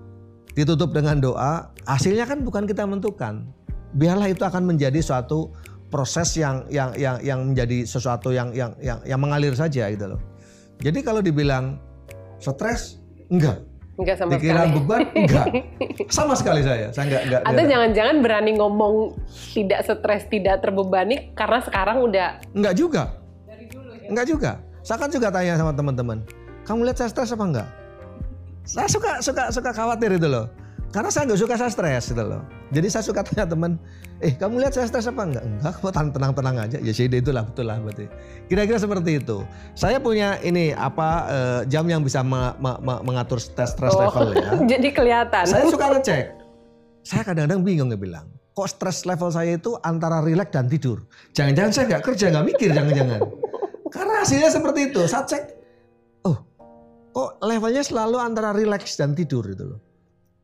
ditutup 0.58 0.92
dengan 0.92 1.20
doa, 1.20 1.72
hasilnya 1.88 2.28
kan 2.28 2.44
bukan 2.44 2.68
kita 2.68 2.84
menentukan. 2.84 3.48
Biarlah 3.96 4.32
itu 4.32 4.44
akan 4.44 4.68
menjadi 4.68 5.00
suatu 5.04 5.52
proses 5.92 6.32
yang 6.40 6.64
yang 6.72 6.96
yang 6.96 7.20
yang 7.20 7.40
menjadi 7.52 7.84
sesuatu 7.84 8.32
yang 8.32 8.56
yang 8.56 8.72
yang, 8.80 9.04
yang 9.04 9.20
mengalir 9.20 9.52
saja 9.52 9.92
gitu 9.92 10.16
loh. 10.16 10.20
Jadi 10.80 11.04
kalau 11.04 11.20
dibilang 11.20 11.78
stres 12.40 12.98
enggak, 13.28 13.62
Enggak 14.00 14.18
sama 14.18 14.32
pikiran 14.40 14.66
sekali. 14.72 14.76
beban 14.80 15.02
enggak. 15.14 15.48
Sama 16.16 16.34
sekali 16.34 16.62
saya. 16.66 16.90
Saya 16.96 17.06
enggak 17.12 17.24
enggak. 17.28 17.42
Atau 17.46 17.64
jangan-jangan 17.68 18.16
berani 18.24 18.52
ngomong 18.58 18.94
tidak 19.54 19.86
stres, 19.86 20.26
tidak 20.32 20.64
terbebani 20.64 21.36
karena 21.38 21.60
sekarang 21.62 22.02
udah 22.02 22.42
Enggak 22.56 22.74
juga. 22.80 23.04
Enggak 24.10 24.26
juga. 24.26 24.52
Saya 24.82 24.98
kan 24.98 25.14
juga 25.14 25.30
tanya 25.30 25.54
sama 25.62 25.78
teman-teman, 25.78 26.26
kamu 26.66 26.90
lihat 26.90 26.98
saya 26.98 27.14
stres 27.14 27.30
apa 27.30 27.46
enggak? 27.46 27.68
Saya 28.72 28.88
suka 28.88 29.20
suka 29.20 29.44
suka 29.52 29.72
khawatir 29.76 30.16
itu 30.16 30.32
loh. 30.32 30.48
Karena 30.92 31.08
saya 31.08 31.28
nggak 31.28 31.40
suka 31.40 31.56
saya 31.56 31.72
stres 31.72 32.12
gitu 32.12 32.24
loh. 32.24 32.44
Jadi 32.72 32.88
saya 32.88 33.04
suka 33.04 33.24
tanya 33.24 33.48
teman, 33.48 33.80
eh 34.20 34.32
kamu 34.32 34.60
lihat 34.60 34.76
saya 34.76 34.88
stres 34.88 35.08
apa 35.08 35.24
enggak? 35.24 35.44
Enggak, 35.44 35.74
kok 35.80 35.92
tenang-tenang 35.92 36.56
aja. 36.60 36.78
Ya 36.80 36.92
sih 36.92 37.08
itulah 37.08 37.48
betul 37.48 37.68
lah 37.68 37.80
berarti. 37.80 38.08
Kira-kira 38.48 38.76
seperti 38.76 39.20
itu. 39.20 39.44
Saya 39.72 40.00
punya 40.00 40.36
ini 40.40 40.72
apa 40.72 41.10
eh, 41.28 41.62
jam 41.68 41.84
yang 41.84 42.04
bisa 42.04 42.24
me- 42.24 42.56
me- 42.60 42.80
me- 42.80 43.02
mengatur 43.04 43.40
stres 43.40 43.76
stres 43.76 43.92
Oh, 43.92 44.04
level 44.04 44.36
ya. 44.36 44.52
jadi 44.76 44.88
kelihatan. 44.92 45.44
Saya 45.48 45.64
suka 45.68 45.86
ngecek. 45.92 46.26
Saya 47.04 47.22
kadang-kadang 47.24 47.64
bingung 47.64 47.88
nggak 47.92 48.04
bilang. 48.04 48.28
Kok 48.52 48.68
stres 48.68 49.04
level 49.04 49.32
saya 49.32 49.56
itu 49.56 49.76
antara 49.80 50.20
rileks 50.20 50.52
dan 50.52 50.68
tidur. 50.68 51.08
Jangan-jangan 51.32 51.72
saya 51.72 51.86
nggak 51.88 52.04
kerja, 52.04 52.26
nggak 52.36 52.46
mikir, 52.52 52.70
jangan-jangan. 52.72 53.20
Karena 53.88 54.14
hasilnya 54.24 54.52
seperti 54.52 54.92
itu. 54.92 55.02
Saya 55.08 55.24
cek, 55.24 55.44
kok 57.12 57.38
levelnya 57.44 57.84
selalu 57.84 58.18
antara 58.18 58.56
rileks 58.56 58.96
dan 58.98 59.14
tidur 59.14 59.46
itu 59.48 59.64
loh. 59.68 59.80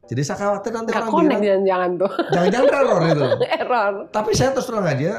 Jadi 0.07 0.21
saya 0.23 0.39
khawatir 0.39 0.71
nanti 0.71 0.95
Nggak 0.95 1.03
orang 1.11 1.27
bilang, 1.27 1.43
jangan-jangan 1.43 1.91
tuh. 1.99 2.11
jangan-jangan 2.31 2.67
teror 2.75 3.01
itu 3.03 3.23
loh. 3.23 3.39
Error. 3.43 3.93
Tapi 4.07 4.29
saya 4.31 4.49
terus 4.55 4.67
terang 4.71 4.87
aja, 4.87 5.11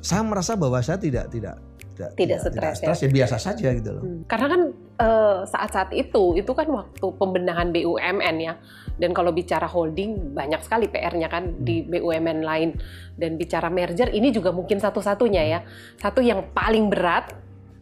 saya 0.00 0.22
merasa 0.24 0.52
bahwa 0.56 0.80
saya 0.80 0.96
tidak 0.96 1.28
tidak 1.28 1.56
tidak 1.94 2.10
Tidak 2.18 2.38
stres 2.50 2.78
ya. 2.82 3.06
ya 3.06 3.08
biasa 3.14 3.36
saja 3.38 3.68
gitu 3.70 3.90
loh. 3.94 4.02
Hmm. 4.02 4.20
Karena 4.26 4.46
kan 4.50 4.62
eh, 4.98 5.38
saat-saat 5.46 5.94
itu 5.94 6.34
itu 6.34 6.50
kan 6.50 6.66
waktu 6.66 7.06
pembenahan 7.20 7.70
BUMN 7.70 8.36
ya. 8.42 8.58
Dan 8.94 9.10
kalau 9.10 9.30
bicara 9.34 9.66
holding 9.66 10.34
banyak 10.34 10.62
sekali 10.62 10.86
PR-nya 10.86 11.26
kan 11.30 11.54
di 11.62 11.82
BUMN 11.86 12.46
lain 12.46 12.78
dan 13.18 13.34
bicara 13.38 13.66
merger 13.70 14.10
ini 14.10 14.30
juga 14.34 14.50
mungkin 14.50 14.82
satu-satunya 14.82 15.42
ya. 15.46 15.60
Satu 15.98 16.18
yang 16.18 16.50
paling 16.50 16.90
berat 16.90 17.30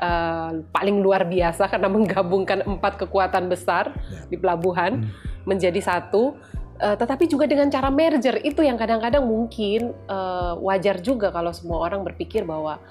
eh, 0.02 0.50
paling 0.74 0.98
luar 0.98 1.22
biasa 1.30 1.70
karena 1.70 1.86
menggabungkan 1.86 2.66
empat 2.66 2.98
kekuatan 3.06 3.46
besar 3.46 3.94
Ya. 4.10 4.26
di 4.26 4.36
pelabuhan 4.36 5.06
menjadi 5.46 5.78
satu. 5.78 6.34
Eh, 6.82 6.96
tetapi 6.98 7.30
juga 7.30 7.46
dengan 7.46 7.70
cara 7.70 7.94
merger 7.94 8.42
itu 8.42 8.58
yang 8.66 8.74
kadang-kadang 8.74 9.22
mungkin 9.22 9.94
eh, 9.94 10.52
wajar 10.58 10.98
juga 10.98 11.30
kalau 11.30 11.54
semua 11.54 11.86
orang 11.86 12.02
berpikir 12.02 12.42
bahwa 12.42 12.82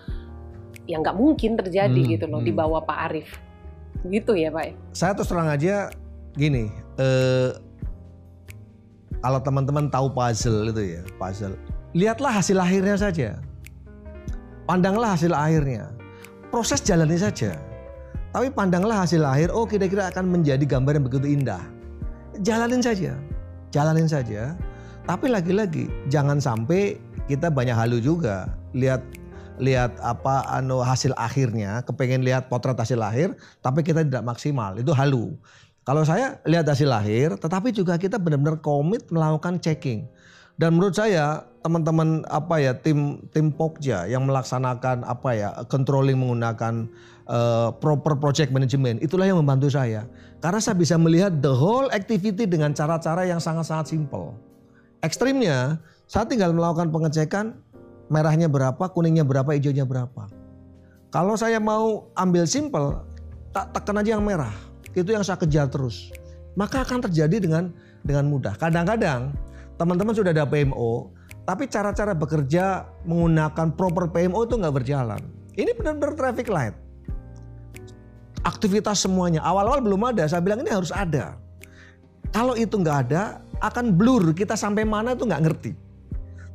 ya 0.88 0.98
nggak 0.98 1.18
mungkin 1.20 1.60
terjadi 1.60 2.02
Hmm, 2.02 2.12
gitu 2.16 2.26
loh 2.32 2.40
di 2.40 2.56
hmm. 2.56 2.62
bawah 2.64 2.82
Pak 2.88 2.98
Arief. 3.12 3.30
Gitu 4.08 4.32
ya 4.34 4.50
Pak. 4.50 4.96
Saya 4.96 5.12
terus 5.14 5.30
terang 5.30 5.52
aja 5.52 5.92
gini, 6.34 6.72
eh, 6.98 7.52
kalau 9.22 9.38
teman-teman 9.44 9.92
tahu 9.92 10.10
puzzle 10.10 10.72
itu 10.72 10.98
ya, 10.98 11.02
puzzle. 11.20 11.54
Lihatlah 11.94 12.40
hasil 12.40 12.58
akhirnya 12.58 12.96
saja. 12.98 13.30
Pandanglah 14.66 15.14
hasil 15.20 15.36
akhirnya. 15.36 15.92
Proses 16.52 16.84
jalani 16.84 17.16
saja. 17.16 17.56
Tapi 18.36 18.52
pandanglah 18.52 19.08
hasil 19.08 19.24
akhir, 19.24 19.56
oh 19.56 19.64
kira-kira 19.64 20.12
akan 20.12 20.28
menjadi 20.28 20.68
gambar 20.68 21.00
yang 21.00 21.06
begitu 21.08 21.28
indah. 21.32 21.64
Jalanin 22.44 22.84
saja. 22.84 23.16
Jalanin 23.72 24.04
saja. 24.04 24.52
Tapi 25.08 25.32
lagi-lagi 25.32 25.88
jangan 26.12 26.44
sampai 26.44 27.00
kita 27.32 27.48
banyak 27.48 27.72
halu 27.72 28.04
juga. 28.04 28.52
Lihat 28.76 29.00
lihat 29.64 29.96
apa 30.04 30.44
anu 30.52 30.84
hasil 30.84 31.16
akhirnya, 31.16 31.88
kepengen 31.88 32.28
lihat 32.28 32.52
potret 32.52 32.76
hasil 32.76 33.00
akhir, 33.00 33.32
tapi 33.64 33.80
kita 33.80 34.04
tidak 34.04 34.28
maksimal. 34.28 34.76
Itu 34.76 34.92
halu. 34.92 35.32
Kalau 35.88 36.04
saya 36.04 36.36
lihat 36.44 36.68
hasil 36.68 36.92
akhir, 36.92 37.40
tetapi 37.40 37.72
juga 37.72 37.96
kita 37.96 38.20
benar-benar 38.20 38.60
komit 38.60 39.08
melakukan 39.08 39.56
checking. 39.64 40.04
Dan 40.60 40.78
menurut 40.78 40.94
saya 40.96 41.48
teman-teman 41.62 42.26
apa 42.26 42.58
ya 42.58 42.74
tim 42.74 43.22
tim 43.30 43.54
Pokja 43.54 44.10
yang 44.10 44.26
melaksanakan 44.26 45.06
apa 45.06 45.30
ya 45.38 45.50
controlling 45.70 46.18
menggunakan 46.18 46.90
eh, 47.30 47.70
proper 47.78 48.18
project 48.18 48.50
management 48.50 48.98
itulah 49.06 49.30
yang 49.30 49.38
membantu 49.38 49.70
saya 49.70 50.10
karena 50.42 50.58
saya 50.58 50.74
bisa 50.74 50.98
melihat 50.98 51.30
the 51.38 51.54
whole 51.54 51.86
activity 51.94 52.50
dengan 52.50 52.74
cara-cara 52.74 53.30
yang 53.30 53.38
sangat-sangat 53.38 53.94
simple. 53.94 54.34
Ekstrimnya 55.06 55.78
saya 56.10 56.26
tinggal 56.26 56.54
melakukan 56.54 56.90
pengecekan 56.90 57.58
merahnya 58.12 58.52
berapa, 58.52 58.82
kuningnya 58.92 59.24
berapa, 59.24 59.54
hijaunya 59.56 59.86
berapa. 59.86 60.28
Kalau 61.14 61.38
saya 61.38 61.62
mau 61.62 62.12
ambil 62.18 62.44
simple, 62.50 63.00
tak 63.56 63.72
tekan 63.72 64.02
aja 64.02 64.18
yang 64.18 64.24
merah. 64.26 64.52
Itu 64.92 65.16
yang 65.16 65.24
saya 65.24 65.40
kejar 65.40 65.72
terus. 65.72 66.12
Maka 66.60 66.84
akan 66.84 67.08
terjadi 67.08 67.40
dengan 67.40 67.72
dengan 68.04 68.28
mudah. 68.28 68.60
Kadang-kadang 68.60 69.32
teman-teman 69.82 70.14
sudah 70.14 70.30
ada 70.30 70.46
PMO, 70.46 71.10
tapi 71.50 71.66
cara-cara 71.66 72.14
bekerja 72.14 72.86
menggunakan 73.02 73.74
proper 73.74 74.14
PMO 74.14 74.46
itu 74.46 74.62
nggak 74.62 74.76
berjalan. 74.78 75.18
Ini 75.58 75.74
benar-benar 75.74 76.14
traffic 76.14 76.54
light. 76.54 76.78
Aktivitas 78.46 79.02
semuanya. 79.02 79.42
Awal-awal 79.42 79.82
belum 79.82 80.14
ada, 80.14 80.30
saya 80.30 80.38
bilang 80.46 80.62
ini 80.62 80.70
harus 80.70 80.94
ada. 80.94 81.34
Kalau 82.30 82.54
itu 82.54 82.78
nggak 82.78 83.10
ada, 83.10 83.42
akan 83.66 83.98
blur. 83.98 84.38
Kita 84.38 84.54
sampai 84.54 84.86
mana 84.86 85.18
itu 85.18 85.26
nggak 85.26 85.44
ngerti. 85.50 85.72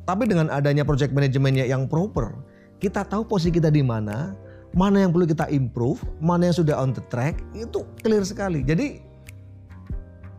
Tapi 0.07 0.23
dengan 0.23 0.47
adanya 0.47 0.87
project 0.87 1.11
manajemennya 1.11 1.67
yang 1.67 1.83
proper, 1.83 2.31
kita 2.79 3.03
tahu 3.03 3.27
posisi 3.27 3.51
kita 3.51 3.67
di 3.67 3.83
mana, 3.83 4.31
mana 4.71 5.03
yang 5.03 5.11
perlu 5.11 5.27
kita 5.27 5.51
improve, 5.51 5.99
mana 6.23 6.47
yang 6.47 6.55
sudah 6.55 6.79
on 6.79 6.95
the 6.95 7.03
track, 7.11 7.43
itu 7.51 7.83
clear 7.99 8.23
sekali. 8.23 8.63
Jadi 8.63 9.03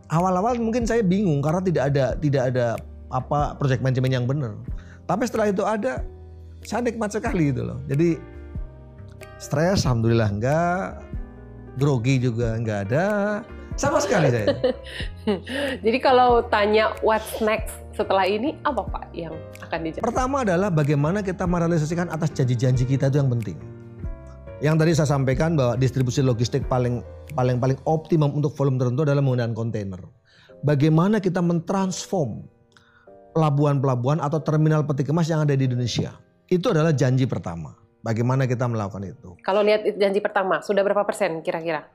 awal-awal 0.09 0.57
mungkin 0.57 0.83
saya 0.85 1.05
bingung 1.05 1.39
karena 1.39 1.61
tidak 1.61 1.83
ada 1.93 2.05
tidak 2.17 2.43
ada 2.53 2.67
apa 3.09 3.57
project 3.57 3.81
manajemen 3.81 4.11
yang 4.13 4.25
benar. 4.25 4.53
Tapi 5.09 5.25
setelah 5.25 5.49
itu 5.49 5.65
ada, 5.65 6.05
saya 6.61 6.85
nikmat 6.85 7.09
sekali 7.09 7.49
itu 7.49 7.65
loh. 7.65 7.81
Jadi 7.89 8.21
stres, 9.41 9.85
alhamdulillah 9.85 10.29
enggak, 10.29 11.01
grogi 11.81 12.21
juga 12.21 12.53
enggak 12.53 12.89
ada, 12.89 13.05
sama 13.73 13.97
sekali 14.03 14.27
saya. 14.29 14.47
Jadi 15.85 15.97
kalau 16.03 16.45
tanya 16.51 16.93
what's 17.01 17.39
next 17.39 17.73
setelah 17.95 18.27
ini 18.27 18.59
apa 18.67 18.85
Pak 18.85 19.03
yang 19.15 19.33
akan 19.65 19.79
dijawab? 19.87 20.05
Pertama 20.05 20.35
adalah 20.43 20.69
bagaimana 20.69 21.23
kita 21.23 21.47
merealisasikan 21.47 22.11
atas 22.11 22.29
janji-janji 22.35 22.83
kita 22.83 23.07
itu 23.07 23.17
yang 23.17 23.31
penting. 23.31 23.57
Yang 24.59 24.75
tadi 24.75 24.91
saya 24.91 25.09
sampaikan 25.15 25.55
bahwa 25.55 25.79
distribusi 25.79 26.19
logistik 26.19 26.67
paling 26.67 26.99
paling 27.31 27.63
paling 27.63 27.79
optimum 27.87 28.35
untuk 28.35 28.51
volume 28.59 28.75
tertentu 28.75 29.07
adalah 29.07 29.23
menggunakan 29.23 29.55
kontainer. 29.55 30.03
Bagaimana 30.67 31.23
kita 31.23 31.39
mentransform 31.39 32.43
pelabuhan-pelabuhan 33.31 34.19
atau 34.19 34.43
terminal 34.43 34.83
peti 34.83 35.07
kemas 35.07 35.31
yang 35.31 35.47
ada 35.47 35.55
di 35.55 35.63
Indonesia. 35.63 36.11
Itu 36.51 36.75
adalah 36.75 36.91
janji 36.91 37.23
pertama. 37.23 37.71
Bagaimana 38.03 38.43
kita 38.51 38.67
melakukan 38.67 39.07
itu. 39.07 39.39
Kalau 39.47 39.63
lihat 39.63 39.87
janji 39.95 40.19
pertama, 40.19 40.59
sudah 40.59 40.83
berapa 40.83 41.07
persen 41.07 41.39
kira-kira? 41.39 41.87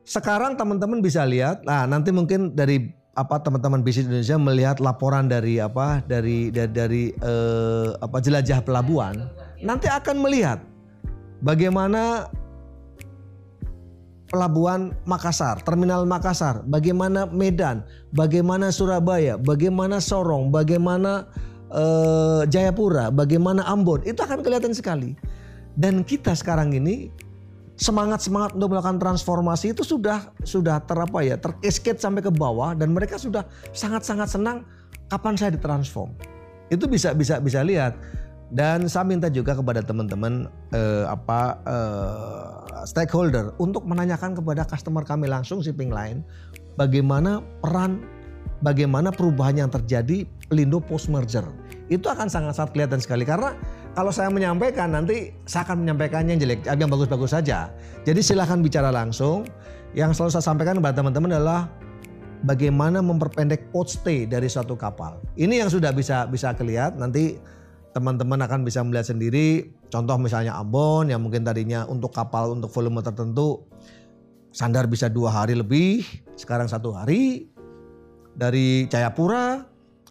Sekarang 0.00 0.56
teman-teman 0.56 1.04
bisa 1.04 1.20
lihat, 1.28 1.60
nah 1.60 1.84
nanti 1.84 2.08
mungkin 2.08 2.56
dari 2.56 2.88
apa 3.12 3.36
teman-teman 3.44 3.84
bisnis 3.84 4.08
Indonesia 4.08 4.40
melihat 4.40 4.76
laporan 4.80 5.28
dari 5.28 5.60
apa 5.60 6.00
dari 6.08 6.48
dari, 6.48 6.72
dari 6.72 7.04
eh, 7.12 7.88
apa 8.00 8.16
jelajah 8.16 8.64
pelabuhan, 8.64 9.28
nanti 9.60 9.92
akan 9.92 10.16
melihat 10.24 10.71
bagaimana 11.42 12.30
pelabuhan 14.32 14.96
Makassar, 15.04 15.60
terminal 15.60 16.08
Makassar, 16.08 16.64
bagaimana 16.64 17.28
Medan, 17.28 17.84
bagaimana 18.16 18.72
Surabaya, 18.72 19.36
bagaimana 19.36 20.00
Sorong, 20.00 20.48
bagaimana 20.48 21.28
eh, 21.68 22.48
Jayapura, 22.48 23.12
bagaimana 23.12 23.68
Ambon, 23.68 24.00
itu 24.08 24.16
akan 24.24 24.40
kelihatan 24.40 24.72
sekali. 24.72 25.12
Dan 25.76 26.00
kita 26.00 26.32
sekarang 26.32 26.72
ini 26.72 27.12
semangat 27.76 28.24
semangat 28.24 28.56
untuk 28.56 28.72
melakukan 28.72 29.00
transformasi 29.00 29.72
itu 29.76 29.84
sudah 29.84 30.32
sudah 30.44 30.80
terapa 30.84 31.24
ya 31.24 31.40
terkesket 31.40 31.98
sampai 31.98 32.20
ke 32.20 32.28
bawah 32.28 32.76
dan 32.76 32.92
mereka 32.92 33.16
sudah 33.16 33.48
sangat 33.72 34.04
sangat 34.04 34.28
senang 34.28 34.64
kapan 35.08 35.34
saya 35.36 35.56
ditransform. 35.56 36.12
Itu 36.68 36.88
bisa 36.88 37.16
bisa 37.16 37.40
bisa 37.40 37.64
lihat 37.64 37.96
dan 38.52 38.84
saya 38.84 39.08
minta 39.08 39.32
juga 39.32 39.56
kepada 39.56 39.80
teman-teman 39.80 40.46
eh, 40.76 41.04
apa 41.08 41.56
eh, 41.64 42.84
stakeholder 42.84 43.56
untuk 43.56 43.88
menanyakan 43.88 44.36
kepada 44.36 44.68
customer 44.68 45.02
kami 45.08 45.26
langsung 45.26 45.64
shipping 45.64 45.88
line 45.88 46.20
bagaimana 46.76 47.40
peran 47.64 48.04
bagaimana 48.60 49.08
perubahan 49.08 49.64
yang 49.64 49.70
terjadi 49.72 50.28
Pelindo 50.52 50.84
post 50.84 51.08
merger 51.08 51.48
itu 51.88 52.04
akan 52.06 52.28
sangat-sangat 52.28 52.76
kelihatan 52.76 53.00
sekali 53.00 53.24
karena 53.24 53.56
kalau 53.92 54.08
saya 54.08 54.32
menyampaikan 54.32 54.92
nanti 54.92 55.36
saya 55.44 55.68
akan 55.68 55.84
menyampaikannya 55.84 56.36
yang 56.36 56.40
jelek, 56.40 56.60
yang 56.64 56.88
bagus-bagus 56.88 57.36
saja. 57.36 57.68
Jadi 58.08 58.20
silahkan 58.24 58.64
bicara 58.64 58.88
langsung. 58.88 59.44
Yang 59.92 60.16
selalu 60.16 60.30
saya 60.32 60.44
sampaikan 60.48 60.80
kepada 60.80 61.04
teman-teman 61.04 61.36
adalah 61.36 61.68
bagaimana 62.48 63.04
memperpendek 63.04 63.68
port 63.68 63.92
stay 63.92 64.24
dari 64.24 64.48
suatu 64.48 64.72
kapal. 64.72 65.20
Ini 65.36 65.60
yang 65.60 65.68
sudah 65.68 65.92
bisa 65.92 66.24
bisa 66.24 66.56
kelihatan. 66.56 67.04
Nanti 67.04 67.36
teman-teman 67.92 68.40
akan 68.44 68.64
bisa 68.64 68.80
melihat 68.84 69.12
sendiri. 69.12 69.72
Contoh 69.92 70.16
misalnya 70.16 70.56
Ambon 70.56 71.12
yang 71.12 71.20
mungkin 71.20 71.44
tadinya 71.44 71.84
untuk 71.88 72.12
kapal 72.12 72.56
untuk 72.56 72.72
volume 72.72 73.04
tertentu 73.04 73.68
sandar 74.52 74.84
bisa 74.84 75.08
dua 75.08 75.32
hari 75.32 75.56
lebih, 75.56 76.04
sekarang 76.36 76.68
satu 76.68 76.92
hari. 76.92 77.48
Dari 78.32 78.88
Jayapura 78.88 79.60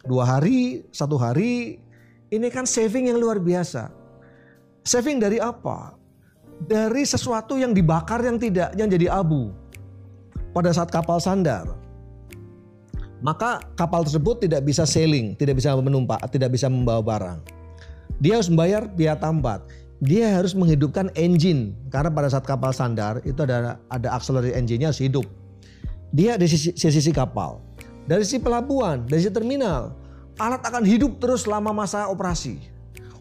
dua 0.05 0.37
hari, 0.37 0.85
satu 0.93 1.17
hari, 1.17 1.81
ini 2.29 2.47
kan 2.53 2.69
saving 2.69 3.09
yang 3.09 3.17
luar 3.17 3.41
biasa. 3.41 3.89
Saving 4.85 5.21
dari 5.21 5.37
apa? 5.41 5.97
Dari 6.61 7.01
sesuatu 7.01 7.57
yang 7.57 7.73
dibakar 7.73 8.21
yang 8.21 8.37
tidak, 8.37 8.77
yang 8.77 8.89
jadi 8.89 9.09
abu. 9.09 9.49
Pada 10.53 10.69
saat 10.69 10.93
kapal 10.93 11.17
sandar. 11.17 11.65
Maka 13.21 13.61
kapal 13.77 14.01
tersebut 14.05 14.45
tidak 14.45 14.65
bisa 14.65 14.85
sailing, 14.85 15.37
tidak 15.37 15.61
bisa 15.61 15.77
menumpak, 15.77 16.21
tidak 16.33 16.53
bisa 16.53 16.65
membawa 16.69 17.01
barang. 17.05 17.60
Dia 18.21 18.37
harus 18.37 18.53
membayar 18.53 18.85
biaya 18.85 19.17
tambat. 19.17 19.65
Dia 20.01 20.37
harus 20.37 20.53
menghidupkan 20.53 21.09
engine 21.17 21.73
karena 21.89 22.13
pada 22.13 22.29
saat 22.29 22.45
kapal 22.45 22.69
sandar 22.69 23.21
itu 23.25 23.37
ada 23.41 23.81
ada 23.89 24.07
auxiliary 24.13 24.53
engine-nya 24.53 24.93
harus 24.93 25.01
hidup. 25.01 25.25
Dia 26.13 26.37
di 26.37 26.45
sisi, 26.45 26.73
sisi 26.77 27.09
kapal. 27.09 27.57
Dari 28.05 28.21
sisi 28.21 28.41
pelabuhan, 28.41 29.05
dari 29.09 29.25
sisi 29.25 29.33
terminal, 29.33 29.93
alat 30.37 30.61
akan 30.61 30.85
hidup 30.85 31.17
terus 31.17 31.49
selama 31.49 31.73
masa 31.73 32.09
operasi. 32.09 32.61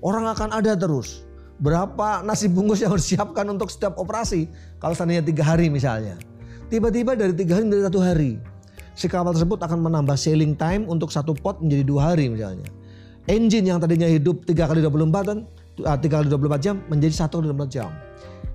Orang 0.04 0.28
akan 0.28 0.52
ada 0.56 0.76
terus. 0.76 1.24
Berapa 1.60 2.24
nasi 2.24 2.48
bungkus 2.48 2.80
yang 2.80 2.96
harus 2.96 3.04
siapkan 3.04 3.44
untuk 3.48 3.68
setiap 3.68 4.00
operasi? 4.00 4.48
Kalau 4.80 4.96
seandainya 4.96 5.24
tiga 5.24 5.44
hari 5.44 5.68
misalnya. 5.68 6.16
Tiba-tiba 6.72 7.12
dari 7.12 7.36
tiga 7.36 7.60
hari 7.60 7.68
menjadi 7.68 7.92
satu 7.92 8.00
hari. 8.00 8.40
Si 8.96 9.08
kapal 9.08 9.36
tersebut 9.36 9.60
akan 9.60 9.80
menambah 9.84 10.16
sailing 10.16 10.56
time 10.56 10.88
untuk 10.88 11.12
satu 11.12 11.36
pot 11.36 11.60
menjadi 11.60 11.84
dua 11.84 12.12
hari 12.12 12.32
misalnya. 12.32 12.68
Engine 13.28 13.68
yang 13.68 13.78
tadinya 13.82 14.08
hidup 14.08 14.48
3 14.48 14.56
kali 14.70 14.80
24 14.80 15.28
kan, 15.28 15.38
3 15.76 16.00
kali 16.00 16.26
24 16.30 16.64
jam 16.64 16.76
menjadi 16.88 17.26
1 17.26 17.28
kali 17.28 17.46
24 17.52 17.68
jam. 17.68 17.90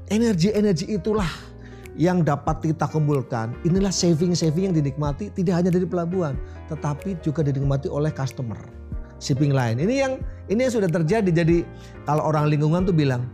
Energi-energi 0.10 0.86
itulah 0.90 1.30
yang 1.96 2.28
dapat 2.28 2.60
kita 2.60 2.92
kumpulkan 2.92 3.56
inilah 3.64 3.90
saving-saving 3.90 4.68
yang 4.70 4.76
dinikmati 4.76 5.32
tidak 5.32 5.64
hanya 5.64 5.72
dari 5.72 5.88
pelabuhan 5.88 6.36
tetapi 6.68 7.16
juga 7.24 7.40
dinikmati 7.40 7.88
oleh 7.88 8.12
customer 8.12 8.60
shipping 9.24 9.56
line. 9.56 9.80
Ini 9.80 9.96
yang 9.96 10.14
ini 10.52 10.68
yang 10.68 10.74
sudah 10.76 10.92
terjadi. 10.92 11.32
Jadi 11.32 11.64
kalau 12.04 12.28
orang 12.28 12.52
lingkungan 12.52 12.84
tuh 12.84 12.96
bilang 12.96 13.26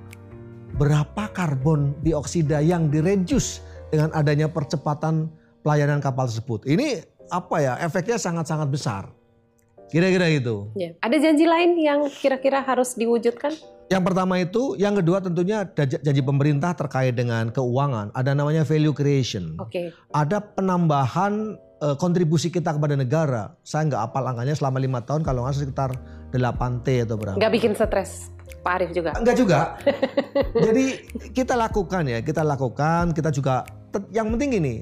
berapa 0.77 1.27
karbon 1.33 1.97
dioksida 2.05 2.61
yang 2.61 2.87
direduce 2.93 3.65
dengan 3.89 4.13
adanya 4.15 4.47
percepatan 4.47 5.27
pelayanan 5.65 5.99
kapal 5.99 6.29
tersebut. 6.29 6.63
Ini 6.69 7.03
apa 7.33 7.55
ya 7.59 7.73
efeknya 7.81 8.21
sangat-sangat 8.21 8.67
besar. 8.71 9.03
Kira-kira 9.91 10.31
gitu. 10.31 10.71
Ya. 10.79 10.95
Ada 11.03 11.19
janji 11.19 11.43
lain 11.43 11.75
yang 11.75 12.07
kira-kira 12.07 12.63
harus 12.63 12.95
diwujudkan? 12.95 13.51
Yang 13.91 14.03
pertama 14.07 14.39
itu, 14.39 14.79
yang 14.79 14.95
kedua 14.95 15.19
tentunya 15.19 15.67
janji 15.75 16.23
pemerintah 16.23 16.71
terkait 16.71 17.11
dengan 17.11 17.51
keuangan. 17.51 18.15
Ada 18.15 18.31
namanya 18.31 18.63
value 18.63 18.95
creation. 18.95 19.59
Oke. 19.59 19.91
Okay. 19.91 20.15
Ada 20.15 20.39
penambahan 20.39 21.59
uh, 21.83 21.95
kontribusi 21.99 22.47
kita 22.47 22.71
kepada 22.71 22.95
negara. 22.95 23.51
Saya 23.67 23.91
nggak 23.91 24.01
apal 24.07 24.23
angkanya 24.31 24.55
selama 24.55 24.79
lima 24.79 25.03
tahun 25.03 25.27
kalau 25.27 25.43
nggak 25.43 25.59
sekitar 25.59 25.91
8 26.31 26.87
T 26.87 26.87
atau 27.03 27.19
berapa. 27.19 27.35
Nggak 27.35 27.51
bikin 27.51 27.75
stres. 27.75 28.31
Pak 28.63 28.71
Arief 28.79 28.91
juga? 28.95 29.11
Enggak 29.19 29.35
juga. 29.35 29.59
Jadi 30.71 30.85
kita 31.35 31.59
lakukan 31.59 32.07
ya, 32.07 32.23
kita 32.23 32.47
lakukan, 32.47 33.11
kita 33.11 33.33
juga 33.33 33.67
yang 34.13 34.31
penting 34.31 34.61
ini 34.61 34.75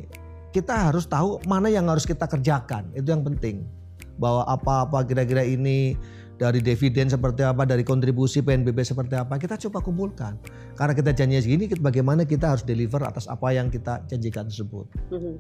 kita 0.54 0.90
harus 0.90 1.06
tahu 1.06 1.42
mana 1.46 1.70
yang 1.72 1.88
harus 1.90 2.06
kita 2.06 2.30
kerjakan. 2.30 2.94
Itu 2.94 3.10
yang 3.10 3.26
penting. 3.26 3.79
Bahwa 4.20 4.44
apa-apa 4.46 5.08
kira-kira 5.08 5.42
ini 5.48 5.96
dari 6.40 6.64
dividen 6.64 7.12
seperti 7.12 7.44
apa, 7.44 7.68
dari 7.68 7.84
kontribusi 7.84 8.40
PNBP 8.40 8.80
seperti 8.88 9.20
apa, 9.20 9.36
kita 9.36 9.60
coba 9.68 9.84
kumpulkan. 9.84 10.40
Karena 10.80 10.96
kita 10.96 11.12
janji 11.12 11.44
segini, 11.44 11.68
bagaimana 11.76 12.24
kita 12.24 12.56
harus 12.56 12.64
deliver 12.64 13.04
atas 13.04 13.28
apa 13.28 13.52
yang 13.52 13.68
kita 13.68 14.08
janjikan 14.08 14.48
tersebut. 14.48 14.88
Mhm. 15.12 15.36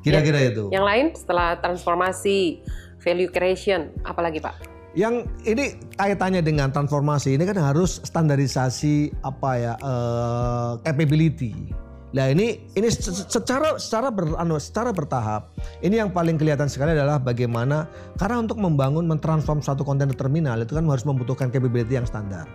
Kira-kira 0.00 0.38
ya, 0.40 0.48
itu. 0.52 0.64
Yang 0.72 0.84
lain 0.84 1.06
setelah 1.16 1.48
transformasi, 1.60 2.60
value 3.00 3.32
creation, 3.32 3.92
apalagi 4.04 4.40
Pak? 4.40 4.72
Yang 4.94 5.26
ini 5.48 5.74
kaitannya 5.98 6.44
dengan 6.44 6.70
transformasi 6.70 7.34
ini 7.34 7.44
kan 7.48 7.58
harus 7.58 7.98
standarisasi 8.04 9.10
apa 9.26 9.50
ya 9.58 9.74
uh, 9.82 10.78
capability. 10.86 11.72
Nah 12.14 12.30
ini 12.30 12.62
ini 12.78 12.88
secara 12.94 13.74
secara 13.74 14.08
ber, 14.14 14.38
anu, 14.38 14.54
secara 14.62 14.94
bertahap 14.94 15.50
ini 15.82 15.98
yang 15.98 16.14
paling 16.14 16.38
kelihatan 16.38 16.70
sekali 16.70 16.94
adalah 16.94 17.18
bagaimana 17.18 17.90
karena 18.14 18.38
untuk 18.38 18.62
membangun 18.62 19.02
mentransform 19.10 19.58
suatu 19.58 19.82
kontainer 19.82 20.14
terminal 20.14 20.62
itu 20.62 20.78
kan 20.78 20.86
harus 20.86 21.02
membutuhkan 21.02 21.50
capability 21.50 21.98
yang 21.98 22.06
standar. 22.06 22.46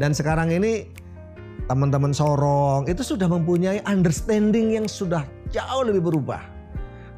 Dan 0.00 0.16
sekarang 0.16 0.48
ini 0.48 0.88
teman-teman 1.68 2.16
sorong 2.16 2.88
itu 2.88 3.04
sudah 3.04 3.28
mempunyai 3.28 3.84
understanding 3.84 4.80
yang 4.80 4.88
sudah 4.88 5.28
jauh 5.52 5.84
lebih 5.84 6.08
berubah, 6.08 6.40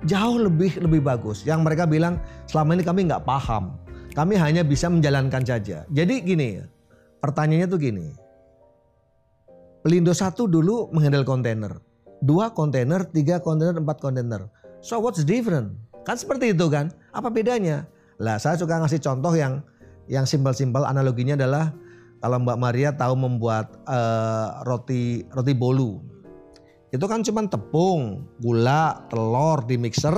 jauh 0.03 0.43
lebih 0.43 0.83
lebih 0.83 0.99
bagus. 0.99 1.47
Yang 1.47 1.63
mereka 1.63 1.87
bilang 1.87 2.19
selama 2.51 2.75
ini 2.75 2.83
kami 2.83 3.07
nggak 3.07 3.23
paham 3.23 3.79
kami 4.15 4.39
hanya 4.39 4.63
bisa 4.63 4.87
menjalankan 4.87 5.43
saja. 5.43 5.83
Jadi 5.91 6.15
gini, 6.23 6.63
pertanyaannya 7.19 7.67
tuh 7.67 7.81
gini. 7.83 8.07
Pelindo 9.85 10.17
satu 10.17 10.49
dulu 10.49 10.89
menghandle 10.97 11.29
kontainer. 11.29 11.77
Dua 12.25 12.57
kontainer, 12.57 13.05
tiga 13.05 13.37
kontainer, 13.45 13.77
empat 13.77 14.01
kontainer. 14.01 14.49
So 14.81 14.97
what's 14.97 15.21
different? 15.29 15.77
Kan 16.09 16.17
seperti 16.17 16.57
itu 16.57 16.73
kan? 16.73 16.89
Apa 17.13 17.29
bedanya? 17.29 17.85
Lah 18.17 18.41
saya 18.41 18.57
suka 18.57 18.81
ngasih 18.81 19.05
contoh 19.05 19.37
yang 19.37 19.61
yang 20.09 20.25
simpel-simpel 20.25 20.89
analoginya 20.89 21.37
adalah 21.37 21.77
kalau 22.25 22.41
Mbak 22.41 22.59
Maria 22.65 22.97
tahu 22.97 23.13
membuat 23.13 23.77
uh, 23.85 24.65
roti 24.65 25.29
roti 25.37 25.53
bolu. 25.53 26.01
Itu 26.89 27.05
kan 27.05 27.21
cuma 27.21 27.45
tepung, 27.45 28.25
gula, 28.41 29.05
telur 29.13 29.69
di 29.69 29.77
mixer, 29.77 30.17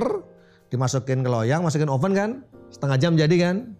dimasukin 0.70 1.26
ke 1.26 1.30
loyang, 1.30 1.66
masukin 1.66 1.90
oven 1.90 2.14
kan? 2.14 2.30
Setengah 2.70 2.98
jam 3.02 3.18
jadi 3.18 3.34
kan? 3.42 3.74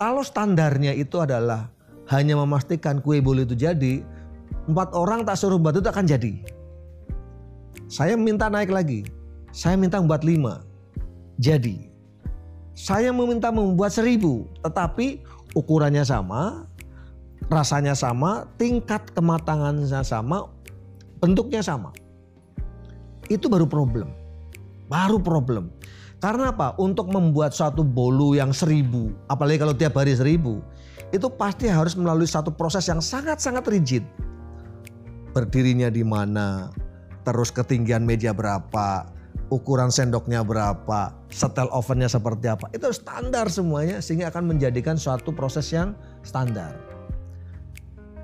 Kalau 0.00 0.24
standarnya 0.24 0.96
itu 0.96 1.20
adalah 1.20 1.68
hanya 2.08 2.40
memastikan 2.40 3.04
kue 3.04 3.20
bolu 3.20 3.44
itu 3.44 3.52
jadi, 3.52 4.00
empat 4.68 4.92
orang 4.92 5.24
tak 5.24 5.38
suruh 5.40 5.56
buat 5.56 5.76
itu 5.76 5.88
akan 5.88 6.04
jadi. 6.04 6.32
Saya 7.90 8.14
minta 8.14 8.46
naik 8.50 8.70
lagi. 8.70 9.06
Saya 9.50 9.74
minta 9.74 9.98
buat 9.98 10.22
lima. 10.22 10.62
Jadi. 11.40 11.90
Saya 12.76 13.12
meminta 13.12 13.52
membuat 13.52 13.92
seribu. 13.92 14.46
Tetapi 14.62 15.20
ukurannya 15.52 16.06
sama, 16.06 16.64
rasanya 17.50 17.92
sama, 17.92 18.46
tingkat 18.56 19.04
kematangannya 19.12 20.00
sama, 20.06 20.48
bentuknya 21.18 21.60
sama. 21.60 21.90
Itu 23.26 23.50
baru 23.50 23.66
problem. 23.66 24.14
Baru 24.86 25.18
problem. 25.18 25.74
Karena 26.20 26.52
apa? 26.52 26.76
Untuk 26.76 27.08
membuat 27.08 27.56
suatu 27.56 27.80
bolu 27.80 28.36
yang 28.36 28.52
seribu, 28.52 29.12
apalagi 29.26 29.58
kalau 29.60 29.72
tiap 29.72 29.96
hari 29.96 30.12
seribu, 30.12 30.60
itu 31.10 31.26
pasti 31.32 31.66
harus 31.66 31.96
melalui 31.96 32.28
satu 32.28 32.52
proses 32.52 32.84
yang 32.86 33.00
sangat-sangat 33.00 33.64
rigid. 33.66 34.04
Berdirinya 35.30 35.86
di 35.86 36.02
mana, 36.02 36.74
terus 37.22 37.54
ketinggian 37.54 38.02
meja 38.02 38.34
berapa, 38.34 39.06
ukuran 39.54 39.90
sendoknya 39.90 40.42
berapa, 40.42 41.14
setel 41.30 41.70
ovennya 41.70 42.10
seperti 42.10 42.50
apa. 42.50 42.66
Itu 42.74 42.90
standar 42.90 43.50
semuanya 43.50 44.02
sehingga 44.02 44.30
akan 44.30 44.56
menjadikan 44.56 44.98
suatu 44.98 45.30
proses 45.34 45.70
yang 45.70 45.94
standar. 46.26 46.74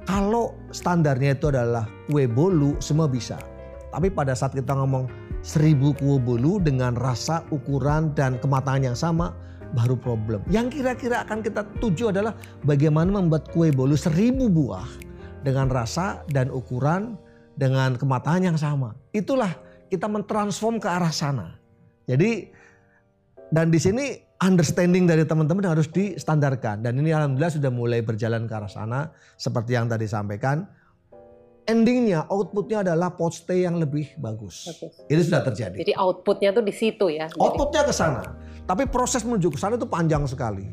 Kalau 0.07 0.54
standarnya 0.70 1.34
itu 1.34 1.50
adalah 1.50 1.86
kue 2.07 2.30
bolu, 2.30 2.78
semua 2.78 3.11
bisa. 3.11 3.38
Tapi 3.90 4.11
pada 4.11 4.34
saat 4.38 4.54
kita 4.54 4.74
ngomong 4.74 5.11
seribu 5.42 5.94
kue 5.98 6.18
bolu 6.22 6.62
dengan 6.62 6.94
rasa, 6.94 7.42
ukuran, 7.50 8.14
dan 8.14 8.38
kematangan 8.38 8.82
yang 8.86 8.98
sama, 8.98 9.34
baru 9.74 9.98
problem. 9.98 10.46
Yang 10.46 10.78
kira-kira 10.78 11.26
akan 11.26 11.42
kita 11.42 11.66
tuju 11.82 12.14
adalah 12.14 12.38
bagaimana 12.62 13.18
membuat 13.18 13.50
kue 13.50 13.74
bolu 13.74 13.98
seribu 13.98 14.46
buah 14.46 15.05
dengan 15.47 15.70
rasa 15.70 16.26
dan 16.26 16.51
ukuran 16.51 17.14
dengan 17.55 17.94
kematangan 17.94 18.42
yang 18.42 18.59
sama. 18.59 18.99
Itulah 19.14 19.55
kita 19.86 20.11
mentransform 20.11 20.82
ke 20.82 20.90
arah 20.90 21.14
sana. 21.14 21.55
Jadi 22.11 22.51
dan 23.55 23.70
di 23.70 23.78
sini 23.78 24.18
understanding 24.42 25.07
dari 25.07 25.22
teman-teman 25.22 25.62
harus 25.70 25.86
distandarkan 25.86 26.82
dan 26.82 26.99
ini 26.99 27.14
alhamdulillah 27.14 27.55
sudah 27.55 27.70
mulai 27.70 28.03
berjalan 28.03 28.51
ke 28.51 28.53
arah 28.59 28.68
sana 28.68 29.14
seperti 29.38 29.78
yang 29.78 29.86
tadi 29.86 30.11
sampaikan 30.11 30.66
endingnya 31.70 32.26
outputnya 32.26 32.82
adalah 32.82 33.14
stay 33.30 33.62
yang 33.66 33.78
lebih 33.78 34.18
bagus. 34.18 34.66
bagus. 34.66 34.94
Itu 35.07 35.22
sudah 35.30 35.42
terjadi. 35.47 35.78
Jadi 35.78 35.94
outputnya 35.94 36.51
tuh 36.55 36.64
di 36.66 36.74
situ 36.74 37.07
ya. 37.11 37.30
Outputnya 37.38 37.86
ke 37.86 37.94
sana. 37.94 38.34
Tapi 38.66 38.86
proses 38.90 39.22
menuju 39.22 39.55
ke 39.55 39.59
sana 39.59 39.78
itu 39.78 39.86
panjang 39.86 40.26
sekali. 40.26 40.66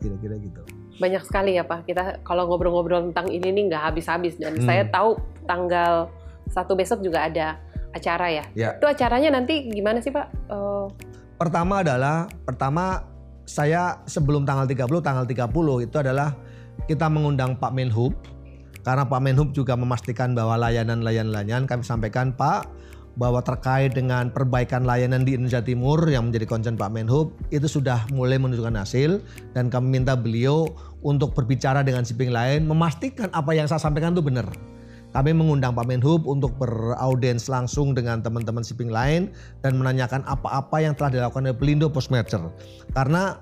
Kira-kira 0.00 0.36
gitu. 0.36 0.83
Banyak 1.00 1.22
sekali 1.26 1.58
ya 1.58 1.66
Pak. 1.66 1.88
Kita 1.88 2.22
kalau 2.22 2.46
ngobrol-ngobrol 2.46 3.10
tentang 3.10 3.30
ini 3.30 3.50
nih 3.50 3.72
nggak 3.72 3.82
habis-habis 3.92 4.38
dan 4.38 4.58
hmm. 4.58 4.66
saya 4.66 4.86
tahu 4.88 5.18
tanggal 5.44 6.08
satu 6.50 6.78
besok 6.78 7.02
juga 7.02 7.26
ada 7.26 7.58
acara 7.94 8.26
ya. 8.30 8.44
ya. 8.54 8.70
Itu 8.78 8.86
acaranya 8.86 9.38
nanti 9.38 9.70
gimana 9.70 10.02
sih 10.02 10.10
Pak? 10.10 10.26
Uh... 10.50 10.86
Pertama 11.34 11.82
adalah 11.82 12.30
pertama 12.46 13.02
saya 13.44 14.00
sebelum 14.08 14.48
tanggal 14.48 14.64
30 14.64 14.88
tanggal 15.04 15.24
30 15.26 15.86
itu 15.86 15.96
adalah 16.00 16.32
kita 16.88 17.06
mengundang 17.12 17.56
Pak 17.56 17.72
Menhub 17.74 18.16
karena 18.84 19.04
Pak 19.08 19.20
Menhub 19.20 19.48
juga 19.52 19.76
memastikan 19.76 20.36
bahwa 20.36 20.60
layanan-layanan 20.60 21.64
kami 21.64 21.84
sampaikan 21.84 22.32
Pak 22.32 22.68
bahwa 23.14 23.38
terkait 23.42 23.94
dengan 23.94 24.30
perbaikan 24.30 24.82
layanan 24.82 25.22
di 25.22 25.38
Indonesia 25.38 25.62
Timur 25.62 26.02
yang 26.10 26.30
menjadi 26.30 26.46
concern 26.50 26.74
Pak 26.74 26.90
Menhub 26.90 27.30
itu 27.54 27.66
sudah 27.70 28.02
mulai 28.10 28.38
menunjukkan 28.38 28.74
hasil 28.74 29.22
dan 29.54 29.70
kami 29.70 30.02
minta 30.02 30.18
beliau 30.18 30.66
untuk 31.06 31.34
berbicara 31.36 31.86
dengan 31.86 32.02
shipping 32.02 32.34
lain 32.34 32.66
memastikan 32.66 33.30
apa 33.30 33.54
yang 33.54 33.70
saya 33.70 33.78
sampaikan 33.78 34.16
itu 34.16 34.24
benar. 34.24 34.46
Kami 35.14 35.30
mengundang 35.30 35.78
Pak 35.78 35.86
Menhub 35.86 36.26
untuk 36.26 36.58
beraudiens 36.58 37.46
langsung 37.46 37.94
dengan 37.94 38.18
teman-teman 38.18 38.66
shipping 38.66 38.90
lain 38.90 39.30
dan 39.62 39.78
menanyakan 39.78 40.26
apa-apa 40.26 40.82
yang 40.82 40.98
telah 40.98 41.14
dilakukan 41.14 41.46
oleh 41.46 41.54
Pelindo 41.54 41.86
post 41.86 42.10
merger. 42.10 42.42
Karena 42.98 43.38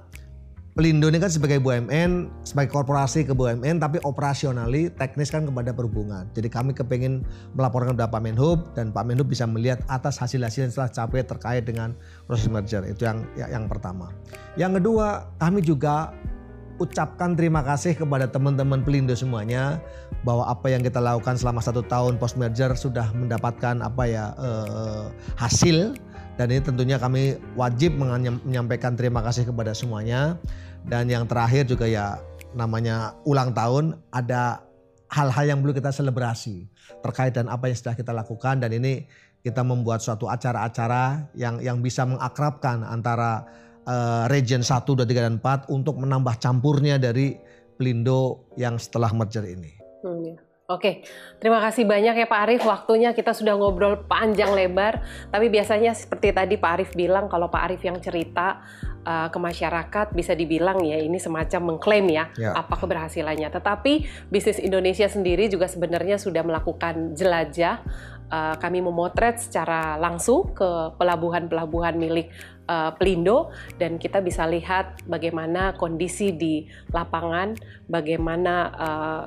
Pelindo 0.73 1.05
ini 1.12 1.20
kan 1.20 1.29
sebagai 1.29 1.61
BUMN, 1.61 2.33
sebagai 2.49 2.73
korporasi 2.73 3.29
ke 3.29 3.37
BUMN, 3.37 3.77
tapi 3.77 4.01
operasionali, 4.09 4.89
teknis 4.97 5.29
kan 5.29 5.45
kepada 5.45 5.68
perhubungan. 5.68 6.25
Jadi 6.33 6.49
kami 6.49 6.73
kepengen 6.73 7.29
melaporkan 7.53 7.93
kepada 7.93 8.09
Pak 8.09 8.23
Menhub 8.25 8.73
dan 8.73 8.89
Pak 8.89 9.05
Menhub 9.05 9.29
bisa 9.29 9.45
melihat 9.45 9.85
atas 9.93 10.16
hasil-hasil 10.16 10.64
yang 10.64 10.73
telah 10.73 10.89
capai 10.89 11.29
terkait 11.29 11.68
dengan 11.68 11.93
proses 12.25 12.49
merger. 12.49 12.89
Itu 12.89 13.05
yang 13.05 13.20
yang 13.37 13.68
pertama. 13.68 14.16
Yang 14.57 14.81
kedua, 14.81 15.29
kami 15.37 15.61
juga 15.61 16.16
ucapkan 16.81 17.37
terima 17.37 17.61
kasih 17.61 17.93
kepada 17.93 18.25
teman-teman 18.33 18.81
Pelindo 18.81 19.12
semuanya 19.12 19.77
bahwa 20.25 20.49
apa 20.49 20.73
yang 20.73 20.81
kita 20.81 21.05
lakukan 21.05 21.37
selama 21.37 21.61
satu 21.61 21.85
tahun 21.85 22.16
post 22.16 22.41
merger 22.41 22.73
sudah 22.73 23.12
mendapatkan 23.12 23.85
apa 23.85 24.09
ya 24.09 24.33
eh, 24.41 25.05
hasil 25.37 25.93
dan 26.41 26.49
ini 26.49 26.64
tentunya 26.64 26.97
kami 26.97 27.37
wajib 27.61 27.93
menyampaikan 28.01 28.97
terima 28.97 29.20
kasih 29.20 29.45
kepada 29.45 29.77
semuanya. 29.77 30.41
Dan 30.87 31.11
yang 31.11 31.24
terakhir 31.26 31.66
juga 31.66 31.87
ya 31.87 32.18
namanya 32.53 33.16
ulang 33.24 33.55
tahun 33.57 33.97
ada 34.12 34.61
hal-hal 35.12 35.45
yang 35.45 35.59
perlu 35.61 35.76
kita 35.76 35.93
selebrasi 35.93 36.68
terkait 37.05 37.37
dan 37.37 37.49
apa 37.49 37.68
yang 37.68 37.76
sudah 37.76 37.97
kita 37.97 38.12
lakukan 38.12 38.61
dan 38.61 38.72
ini 38.72 39.05
kita 39.43 39.61
membuat 39.61 40.01
suatu 40.01 40.30
acara-acara 40.30 41.28
yang 41.35 41.59
yang 41.61 41.83
bisa 41.83 42.07
mengakrabkan 42.07 42.87
antara 42.87 43.45
uh, 43.85 44.24
region 44.30 44.62
1, 44.62 44.87
2, 44.87 45.05
3 45.05 45.26
dan 45.26 45.35
4 45.43 45.68
untuk 45.68 45.99
menambah 45.99 46.39
campurnya 46.39 46.97
dari 46.97 47.37
Pelindo 47.74 48.47
yang 48.55 48.78
setelah 48.78 49.11
merger 49.11 49.43
ini. 49.43 49.74
Hmm, 50.07 50.22
ya. 50.22 50.37
Oke, 50.70 51.05
terima 51.37 51.59
kasih 51.59 51.85
banyak 51.85 52.22
ya 52.22 52.26
Pak 52.30 52.41
Arief. 52.49 52.62
Waktunya 52.64 53.12
kita 53.12 53.35
sudah 53.35 53.59
ngobrol 53.59 54.09
panjang 54.09 54.55
lebar. 54.57 55.05
Tapi 55.28 55.53
biasanya 55.53 55.93
seperti 55.93 56.33
tadi 56.33 56.57
Pak 56.57 56.70
Arief 56.78 56.91
bilang, 56.97 57.28
kalau 57.28 57.51
Pak 57.53 57.62
Arief 57.66 57.83
yang 57.85 58.01
cerita 58.01 58.62
uh, 59.07 59.29
ke 59.29 59.39
masyarakat 59.39 60.07
bisa 60.15 60.33
dibilang 60.35 60.83
ya 60.83 60.99
ini 60.99 61.19
semacam 61.19 61.75
mengklaim 61.75 62.07
ya, 62.11 62.25
ya 62.39 62.55
apa 62.55 62.75
keberhasilannya. 62.79 63.49
Tetapi 63.51 63.93
bisnis 64.31 64.59
Indonesia 64.63 65.07
sendiri 65.07 65.47
juga 65.51 65.67
sebenarnya 65.67 66.19
sudah 66.19 66.43
melakukan 66.43 67.15
jelajah. 67.15 67.83
Uh, 68.33 68.57
kami 68.57 68.81
memotret 68.81 69.37
secara 69.37 70.01
langsung 70.01 70.57
ke 70.57 70.97
pelabuhan-pelabuhan 70.97 72.01
milik 72.01 72.33
uh, 72.65 72.89
Pelindo 72.97 73.53
dan 73.77 74.01
kita 74.01 74.25
bisa 74.25 74.49
lihat 74.49 75.05
bagaimana 75.05 75.77
kondisi 75.77 76.33
di 76.33 76.65
lapangan, 76.97 77.53
bagaimana 77.93 78.55
uh, 78.73 79.23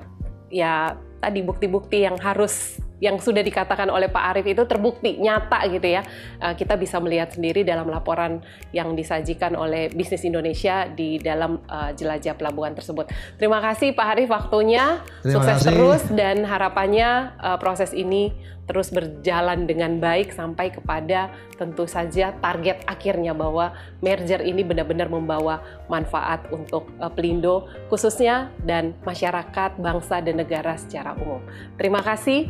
ya 0.50 0.98
tadi 1.22 1.46
bukti-bukti 1.46 2.02
yang 2.02 2.18
harus 2.18 2.82
yang 3.04 3.20
sudah 3.20 3.44
dikatakan 3.44 3.92
oleh 3.92 4.08
Pak 4.08 4.24
Arief 4.36 4.48
itu 4.48 4.64
terbukti 4.64 5.20
nyata 5.20 5.68
gitu 5.68 5.88
ya. 5.88 6.02
Uh, 6.40 6.56
kita 6.56 6.80
bisa 6.80 7.00
melihat 7.04 7.36
sendiri 7.36 7.68
dalam 7.68 7.92
laporan 7.92 8.40
yang 8.72 8.96
disajikan 8.96 9.56
oleh 9.56 9.92
Bisnis 9.92 10.24
Indonesia 10.24 10.88
di 10.88 11.20
dalam 11.20 11.60
uh, 11.68 11.92
jelajah 11.92 12.40
pelabuhan 12.40 12.72
tersebut. 12.72 13.12
Terima 13.36 13.60
kasih 13.60 13.92
Pak 13.92 14.08
Arief 14.16 14.30
waktunya. 14.32 15.04
Terima 15.20 15.44
Sukses 15.44 15.58
kasih. 15.60 15.68
terus 15.72 16.04
dan 16.16 16.48
harapannya 16.48 17.36
uh, 17.40 17.58
proses 17.60 17.92
ini 17.92 18.32
terus 18.66 18.90
berjalan 18.90 19.70
dengan 19.70 20.02
baik 20.02 20.34
sampai 20.34 20.74
kepada 20.74 21.30
tentu 21.54 21.86
saja 21.86 22.34
target 22.42 22.82
akhirnya 22.90 23.38
bahwa 23.38 23.78
merger 24.02 24.42
ini 24.42 24.66
benar-benar 24.66 25.06
membawa 25.06 25.62
manfaat 25.86 26.50
untuk 26.50 26.90
Pelindo 27.14 27.70
khususnya 27.94 28.50
dan 28.66 28.98
masyarakat, 29.06 29.78
bangsa 29.78 30.18
dan 30.26 30.42
negara 30.42 30.74
secara 30.82 31.14
umum. 31.14 31.46
Terima 31.78 32.02
kasih, 32.02 32.50